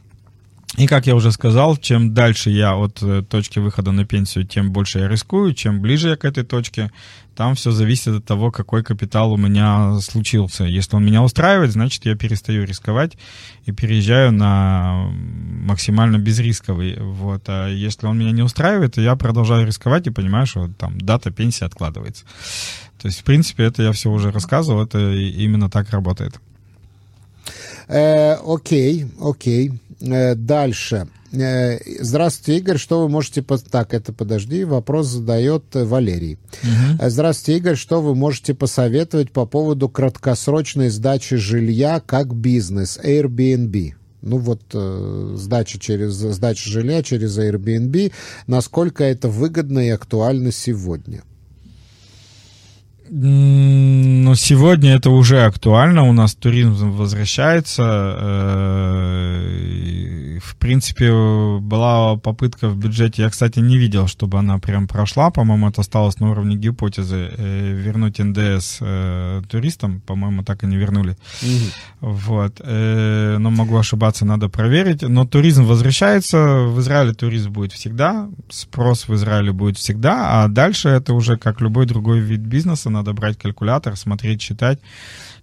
и, 0.77 0.89
как 0.89 1.07
я 1.07 1.15
уже 1.15 1.31
сказал, 1.31 1.77
чем 1.77 2.15
дальше 2.15 2.51
я 2.51 2.75
от 2.77 3.01
э, 3.01 3.23
точки 3.23 3.61
выхода 3.61 3.93
на 3.93 4.05
пенсию, 4.05 4.45
тем 4.45 4.73
больше 4.73 4.99
я 4.99 5.09
рискую, 5.09 5.55
чем 5.55 5.81
ближе 5.81 6.09
я 6.09 6.17
к 6.17 6.25
этой 6.25 6.43
точке, 6.43 6.91
там 7.37 7.55
все 7.55 7.71
зависит 7.71 8.09
от 8.09 8.25
того, 8.25 8.51
какой 8.51 8.83
капитал 8.83 9.33
у 9.33 9.37
меня 9.37 10.01
случился. 10.01 10.65
Если 10.65 10.97
он 10.97 11.05
меня 11.05 11.23
устраивает, 11.23 11.73
значит, 11.73 12.05
я 12.07 12.17
перестаю 12.17 12.65
рисковать 12.65 13.17
и 13.67 13.73
переезжаю 13.73 14.33
на 14.33 15.11
максимально 15.65 16.19
безрисковый. 16.19 16.97
Вот. 16.99 17.45
А 17.47 17.69
если 17.69 18.07
он 18.07 18.19
меня 18.19 18.33
не 18.33 18.43
устраивает, 18.43 18.95
то 18.95 19.01
я 19.01 19.15
продолжаю 19.15 19.67
рисковать 19.67 20.07
и 20.09 20.11
понимаю, 20.11 20.47
что 20.47 20.69
там 20.77 21.01
дата 21.01 21.31
пенсии 21.31 21.65
откладывается. 21.65 22.25
То 23.01 23.07
есть, 23.07 23.21
в 23.21 23.25
принципе, 23.25 23.65
это 23.65 23.83
я 23.83 23.93
все 23.93 24.11
уже 24.11 24.33
рассказывал, 24.33 24.83
это 24.83 25.13
именно 25.13 25.71
так 25.71 25.91
работает. 25.91 26.41
Э, 27.89 28.35
окей, 28.35 29.07
окей. 29.21 29.73
Э, 30.07 30.35
дальше. 30.35 31.09
Э, 31.33 31.79
здравствуйте, 32.01 32.59
Игорь. 32.59 32.79
Что 32.79 33.03
вы 33.03 33.09
можете... 33.09 33.43
Так, 33.43 33.95
это 33.95 34.13
подожди. 34.13 34.65
Вопрос 34.65 35.07
задает 35.07 35.65
Валерий. 35.73 36.39
Угу. 36.63 37.09
Здравствуйте, 37.09 37.59
Игорь. 37.59 37.77
Что 37.77 38.01
вы 38.01 38.15
можете 38.15 38.55
посоветовать 38.55 39.33
по 39.33 39.47
поводу 39.47 39.89
краткосрочной 39.89 40.91
сдачи 40.91 41.37
жилья 41.37 42.01
как 42.05 42.35
бизнес 42.35 42.99
Airbnb? 43.03 43.95
ну 44.27 44.39
вот 44.39 44.63
э, 44.73 45.35
сдача 45.37 45.79
через 45.79 46.15
сдача 46.15 46.71
жилья 46.71 47.03
через 47.03 47.39
Airbnb, 47.39 48.11
насколько 48.47 49.05
это 49.05 49.29
выгодно 49.29 49.81
и 49.87 49.91
актуально 49.91 50.51
сегодня? 50.51 51.23
Но 53.11 54.35
сегодня 54.35 54.95
это 54.95 55.11
уже 55.11 55.45
актуально. 55.45 56.05
У 56.05 56.13
нас 56.13 56.35
туризм 56.35 56.91
возвращается. 56.91 57.83
Э, 58.19 59.45
в 60.43 60.57
принципе, 60.57 61.13
была 61.61 62.17
попытка 62.17 62.69
в 62.69 62.79
бюджете. 62.79 63.23
Я, 63.23 63.31
кстати, 63.31 63.59
не 63.59 63.77
видел, 63.77 64.07
чтобы 64.07 64.39
она 64.39 64.59
прям 64.59 64.89
прошла. 64.89 65.31
По-моему, 65.31 65.69
это 65.69 65.83
осталось 65.83 66.19
на 66.19 66.31
уровне 66.31 66.57
гипотезы. 66.57 67.31
Э, 67.37 67.73
вернуть 67.75 68.19
НДС 68.19 68.79
э, 68.81 69.43
туристам. 69.51 70.01
По-моему, 70.01 70.43
так 70.43 70.65
и 70.65 70.67
не 70.67 70.77
вернули. 70.77 71.17
Угу. 71.43 72.13
Вот. 72.13 72.61
Но 72.65 73.51
могу 73.51 73.77
ошибаться, 73.77 74.25
надо 74.25 74.49
проверить. 74.49 75.03
Но 75.03 75.27
туризм 75.27 75.65
возвращается. 75.65 76.39
В 76.69 76.81
Израиле 76.81 77.13
туризм 77.13 77.51
будет 77.51 77.73
всегда. 77.73 78.29
Спрос 78.49 79.09
в 79.09 79.15
Израиле 79.15 79.53
будет 79.53 79.77
всегда. 79.77 80.43
А 80.43 80.49
дальше 80.49 80.89
это 80.89 81.13
уже 81.13 81.37
как 81.37 81.61
любой 81.61 81.85
другой 81.87 82.21
вид 82.21 82.41
бизнеса 82.41 82.94
надо 82.95 83.13
брать 83.13 83.39
калькулятор, 83.39 83.97
смотреть, 83.97 84.41
считать, 84.41 84.79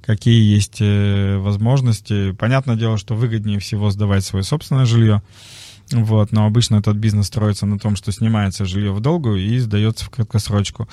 какие 0.01 0.41
есть 0.55 0.77
э, 0.79 1.37
возможности. 1.37 2.31
Понятное 2.31 2.75
дело, 2.75 2.97
что 2.97 3.15
выгоднее 3.15 3.59
всего 3.59 3.91
сдавать 3.91 4.25
свое 4.25 4.43
собственное 4.43 4.85
жилье, 4.85 5.21
вот, 5.91 6.31
но 6.31 6.45
обычно 6.45 6.77
этот 6.77 6.95
бизнес 6.95 7.27
строится 7.27 7.65
на 7.65 7.77
том, 7.77 7.95
что 7.95 8.11
снимается 8.11 8.65
жилье 8.65 8.93
в 8.93 9.01
долгу 9.01 9.35
и 9.35 9.59
сдается 9.59 10.05
в 10.05 10.09
краткосрочку. 10.09 10.87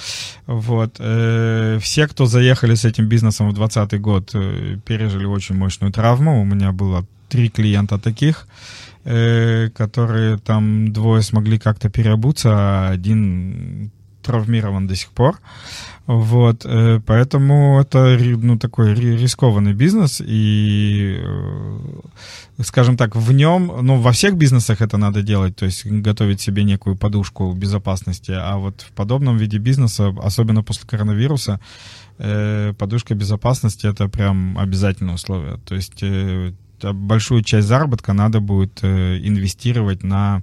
Вот. 0.47 0.97
Э, 0.99 1.79
все, 1.81 2.09
кто 2.09 2.27
заехали 2.27 2.75
с 2.75 2.85
этим 2.85 3.07
бизнесом 3.07 3.49
в 3.49 3.55
2020 3.55 4.01
год, 4.01 4.31
э, 4.35 4.79
пережили 4.85 5.25
очень 5.25 5.55
мощную 5.55 5.93
травму. 5.93 6.41
У 6.41 6.45
меня 6.45 6.73
было 6.73 7.07
три 7.29 7.49
клиента 7.49 7.99
таких, 7.99 8.49
которые 9.05 10.39
там 10.39 10.93
двое 10.93 11.23
смогли 11.23 11.59
как-то 11.59 11.89
переобуться, 11.89 12.51
а 12.53 12.91
один 12.91 13.91
травмирован 14.29 14.87
до 14.87 14.95
сих 14.95 15.09
пор. 15.09 15.41
Вот, 16.07 16.65
э, 16.65 17.01
поэтому 17.07 17.81
это 17.81 18.19
ну, 18.21 18.59
такой 18.59 18.95
рискованный 18.95 19.75
бизнес, 19.75 20.23
и, 20.27 21.19
э, 21.21 21.79
скажем 22.63 22.97
так, 22.97 23.17
в 23.17 23.33
нем, 23.33 23.73
ну, 23.83 24.01
во 24.01 24.11
всех 24.13 24.37
бизнесах 24.37 24.83
это 24.83 24.99
надо 24.99 25.23
делать, 25.23 25.57
то 25.57 25.67
есть 25.67 25.87
готовить 25.87 26.41
себе 26.41 26.65
некую 26.65 26.97
подушку 26.97 27.53
безопасности, 27.53 28.33
а 28.33 28.57
вот 28.57 28.81
в 28.81 28.93
подобном 28.93 29.37
виде 29.39 29.59
бизнеса, 29.59 30.15
особенно 30.23 30.63
после 30.63 30.89
коронавируса, 30.89 31.61
э, 32.19 32.75
подушка 32.79 33.15
безопасности 33.15 33.87
это 33.87 34.09
прям 34.09 34.59
обязательное 34.59 35.15
условие. 35.15 35.59
То 35.67 35.75
есть 35.75 36.03
большую 36.83 37.43
часть 37.43 37.69
заработка 37.69 38.13
надо 38.13 38.41
будет 38.41 38.85
инвестировать 38.85 40.03
на 40.03 40.43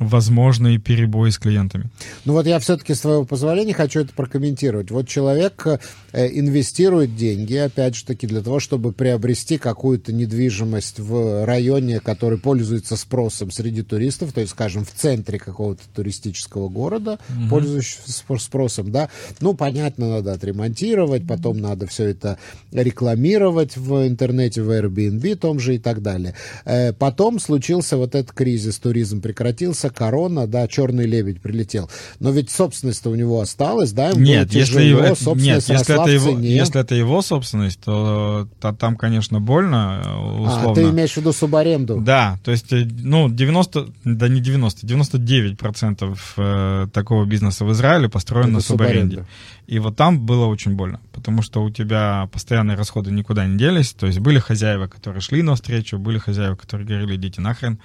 возможные 0.00 0.78
перебои 0.78 1.30
с 1.30 1.38
клиентами. 1.38 1.88
Ну 2.24 2.32
вот 2.32 2.46
я 2.46 2.58
все-таки, 2.58 2.94
с 2.94 3.00
твоего 3.00 3.24
позволения, 3.24 3.74
хочу 3.74 4.00
это 4.00 4.12
прокомментировать. 4.12 4.90
Вот 4.90 5.06
человек 5.06 5.66
э, 6.12 6.28
инвестирует 6.32 7.14
деньги, 7.14 7.54
опять 7.54 7.94
же 7.94 8.04
таки, 8.04 8.26
для 8.26 8.42
того, 8.42 8.58
чтобы 8.58 8.92
приобрести 8.92 9.56
какую-то 9.56 10.12
недвижимость 10.12 10.98
в 10.98 11.44
районе, 11.44 12.00
который 12.00 12.38
пользуется 12.38 12.96
спросом 12.96 13.52
среди 13.52 13.82
туристов, 13.82 14.32
то 14.32 14.40
есть, 14.40 14.52
скажем, 14.52 14.84
в 14.84 14.90
центре 14.90 15.38
какого-то 15.38 15.82
туристического 15.94 16.68
города, 16.68 17.20
угу. 17.28 17.48
пользующегося 17.50 18.24
спросом, 18.38 18.90
да. 18.90 19.10
Ну, 19.40 19.54
понятно, 19.54 20.08
надо 20.08 20.32
отремонтировать, 20.32 21.26
потом 21.26 21.58
надо 21.60 21.86
все 21.86 22.06
это 22.06 22.38
рекламировать 22.72 23.76
в 23.76 24.06
интернете, 24.06 24.62
в 24.62 24.70
Airbnb 24.70 25.36
том 25.36 25.60
же 25.60 25.76
и 25.76 25.78
так 25.78 26.02
далее. 26.02 26.34
Э, 26.64 26.92
потом 26.92 27.38
случился 27.38 27.96
вот 27.96 28.16
этот 28.16 28.32
кризис, 28.32 28.78
туризм 28.78 29.20
прекратился, 29.20 29.83
корона, 29.90 30.46
да, 30.46 30.68
черный 30.68 31.06
лебедь 31.06 31.40
прилетел. 31.40 31.90
Но 32.20 32.30
ведь 32.30 32.50
собственность-то 32.50 33.10
у 33.10 33.14
него 33.14 33.40
осталась, 33.40 33.92
да, 33.92 34.08
ему 34.10 34.20
нет, 34.20 34.52
если 34.52 34.82
его, 34.82 35.00
нет, 35.34 35.64
если 35.68 36.00
это, 36.00 36.10
его, 36.10 36.38
если 36.38 36.80
это 36.80 36.94
его 36.94 37.22
собственность, 37.22 37.80
то, 37.80 38.48
то 38.60 38.72
там, 38.72 38.96
конечно, 38.96 39.40
больно, 39.40 40.00
условно. 40.40 40.72
А, 40.72 40.74
ты 40.74 40.82
имеешь 40.82 41.12
в 41.12 41.16
виду 41.18 41.32
субаренду? 41.32 42.00
Да, 42.00 42.38
то 42.44 42.50
есть, 42.50 42.72
э, 42.72 42.86
ну, 42.86 43.28
90, 43.28 43.88
да 44.04 44.28
не 44.28 44.40
90, 44.40 44.86
99 44.86 45.58
процентов 45.58 46.34
э, 46.36 46.86
такого 46.92 47.24
бизнеса 47.24 47.64
в 47.64 47.72
Израиле 47.72 48.08
построен 48.08 48.46
это 48.46 48.54
на 48.54 48.60
субаренде. 48.60 49.16
субаренда. 49.16 49.28
И 49.66 49.78
вот 49.78 49.96
там 49.96 50.20
было 50.20 50.46
очень 50.46 50.74
больно, 50.74 51.00
потому 51.12 51.40
что 51.40 51.62
у 51.62 51.70
тебя 51.70 52.28
постоянные 52.32 52.76
расходы 52.76 53.10
никуда 53.10 53.46
не 53.46 53.56
делись, 53.56 53.92
то 53.92 54.06
есть 54.06 54.18
были 54.18 54.38
хозяева, 54.38 54.88
которые 54.88 55.22
шли 55.22 55.42
навстречу, 55.42 55.98
были 55.98 56.18
хозяева, 56.18 56.54
которые 56.54 56.86
говорили, 56.86 57.16
идите 57.16 57.40
нахрен. 57.40 57.78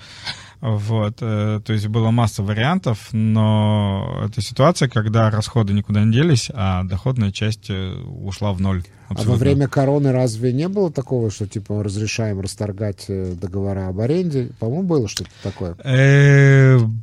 Вот, 0.61 1.19
э, 1.21 1.61
то 1.63 1.71
есть 1.71 1.87
была 1.87 2.11
масса 2.11 2.43
вариантов, 2.43 3.07
но 3.13 4.23
это 4.25 4.41
ситуация, 4.41 4.89
когда 4.89 5.29
расходы 5.29 5.71
никуда 5.71 6.03
не 6.03 6.11
делись, 6.11 6.51
а 6.53 6.83
доходная 6.83 7.31
часть 7.31 7.69
э, 7.69 7.93
ушла 7.93 8.51
в 8.51 8.59
ноль. 8.59 8.83
Абсолютно. 9.07 9.33
А 9.33 9.35
во 9.35 9.39
время 9.39 9.67
короны 9.69 10.11
разве 10.11 10.51
не 10.51 10.67
было 10.67 10.91
такого, 10.91 11.31
что 11.31 11.47
типа 11.47 11.81
разрешаем 11.81 12.41
расторгать 12.41 13.05
э, 13.07 13.35
договора 13.39 13.87
об 13.87 14.01
аренде? 14.01 14.51
По-моему, 14.59 14.83
было 14.83 15.07
что-то 15.07 15.29
такое. 15.43 15.75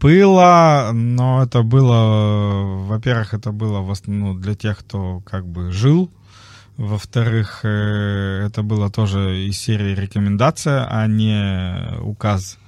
Было, 0.03 0.91
но 0.93 1.43
это 1.43 1.63
было, 1.63 2.85
во-первых, 2.89 3.33
это 3.33 3.53
было 3.53 3.81
в 3.81 3.91
основном 3.91 4.39
для 4.39 4.55
тех, 4.55 4.79
кто 4.81 5.23
как 5.25 5.47
бы 5.47 5.73
жил 5.73 6.11
во-вторых, 6.77 7.65
это 7.65 8.63
было 8.63 8.91
тоже 8.91 9.47
из 9.47 9.59
серии 9.59 9.95
рекомендация, 9.95 10.87
а 10.87 11.07
не 11.07 11.99
указ 12.03 12.59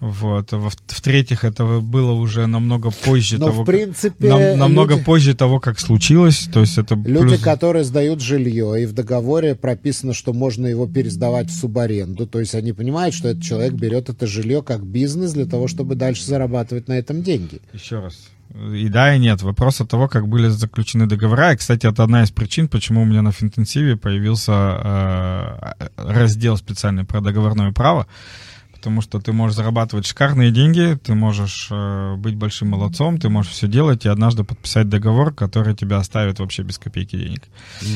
вот. 0.00 0.52
В-третьих, 0.52 1.44
это 1.44 1.80
было 1.80 2.12
уже 2.12 2.46
намного 2.46 2.90
позже 2.90 3.38
Но, 3.38 3.46
того, 3.46 3.62
в 3.64 3.66
принципе, 3.66 4.28
нам, 4.28 4.58
намного 4.58 4.94
люди, 4.94 5.04
позже 5.04 5.34
того, 5.34 5.58
как 5.58 5.80
случилось. 5.80 6.48
То 6.52 6.60
есть 6.60 6.78
это 6.78 6.94
люди, 6.94 7.30
плюс... 7.30 7.40
которые 7.40 7.84
сдают 7.84 8.20
жилье, 8.20 8.80
и 8.80 8.86
в 8.86 8.92
договоре 8.92 9.56
прописано, 9.56 10.14
что 10.14 10.32
можно 10.32 10.66
его 10.66 10.86
пересдавать 10.86 11.50
в 11.50 11.58
субаренду. 11.58 12.26
То 12.26 12.38
есть 12.38 12.54
они 12.54 12.72
понимают, 12.72 13.14
что 13.14 13.28
этот 13.28 13.42
человек 13.42 13.72
берет 13.72 14.08
это 14.08 14.26
жилье 14.26 14.62
как 14.62 14.86
бизнес 14.86 15.32
для 15.32 15.46
того, 15.46 15.66
чтобы 15.66 15.96
дальше 15.96 16.24
зарабатывать 16.24 16.86
на 16.86 16.92
этом 16.92 17.22
деньги. 17.22 17.60
Еще 17.72 17.98
раз. 17.98 18.14
И 18.72 18.88
да, 18.88 19.14
и 19.14 19.18
нет. 19.18 19.42
Вопрос 19.42 19.80
от 19.80 19.90
того, 19.90 20.08
как 20.08 20.28
были 20.28 20.48
заключены 20.48 21.06
договора. 21.06 21.52
И, 21.52 21.56
кстати, 21.56 21.86
это 21.86 22.04
одна 22.04 22.22
из 22.22 22.30
причин, 22.30 22.68
почему 22.68 23.02
у 23.02 23.04
меня 23.04 23.20
на 23.20 23.32
Финтенсиве 23.32 23.96
появился 23.96 24.52
э, 24.52 25.86
раздел 25.96 26.56
специальный 26.56 27.04
про 27.04 27.20
договорное 27.20 27.72
право 27.72 28.06
потому 28.78 29.02
что 29.02 29.20
ты 29.20 29.32
можешь 29.32 29.56
зарабатывать 29.56 30.06
шикарные 30.06 30.50
деньги, 30.50 30.96
ты 31.02 31.14
можешь 31.14 31.68
э, 31.70 32.14
быть 32.16 32.36
большим 32.36 32.68
молодцом, 32.68 33.18
ты 33.18 33.28
можешь 33.28 33.52
все 33.52 33.66
делать 33.66 34.06
и 34.06 34.08
однажды 34.08 34.44
подписать 34.44 34.88
договор, 34.88 35.34
который 35.34 35.74
тебя 35.74 35.98
оставит 35.98 36.38
вообще 36.38 36.62
без 36.62 36.78
копейки 36.78 37.16
денег. 37.16 37.42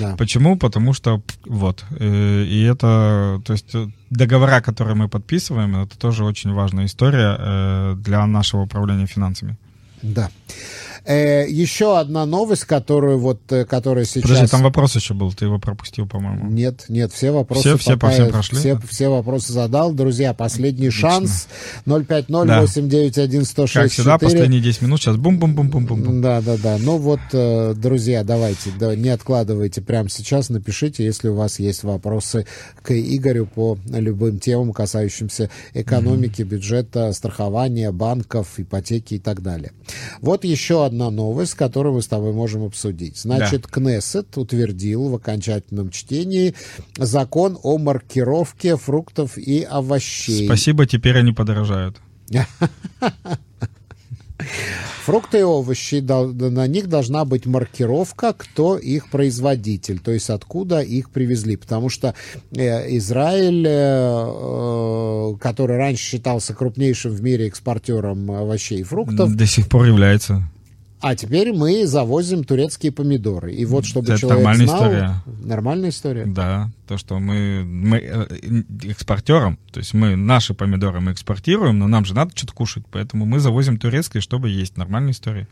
Да. 0.00 0.16
Почему? 0.16 0.58
Потому 0.58 0.92
что 0.92 1.22
вот 1.46 1.84
э, 2.00 2.44
и 2.44 2.62
это, 2.62 3.40
то 3.44 3.52
есть 3.52 3.74
э, 3.74 3.88
договора, 4.10 4.60
которые 4.60 4.96
мы 4.96 5.08
подписываем, 5.08 5.76
это 5.76 5.96
тоже 5.98 6.24
очень 6.24 6.52
важная 6.52 6.86
история 6.86 7.36
э, 7.38 7.94
для 7.96 8.26
нашего 8.26 8.62
управления 8.62 9.06
финансами. 9.06 9.56
Да. 10.02 10.30
Э, 11.04 11.44
еще 11.48 11.98
одна 11.98 12.26
новость, 12.26 12.64
которую 12.64 13.18
вот, 13.18 13.40
э, 13.50 13.64
которая 13.64 14.04
сейчас... 14.04 14.22
Подожди, 14.22 14.46
там 14.46 14.62
вопрос 14.62 14.94
еще 14.94 15.14
был, 15.14 15.32
ты 15.32 15.46
его 15.46 15.58
пропустил, 15.58 16.06
по-моему. 16.06 16.48
Нет, 16.48 16.84
нет, 16.88 17.12
все 17.12 17.32
вопросы... 17.32 17.60
Все, 17.60 17.76
все 17.76 17.96
по 17.96 18.08
всем 18.10 18.30
прошли? 18.30 18.58
Все, 18.58 18.78
все 18.88 19.08
вопросы 19.08 19.52
задал. 19.52 19.92
Друзья, 19.92 20.32
последний 20.32 20.88
Отлично. 20.88 21.10
шанс. 21.10 21.48
050-891-106-4. 21.86 23.72
Как 23.72 23.90
всегда, 23.90 24.18
последние 24.18 24.60
10 24.60 24.82
минут, 24.82 25.00
сейчас 25.00 25.16
бум-бум-бум-бум-бум. 25.16 26.20
Да, 26.22 26.40
да, 26.40 26.56
да. 26.56 26.76
Ну 26.78 26.98
вот, 26.98 27.20
э, 27.32 27.74
друзья, 27.76 28.22
давайте, 28.22 28.70
да, 28.78 28.94
не 28.94 29.08
откладывайте 29.08 29.80
прямо 29.80 30.08
сейчас, 30.08 30.50
напишите, 30.50 31.04
если 31.04 31.28
у 31.28 31.34
вас 31.34 31.58
есть 31.58 31.82
вопросы 31.82 32.46
к 32.80 32.92
Игорю 32.92 33.46
по 33.46 33.76
любым 33.86 34.38
темам, 34.38 34.72
касающимся 34.72 35.50
экономики, 35.74 36.42
mm-hmm. 36.42 36.44
бюджета, 36.44 37.12
страхования, 37.12 37.90
банков, 37.90 38.46
ипотеки 38.58 39.14
и 39.14 39.18
так 39.18 39.42
далее. 39.42 39.72
Вот 40.20 40.44
еще 40.44 40.86
одна 40.86 40.91
новость, 41.10 41.54
которую 41.54 41.94
мы 41.94 42.02
с 42.02 42.06
тобой 42.06 42.32
можем 42.32 42.64
обсудить. 42.64 43.18
Значит, 43.18 43.62
да. 43.62 43.68
Кнессет 43.68 44.36
утвердил 44.36 45.08
в 45.08 45.14
окончательном 45.14 45.90
чтении 45.90 46.54
закон 46.96 47.58
о 47.62 47.78
маркировке 47.78 48.76
фруктов 48.76 49.38
и 49.38 49.62
овощей. 49.62 50.46
Спасибо, 50.46 50.86
теперь 50.86 51.18
они 51.18 51.32
подорожают. 51.32 51.96
Фрукты 55.04 55.40
и 55.40 55.42
овощи, 55.42 55.96
на 55.96 56.66
них 56.66 56.88
должна 56.88 57.24
быть 57.24 57.46
маркировка, 57.46 58.32
кто 58.32 58.76
их 58.76 59.10
производитель, 59.10 59.98
то 59.98 60.12
есть 60.12 60.30
откуда 60.30 60.80
их 60.80 61.10
привезли. 61.10 61.56
Потому 61.56 61.88
что 61.88 62.14
э, 62.52 62.96
Израиль, 62.96 63.66
э, 63.66 65.32
э, 65.34 65.36
который 65.40 65.76
раньше 65.76 66.02
считался 66.04 66.54
крупнейшим 66.54 67.12
в 67.12 67.22
мире 67.22 67.48
экспортером 67.48 68.30
овощей 68.30 68.80
и 68.80 68.84
фруктов... 68.84 69.34
До 69.34 69.46
сих 69.46 69.68
пор 69.68 69.86
является. 69.86 70.48
А 71.02 71.16
теперь 71.16 71.52
мы 71.52 71.84
завозим 71.84 72.44
турецкие 72.44 72.92
помидоры. 72.92 73.52
И 73.52 73.64
вот 73.64 73.84
чтобы 73.84 74.06
Это 74.06 74.18
человек 74.18 74.38
нормальная 74.38 74.66
знал... 74.66 74.78
история. 74.78 75.14
Нормальная 75.44 75.90
история. 75.90 76.26
Да, 76.26 76.70
то, 76.86 76.96
что 76.96 77.18
мы, 77.18 77.64
мы 77.64 77.98
э, 77.98 78.62
экспортером, 78.84 79.58
то 79.72 79.80
есть 79.80 79.94
мы 79.94 80.14
наши 80.14 80.54
помидоры 80.54 81.00
мы 81.00 81.10
экспортируем, 81.10 81.80
но 81.80 81.88
нам 81.88 82.04
же 82.04 82.14
надо 82.14 82.30
что-то 82.36 82.52
кушать, 82.52 82.84
поэтому 82.88 83.26
мы 83.26 83.40
завозим 83.40 83.78
турецкие, 83.78 84.20
чтобы 84.20 84.48
есть. 84.48 84.76
Нормальная 84.76 85.10
история. 85.10 85.48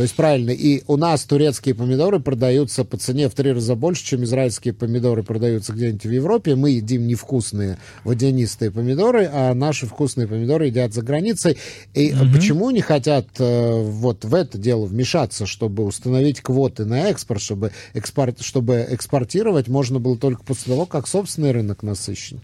То 0.00 0.04
есть 0.04 0.14
правильно. 0.14 0.50
И 0.50 0.82
у 0.86 0.96
нас 0.96 1.24
турецкие 1.24 1.74
помидоры 1.74 2.20
продаются 2.20 2.84
по 2.84 2.96
цене 2.96 3.28
в 3.28 3.34
три 3.34 3.52
раза 3.52 3.74
больше, 3.74 4.02
чем 4.02 4.24
израильские 4.24 4.72
помидоры 4.72 5.22
продаются 5.22 5.74
где-нибудь 5.74 6.06
в 6.06 6.10
Европе. 6.10 6.54
Мы 6.54 6.70
едим 6.70 7.06
невкусные 7.06 7.76
водянистые 8.04 8.70
помидоры, 8.70 9.28
а 9.30 9.52
наши 9.52 9.84
вкусные 9.84 10.26
помидоры 10.26 10.68
едят 10.68 10.94
за 10.94 11.02
границей. 11.02 11.58
И 11.92 12.14
Мгм. 12.14 12.32
почему 12.32 12.70
не 12.70 12.80
хотят 12.80 13.26
э, 13.40 13.78
вот 13.82 14.24
в 14.24 14.34
это 14.34 14.56
дело 14.56 14.86
вмешаться, 14.86 15.44
чтобы 15.44 15.84
установить 15.84 16.40
квоты 16.40 16.86
на 16.86 17.10
экспорт, 17.10 17.42
чтобы, 17.42 17.70
экспорт, 17.92 18.40
чтобы 18.40 18.86
экспортировать 18.88 19.68
можно 19.68 19.98
было 19.98 20.16
только 20.16 20.42
после 20.44 20.72
того, 20.72 20.86
как 20.86 21.08
собственный 21.08 21.52
рынок 21.52 21.82
насыщен? 21.82 22.40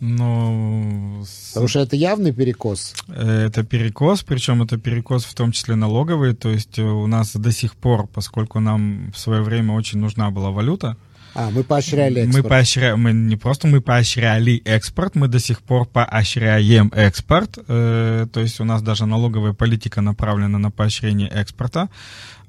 Но 0.00 1.24
Потому 1.48 1.68
что 1.68 1.80
это 1.80 1.96
явный 1.96 2.32
перекос. 2.32 2.94
это 3.08 3.64
перекос, 3.64 4.22
причем 4.22 4.62
это 4.62 4.78
перекос 4.78 5.24
в 5.24 5.34
том 5.34 5.50
числе 5.50 5.74
налоговый, 5.74 6.34
то 6.34 6.50
есть 6.50 6.78
э, 6.78 6.82
у 6.82 7.06
нас 7.06 7.34
до 7.34 7.50
сих 7.50 7.74
пор, 7.74 8.06
поскольку 8.06 8.60
нам 8.60 9.10
в 9.12 9.18
свое 9.18 9.42
время 9.42 9.74
очень 9.74 9.98
нужна 9.98 10.30
была 10.30 10.50
валюта, 10.50 10.96
А, 11.38 11.50
мы 11.50 11.62
поощряли 11.62 12.22
Мы 12.22 12.26
экспорт. 12.26 12.48
поощряем, 12.48 13.00
мы 13.00 13.12
не 13.12 13.36
просто 13.36 13.68
мы 13.68 13.80
поощряли 13.80 14.60
экспорт, 14.64 15.14
мы 15.14 15.28
до 15.28 15.38
сих 15.38 15.62
пор 15.62 15.86
поощряем 15.86 16.88
экспорт. 16.92 17.58
Э, 17.68 18.26
то 18.32 18.40
есть 18.40 18.58
у 18.58 18.64
нас 18.64 18.82
даже 18.82 19.06
налоговая 19.06 19.52
политика 19.52 20.00
направлена 20.00 20.58
на 20.58 20.72
поощрение 20.72 21.28
экспорта. 21.28 21.90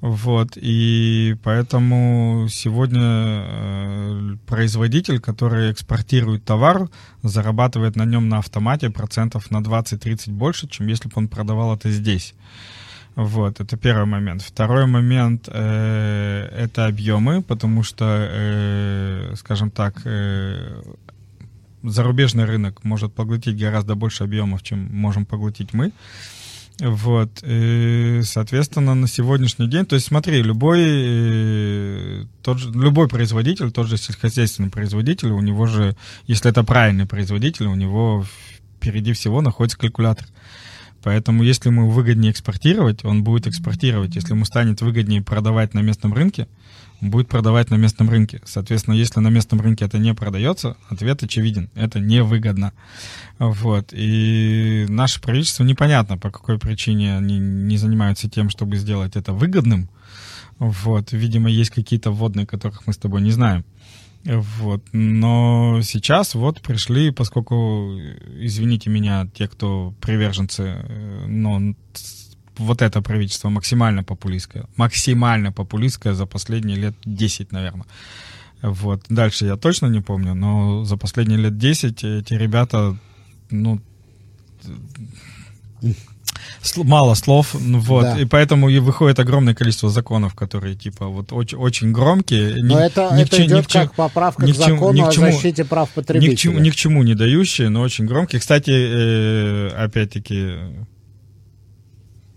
Вот, 0.00 0.56
и 0.56 1.36
поэтому 1.44 2.48
сегодня 2.50 3.44
э, 3.44 4.36
производитель, 4.48 5.20
который 5.20 5.70
экспортирует 5.70 6.44
товар, 6.44 6.88
зарабатывает 7.22 7.94
на 7.94 8.04
нем 8.04 8.28
на 8.28 8.38
автомате 8.38 8.90
процентов 8.90 9.52
на 9.52 9.58
20-30 9.58 10.32
больше, 10.32 10.66
чем 10.66 10.88
если 10.88 11.06
бы 11.06 11.12
он 11.14 11.28
продавал 11.28 11.76
это 11.76 11.92
здесь. 11.92 12.34
Вот, 13.16 13.60
это 13.60 13.76
первый 13.76 14.06
момент. 14.06 14.42
Второй 14.42 14.86
момент 14.86 15.48
э, 15.48 16.48
это 16.56 16.86
объемы, 16.86 17.42
потому 17.42 17.82
что, 17.82 18.04
э, 18.30 19.34
скажем 19.36 19.70
так, 19.70 20.02
э, 20.04 20.82
зарубежный 21.82 22.44
рынок 22.44 22.84
может 22.84 23.12
поглотить 23.12 23.58
гораздо 23.58 23.94
больше 23.94 24.24
объемов, 24.24 24.62
чем 24.62 24.88
можем 24.92 25.26
поглотить 25.26 25.74
мы. 25.74 25.92
Вот, 26.80 27.42
и, 27.42 28.20
соответственно, 28.24 28.94
на 28.94 29.06
сегодняшний 29.06 29.68
день, 29.68 29.84
то 29.84 29.96
есть 29.96 30.06
смотри, 30.06 30.42
любой, 30.42 30.80
э, 30.82 32.24
тот 32.42 32.58
же, 32.58 32.70
любой 32.70 33.06
производитель, 33.06 33.70
тот 33.70 33.86
же 33.86 33.98
сельскохозяйственный 33.98 34.70
производитель, 34.70 35.28
у 35.28 35.40
него 35.40 35.66
же, 35.66 35.94
если 36.26 36.50
это 36.50 36.64
правильный 36.64 37.04
производитель, 37.04 37.66
у 37.66 37.74
него 37.74 38.24
впереди 38.78 39.12
всего 39.12 39.42
находится 39.42 39.78
калькулятор. 39.78 40.26
Поэтому 41.02 41.42
если 41.42 41.70
ему 41.70 41.88
выгоднее 41.88 42.32
экспортировать, 42.32 43.04
он 43.04 43.24
будет 43.24 43.46
экспортировать. 43.46 44.14
Если 44.14 44.32
ему 44.32 44.44
станет 44.44 44.82
выгоднее 44.82 45.22
продавать 45.22 45.72
на 45.74 45.80
местном 45.80 46.12
рынке, 46.12 46.46
он 47.00 47.10
будет 47.10 47.28
продавать 47.28 47.70
на 47.70 47.76
местном 47.76 48.10
рынке. 48.10 48.42
Соответственно, 48.44 48.94
если 48.94 49.20
на 49.20 49.28
местном 49.28 49.60
рынке 49.60 49.86
это 49.86 49.98
не 49.98 50.12
продается, 50.12 50.76
ответ 50.90 51.22
очевиден. 51.22 51.70
Это 51.74 51.98
невыгодно. 51.98 52.72
Вот. 53.38 53.90
И 53.92 54.84
наше 54.88 55.20
правительство 55.20 55.64
непонятно, 55.64 56.18
по 56.18 56.30
какой 56.30 56.58
причине 56.58 57.16
они 57.16 57.38
не 57.38 57.78
занимаются 57.78 58.28
тем, 58.28 58.50
чтобы 58.50 58.76
сделать 58.76 59.16
это 59.16 59.32
выгодным. 59.32 59.88
Вот. 60.58 61.12
Видимо, 61.12 61.48
есть 61.48 61.70
какие-то 61.70 62.10
вводные, 62.10 62.46
которых 62.46 62.86
мы 62.86 62.92
с 62.92 62.98
тобой 62.98 63.22
не 63.22 63.30
знаем. 63.30 63.64
Вот. 64.24 64.82
Но 64.92 65.80
сейчас 65.82 66.34
вот 66.34 66.60
пришли, 66.60 67.10
поскольку, 67.10 67.98
извините 68.38 68.90
меня, 68.90 69.26
те, 69.34 69.48
кто 69.48 69.94
приверженцы, 70.00 70.62
э, 70.62 71.26
но 71.26 71.74
вот 72.58 72.82
это 72.82 73.00
правительство 73.00 73.48
максимально 73.48 74.04
популистское, 74.04 74.66
максимально 74.76 75.52
популистское 75.52 76.12
за 76.12 76.26
последние 76.26 76.76
лет 76.76 76.94
10, 77.04 77.52
наверное. 77.52 77.86
Вот. 78.62 79.06
Дальше 79.08 79.46
я 79.46 79.56
точно 79.56 79.86
не 79.86 80.02
помню, 80.02 80.34
но 80.34 80.84
за 80.84 80.98
последние 80.98 81.38
лет 81.38 81.56
10 81.56 82.04
эти 82.04 82.34
ребята, 82.34 82.96
ну, 83.50 83.80
мало 86.76 87.14
слов, 87.14 87.54
вот, 87.54 88.02
Да. 88.02 88.18
и 88.20 88.24
поэтому 88.24 88.68
и 88.68 88.78
выходит 88.78 89.18
огромное 89.18 89.54
количество 89.54 89.90
законов, 89.90 90.34
которые, 90.34 90.74
типа, 90.74 91.06
вот 91.06 91.32
очень, 91.32 91.58
очень 91.58 91.92
громкие. 91.92 92.62
Но 92.62 92.78
ни- 92.80 92.84
это, 92.86 93.10
ни 93.14 93.24
к 93.24 93.26
это 93.26 93.36
че- 93.36 93.42
ни 93.42 93.46
идет 93.48 93.66
че- 93.66 93.80
как 93.80 93.94
поправка 93.94 94.44
ни 94.46 94.52
к 94.52 94.56
закону 94.56 94.92
ни 94.92 95.00
к 95.02 95.08
о 95.08 95.12
чему- 95.12 95.26
защите 95.32 95.64
прав 95.64 95.88
ни 95.90 95.94
потребителя. 95.94 96.36
к, 96.36 96.38
чему, 96.38 96.58
ни 96.58 96.70
к 96.70 96.74
чему 96.76 97.02
не 97.02 97.14
дающие, 97.14 97.68
но 97.68 97.80
очень 97.82 98.06
громкие. 98.06 98.40
Кстати, 98.40 98.70
э, 98.70 99.68
опять-таки, 99.76 100.54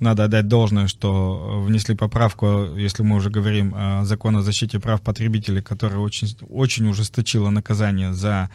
надо 0.03 0.25
отдать 0.25 0.47
должное, 0.47 0.87
что 0.87 1.63
внесли 1.65 1.95
поправку, 1.95 2.75
если 2.75 3.03
мы 3.03 3.15
уже 3.15 3.29
говорим 3.29 3.73
о 3.75 4.05
законе 4.05 4.39
о 4.39 4.41
защите 4.41 4.79
прав 4.79 5.01
потребителей, 5.01 5.61
которая 5.61 5.99
очень, 5.99 6.37
очень 6.49 6.87
ужесточила 6.87 7.49
наказание 7.49 8.13
за 8.13 8.49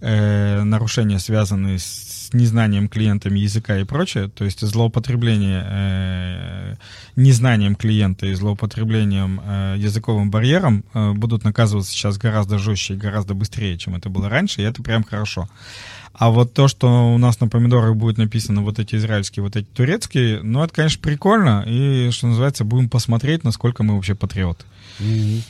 э, 0.00 0.62
нарушения, 0.62 1.18
связанные 1.18 1.78
с 1.78 2.12
незнанием 2.32 2.88
клиентами 2.88 3.38
языка 3.38 3.78
и 3.78 3.84
прочее, 3.84 4.28
то 4.28 4.44
есть 4.44 4.60
злоупотребление 4.60 5.64
э, 5.66 6.74
незнанием 7.16 7.74
клиента 7.74 8.26
и 8.26 8.34
злоупотреблением 8.34 9.40
э, 9.44 9.74
языковым 9.78 10.30
барьером 10.30 10.84
э, 10.94 11.12
будут 11.12 11.44
наказываться 11.44 11.90
сейчас 11.90 12.18
гораздо 12.18 12.58
жестче 12.58 12.94
и 12.94 12.96
гораздо 12.96 13.34
быстрее, 13.34 13.78
чем 13.78 13.94
это 13.94 14.08
было 14.08 14.28
раньше, 14.28 14.62
и 14.62 14.64
это 14.64 14.82
прям 14.82 15.04
хорошо. 15.04 15.48
А 16.14 16.30
вот 16.30 16.52
то, 16.52 16.68
что 16.68 17.14
у 17.14 17.18
нас 17.18 17.40
на 17.40 17.48
помидорах 17.48 17.96
будет 17.96 18.18
написано 18.18 18.62
вот 18.62 18.78
эти 18.78 18.96
израильские, 18.96 19.42
вот 19.42 19.56
эти 19.56 19.66
турецкие, 19.66 20.42
ну, 20.42 20.62
это, 20.62 20.74
конечно, 20.74 21.00
прикольно. 21.02 21.64
И, 21.66 22.10
что 22.10 22.26
называется, 22.26 22.64
будем 22.64 22.88
посмотреть, 22.90 23.44
насколько 23.44 23.82
мы 23.82 23.94
вообще 23.94 24.14
патриоты. 24.14 24.64
Ну, 25.00 25.40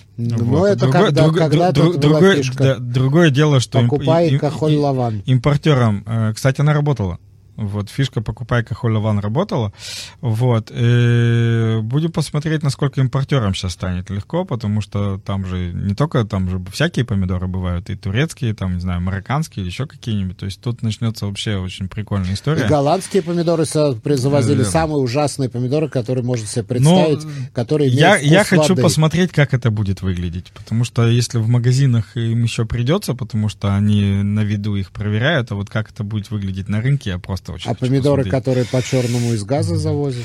Вот. 0.45 0.67
это 0.67 0.81
Другое- 0.87 1.03
когда, 1.07 1.23
друг- 1.25 1.37
когда 1.37 1.73
другое, 1.73 2.37
фишка. 2.37 2.63
да, 2.63 2.77
другое 2.79 3.31
дело, 3.31 3.59
что... 3.61 3.81
им- 3.81 3.89
Покупай 3.89 4.29
им- 4.29 4.39
им- 4.39 4.81
лаван. 4.81 5.23
Импортерам, 5.27 6.05
э, 6.07 6.33
кстати, 6.35 6.61
она 6.61 6.73
работала. 6.73 7.19
Вот, 7.57 7.91
фишка 7.91 8.23
«покупай 8.23 8.65
кахоль 8.65 8.93
лаван» 8.93 9.19
работала. 9.19 9.73
Вот, 10.21 10.71
э, 10.71 11.81
будем 11.83 12.11
посмотреть, 12.11 12.63
насколько 12.63 13.01
импортерам 13.01 13.55
сейчас 13.55 13.73
станет 13.73 14.09
легко, 14.11 14.45
потому 14.45 14.81
что 14.81 15.19
там 15.19 15.45
же 15.47 15.73
не 15.73 15.95
только, 15.95 16.25
там 16.25 16.49
же 16.49 16.63
всякие 16.73 17.05
помидоры 17.05 17.49
бывают, 17.49 17.91
и 17.91 17.97
турецкие, 17.97 18.55
там, 18.55 18.75
не 18.75 18.81
знаю, 18.81 19.01
марокканские 19.01 19.63
или 19.65 19.71
еще 19.71 19.87
какие-нибудь. 19.87 20.37
То 20.39 20.47
есть 20.47 20.61
тут 20.61 20.83
начнется 20.83 21.27
вообще 21.27 21.57
очень 21.57 21.89
прикольная 21.89 22.35
история. 22.35 22.65
И 22.65 22.69
голландские 22.69 23.23
помидоры 23.23 23.65
завозили 23.65 24.63
самые 24.63 24.99
ужасные 24.99 25.49
помидоры, 25.51 25.89
которые 25.89 26.25
можно 26.25 26.47
себе 26.47 26.65
представить, 26.65 27.25
Ну, 27.25 27.31
которые 27.53 27.91
Я, 27.91 28.17
я 28.17 28.45
хочу 28.45 28.71
воды. 28.71 28.83
посмотреть, 28.83 29.33
как 29.33 29.53
это 29.55 29.71
будет 29.71 30.03
выглядеть. 30.03 30.53
Потому 30.53 30.85
что 30.85 31.07
если 31.07 31.39
в 31.39 31.49
магазинах 31.49 32.17
им 32.17 32.43
еще 32.45 32.65
придется, 32.65 33.15
потому 33.15 33.49
что 33.49 33.75
они 33.75 34.23
на 34.23 34.41
виду 34.41 34.77
их 34.77 34.91
проверяют, 34.91 35.53
а 35.53 35.55
вот 35.55 35.69
как 35.69 35.91
это 35.91 36.05
будет 36.05 36.31
выглядеть 36.31 36.69
на 36.69 36.81
рынке, 36.81 37.11
я 37.11 37.19
просто 37.19 37.42
очень 37.49 37.71
А 37.71 37.75
помидоры, 37.75 38.25
посмотреть. 38.25 38.33
которые 38.33 38.65
по 38.67 38.83
черному 38.83 39.33
из 39.33 39.45
газа 39.45 39.77
завозят, 39.77 40.25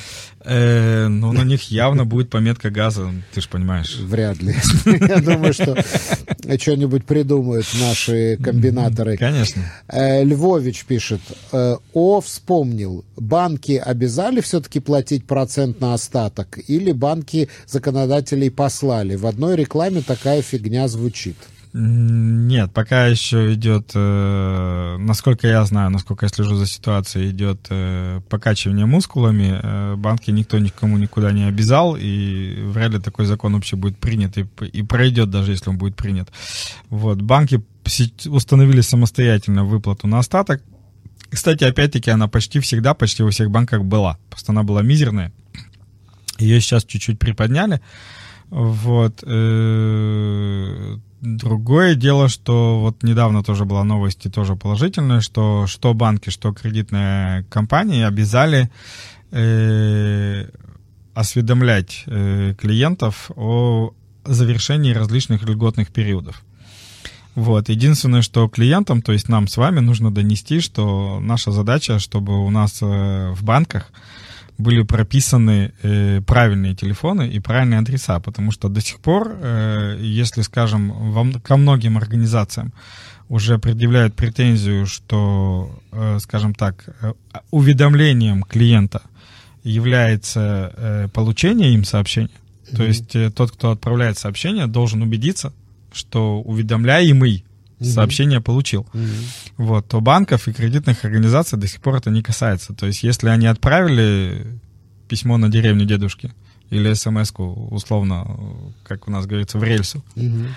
Э, 0.50 1.08
ну, 1.08 1.34
на 1.34 1.44
них 1.44 1.72
явно 1.72 2.06
будет 2.06 2.30
пометка 2.30 2.70
газа, 2.70 3.12
ты 3.34 3.42
же 3.42 3.50
понимаешь. 3.50 3.98
вряд 3.98 4.42
ли. 4.42 4.56
Я 4.86 5.18
думаю, 5.20 5.54
что 5.54 5.76
что-нибудь 6.58 7.04
придумают 7.04 7.66
наши 7.80 8.38
комбинаторы. 8.42 9.18
Конечно. 9.18 9.64
Э, 9.90 10.24
Львович 10.24 10.86
пишет, 10.86 11.20
э, 11.52 11.76
О, 11.94 12.22
вспомнил, 12.22 13.04
банки 13.18 13.74
обязали 13.74 14.40
все-таки 14.40 14.80
платить 14.80 15.26
процент 15.26 15.82
на 15.82 15.94
остаток 15.94 16.60
или 16.68 16.94
банки 16.94 17.50
законодателей 17.68 18.50
послали? 18.50 19.16
В 19.16 19.28
одной 19.28 19.58
рекламе 19.58 20.02
такая 20.02 20.42
фигня 20.42 20.88
звучит. 20.88 21.36
Нет, 21.80 22.74
пока 22.74 23.06
еще 23.06 23.54
идет, 23.54 23.92
э, 23.94 24.98
насколько 24.98 25.48
я 25.48 25.64
знаю, 25.64 25.92
насколько 25.92 26.26
я 26.26 26.30
слежу 26.30 26.56
за 26.56 26.66
ситуацией, 26.66 27.30
идет 27.30 27.68
э, 27.70 28.20
покачивание 28.30 28.88
мускулами. 28.88 29.60
Э, 29.62 29.96
банки 29.96 30.32
никто 30.32 30.58
никому 30.58 30.98
никуда 30.98 31.32
не 31.32 31.44
обязал, 31.44 31.96
и 31.96 32.56
вряд 32.64 32.94
ли 32.94 33.00
такой 33.00 33.28
закон 33.28 33.54
вообще 33.54 33.76
будет 33.76 34.00
принят 34.00 34.40
и, 34.40 34.48
и 34.74 34.82
пройдет, 34.82 35.30
даже 35.30 35.52
если 35.52 35.70
он 35.70 35.78
будет 35.78 35.96
принят. 35.96 36.32
Вот, 36.90 37.22
банки 37.22 37.64
установили 38.26 38.82
самостоятельно 38.82 39.64
выплату 39.64 40.08
на 40.08 40.18
остаток. 40.18 40.64
Кстати, 41.30 41.64
опять-таки, 41.64 42.10
она 42.10 42.28
почти 42.28 42.60
всегда, 42.60 42.96
почти 42.96 43.22
во 43.22 43.30
всех 43.30 43.52
банках 43.52 43.84
была. 43.84 44.18
Просто 44.32 44.52
она 44.52 44.64
была 44.64 44.82
мизерная. 44.82 45.32
Ее 46.40 46.60
сейчас 46.60 46.86
чуть-чуть 46.86 47.20
приподняли. 47.20 47.82
Вот. 48.50 49.24
Другое 51.22 51.96
дело, 51.96 52.30
что 52.30 52.80
вот 52.80 53.02
недавно 53.02 53.44
тоже 53.44 53.66
была 53.66 53.84
новость 53.84 54.26
и 54.26 54.30
тоже 54.30 54.56
положительная, 54.56 55.22
что 55.22 55.66
что 55.66 55.94
банки, 55.94 56.30
что 56.30 56.54
кредитные 56.54 57.44
компании 57.50 58.04
обязали 58.04 58.70
э, 59.32 60.48
осведомлять 61.16 62.04
э, 62.06 62.54
клиентов 62.60 63.32
о 63.36 63.94
завершении 64.26 64.94
различных 64.94 65.42
льготных 65.44 65.90
периодов. 65.90 66.44
Вот. 67.34 67.70
Единственное, 67.70 68.22
что 68.22 68.48
клиентам, 68.48 69.02
то 69.02 69.12
есть 69.12 69.28
нам 69.28 69.48
с 69.48 69.58
вами 69.58 69.80
нужно 69.80 70.12
донести, 70.12 70.60
что 70.60 71.20
наша 71.20 71.52
задача, 71.52 71.98
чтобы 71.98 72.46
у 72.46 72.50
нас 72.52 72.80
э, 72.82 73.32
в 73.32 73.44
банках 73.44 73.92
были 74.58 74.82
прописаны 74.82 75.72
э, 75.84 76.22
правильные 76.22 76.76
телефоны 76.76 77.28
и 77.28 77.40
правильные 77.40 77.80
адреса, 77.80 78.20
потому 78.20 78.52
что 78.52 78.70
до 78.70 78.82
сих 78.82 79.00
пор, 79.00 79.38
э, 79.40 79.98
если, 80.02 80.42
скажем, 80.42 80.92
во, 80.92 81.40
ко 81.40 81.58
многим 81.58 81.98
организациям 81.98 82.74
уже 83.30 83.60
предъявляют 83.60 84.16
претензию, 84.16 84.88
что, 84.88 85.80
э, 85.92 86.18
скажем 86.20 86.56
так, 86.56 86.90
э, 87.02 87.14
уведомлением 87.52 88.44
клиента 88.44 89.02
является 89.64 90.74
э, 90.76 91.08
получение 91.14 91.74
им 91.74 91.84
сообщения, 91.84 92.30
mm-hmm. 92.30 92.76
то 92.76 92.84
есть 92.84 93.16
э, 93.16 93.30
тот, 93.30 93.52
кто 93.52 93.72
отправляет 93.72 94.18
сообщение, 94.18 94.66
должен 94.66 95.02
убедиться, 95.04 95.54
что 95.92 96.42
уведомляемый 96.42 97.44
mm-hmm. 97.80 97.86
сообщение 97.86 98.42
получил. 98.42 98.88
Mm-hmm. 98.94 99.52
Вот, 99.58 99.88
то 99.88 100.02
банков 100.02 100.48
и 100.48 100.54
кредитных 100.54 101.06
организаций 101.06 101.58
до 101.58 101.68
сих 101.68 101.82
пор 101.82 101.96
это 101.96 102.10
не 102.10 102.22
касается. 102.22 102.74
То 102.74 102.88
есть, 102.88 103.04
если 103.04 103.30
они 103.30 103.48
отправили 103.48 104.60
письмо 105.08 105.38
на 105.38 105.50
деревню 105.50 105.86
дедушки 105.86 106.34
или 106.70 106.94
смс 106.94 107.32
условно, 107.38 108.28
как 108.84 109.08
у 109.08 109.12
нас 109.12 109.26
говорится, 109.26 109.58
в 109.58 109.64
рельсу, 109.64 110.04
mm-hmm. 110.16 110.48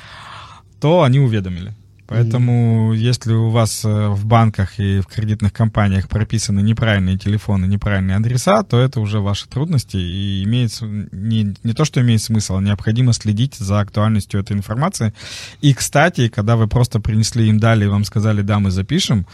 то 0.81 1.03
они 1.03 1.21
уведомили. 1.21 1.75
Поэтому, 2.11 2.93
mm-hmm. 2.93 2.97
если 2.97 3.33
у 3.35 3.51
вас 3.51 3.85
э, 3.85 4.09
в 4.09 4.27
банках 4.27 4.81
и 4.81 4.99
в 4.99 5.07
кредитных 5.07 5.53
компаниях 5.53 6.09
прописаны 6.09 6.59
неправильные 6.59 7.17
телефоны, 7.17 7.67
неправильные 7.67 8.17
адреса, 8.17 8.65
то 8.65 8.81
это 8.81 9.01
уже 9.01 9.21
ваши 9.21 9.49
трудности, 9.49 9.97
и 9.97 10.43
имеет 10.43 10.77
не, 10.81 11.55
не 11.63 11.73
то, 11.73 11.85
что 11.85 12.01
имеет 12.01 12.21
смысл, 12.21 12.57
а 12.57 12.61
необходимо 12.61 13.13
следить 13.13 13.55
за 13.55 13.79
актуальностью 13.79 14.41
этой 14.41 14.57
информации. 14.57 15.15
И, 15.61 15.73
кстати, 15.73 16.27
когда 16.27 16.57
вы 16.57 16.67
просто 16.67 16.99
принесли 16.99 17.49
им 17.49 17.61
дали 17.61 17.85
и 17.85 17.89
вам 17.89 18.03
сказали, 18.03 18.43
да, 18.43 18.59
мы 18.59 18.73
запишем, 18.73 19.25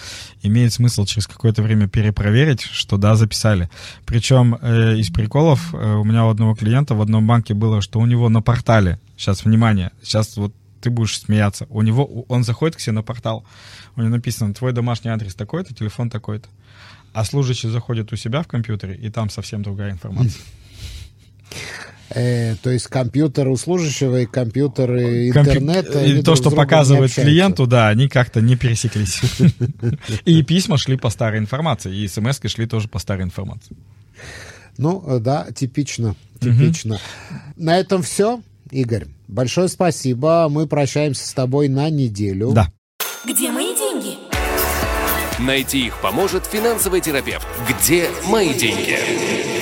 имеет 0.43 0.71
смысл 0.75 1.07
через 1.07 1.27
какое-то 1.27 1.63
время 1.63 1.89
перепроверить, 1.89 2.61
что 2.61 2.99
да, 2.99 3.17
записали. 3.17 3.71
Причем 4.05 4.59
э, 4.61 4.99
из 4.99 5.09
приколов 5.09 5.73
э, 5.73 5.95
у 5.95 6.05
меня 6.05 6.27
у 6.27 6.29
одного 6.29 6.55
клиента 6.55 6.95
в 6.95 7.01
одном 7.01 7.27
банке 7.27 7.55
было, 7.55 7.81
что 7.81 8.01
у 8.01 8.05
него 8.05 8.29
на 8.29 8.43
портале, 8.43 9.01
сейчас, 9.17 9.47
внимание, 9.47 9.93
сейчас 10.03 10.37
вот 10.37 10.53
ты 10.81 10.91
будешь 10.91 11.19
смеяться. 11.19 11.67
У 11.71 11.83
него, 11.83 12.25
он 12.29 12.45
заходит 12.45 12.77
к 12.77 12.81
себе 12.81 12.93
на 12.93 13.03
портал, 13.03 13.45
у 13.97 14.01
него 14.01 14.11
написано, 14.11 14.55
твой 14.55 14.73
домашний 14.73 15.11
адрес 15.11 15.35
такой-то, 15.35 15.75
телефон 15.75 16.11
такой-то. 16.11 16.49
А 17.13 17.25
служащий 17.25 17.69
заходит 17.69 18.13
у 18.13 18.17
себя 18.17 18.43
в 18.43 18.47
компьютере, 18.47 18.95
и 18.95 19.11
там 19.11 19.31
совсем 19.31 19.63
другая 19.63 19.93
информация. 19.93 20.43
Э, 22.11 22.55
то 22.63 22.71
есть 22.71 22.87
компьютер 22.87 23.49
у 23.49 23.57
служащего 23.57 24.21
и 24.21 24.27
компьютер 24.27 24.97
интернета. 24.97 26.05
И 26.05 26.23
то, 26.23 26.37
что 26.37 26.51
показывает 26.51 27.13
клиенту, 27.13 27.67
да, 27.67 27.89
они 27.89 28.09
как-то 28.09 28.41
не 28.41 28.57
пересеклись. 28.57 29.21
И 30.25 30.43
письма 30.43 30.79
шли 30.79 30.97
по 30.97 31.11
старой 31.11 31.39
информации, 31.39 31.95
и 31.95 32.07
смс 32.09 32.41
шли 32.47 32.67
тоже 32.67 32.89
по 32.89 32.99
старой 32.99 33.25
информации. 33.25 33.77
Ну, 34.79 35.03
э, 35.07 35.19
да, 35.19 35.47
типично, 35.55 36.15
типично. 36.41 37.01
На 37.57 37.79
этом 37.79 38.03
все. 38.03 38.41
Игорь, 38.71 39.07
большое 39.29 39.69
спасибо. 39.69 40.49
Мы 40.51 40.67
прощаемся 40.67 41.27
с 41.27 41.33
тобой 41.33 41.69
на 41.69 41.89
неделю. 41.91 42.51
Да. 42.53 42.73
Где 43.25 43.51
мои 43.51 43.75
деньги? 43.75 44.19
Найти 45.39 45.87
их 45.87 46.01
поможет 46.01 46.47
финансовый 46.47 47.01
терапевт. 47.01 47.47
Где 47.69 48.09
мои 48.29 48.55
деньги? 48.55 49.56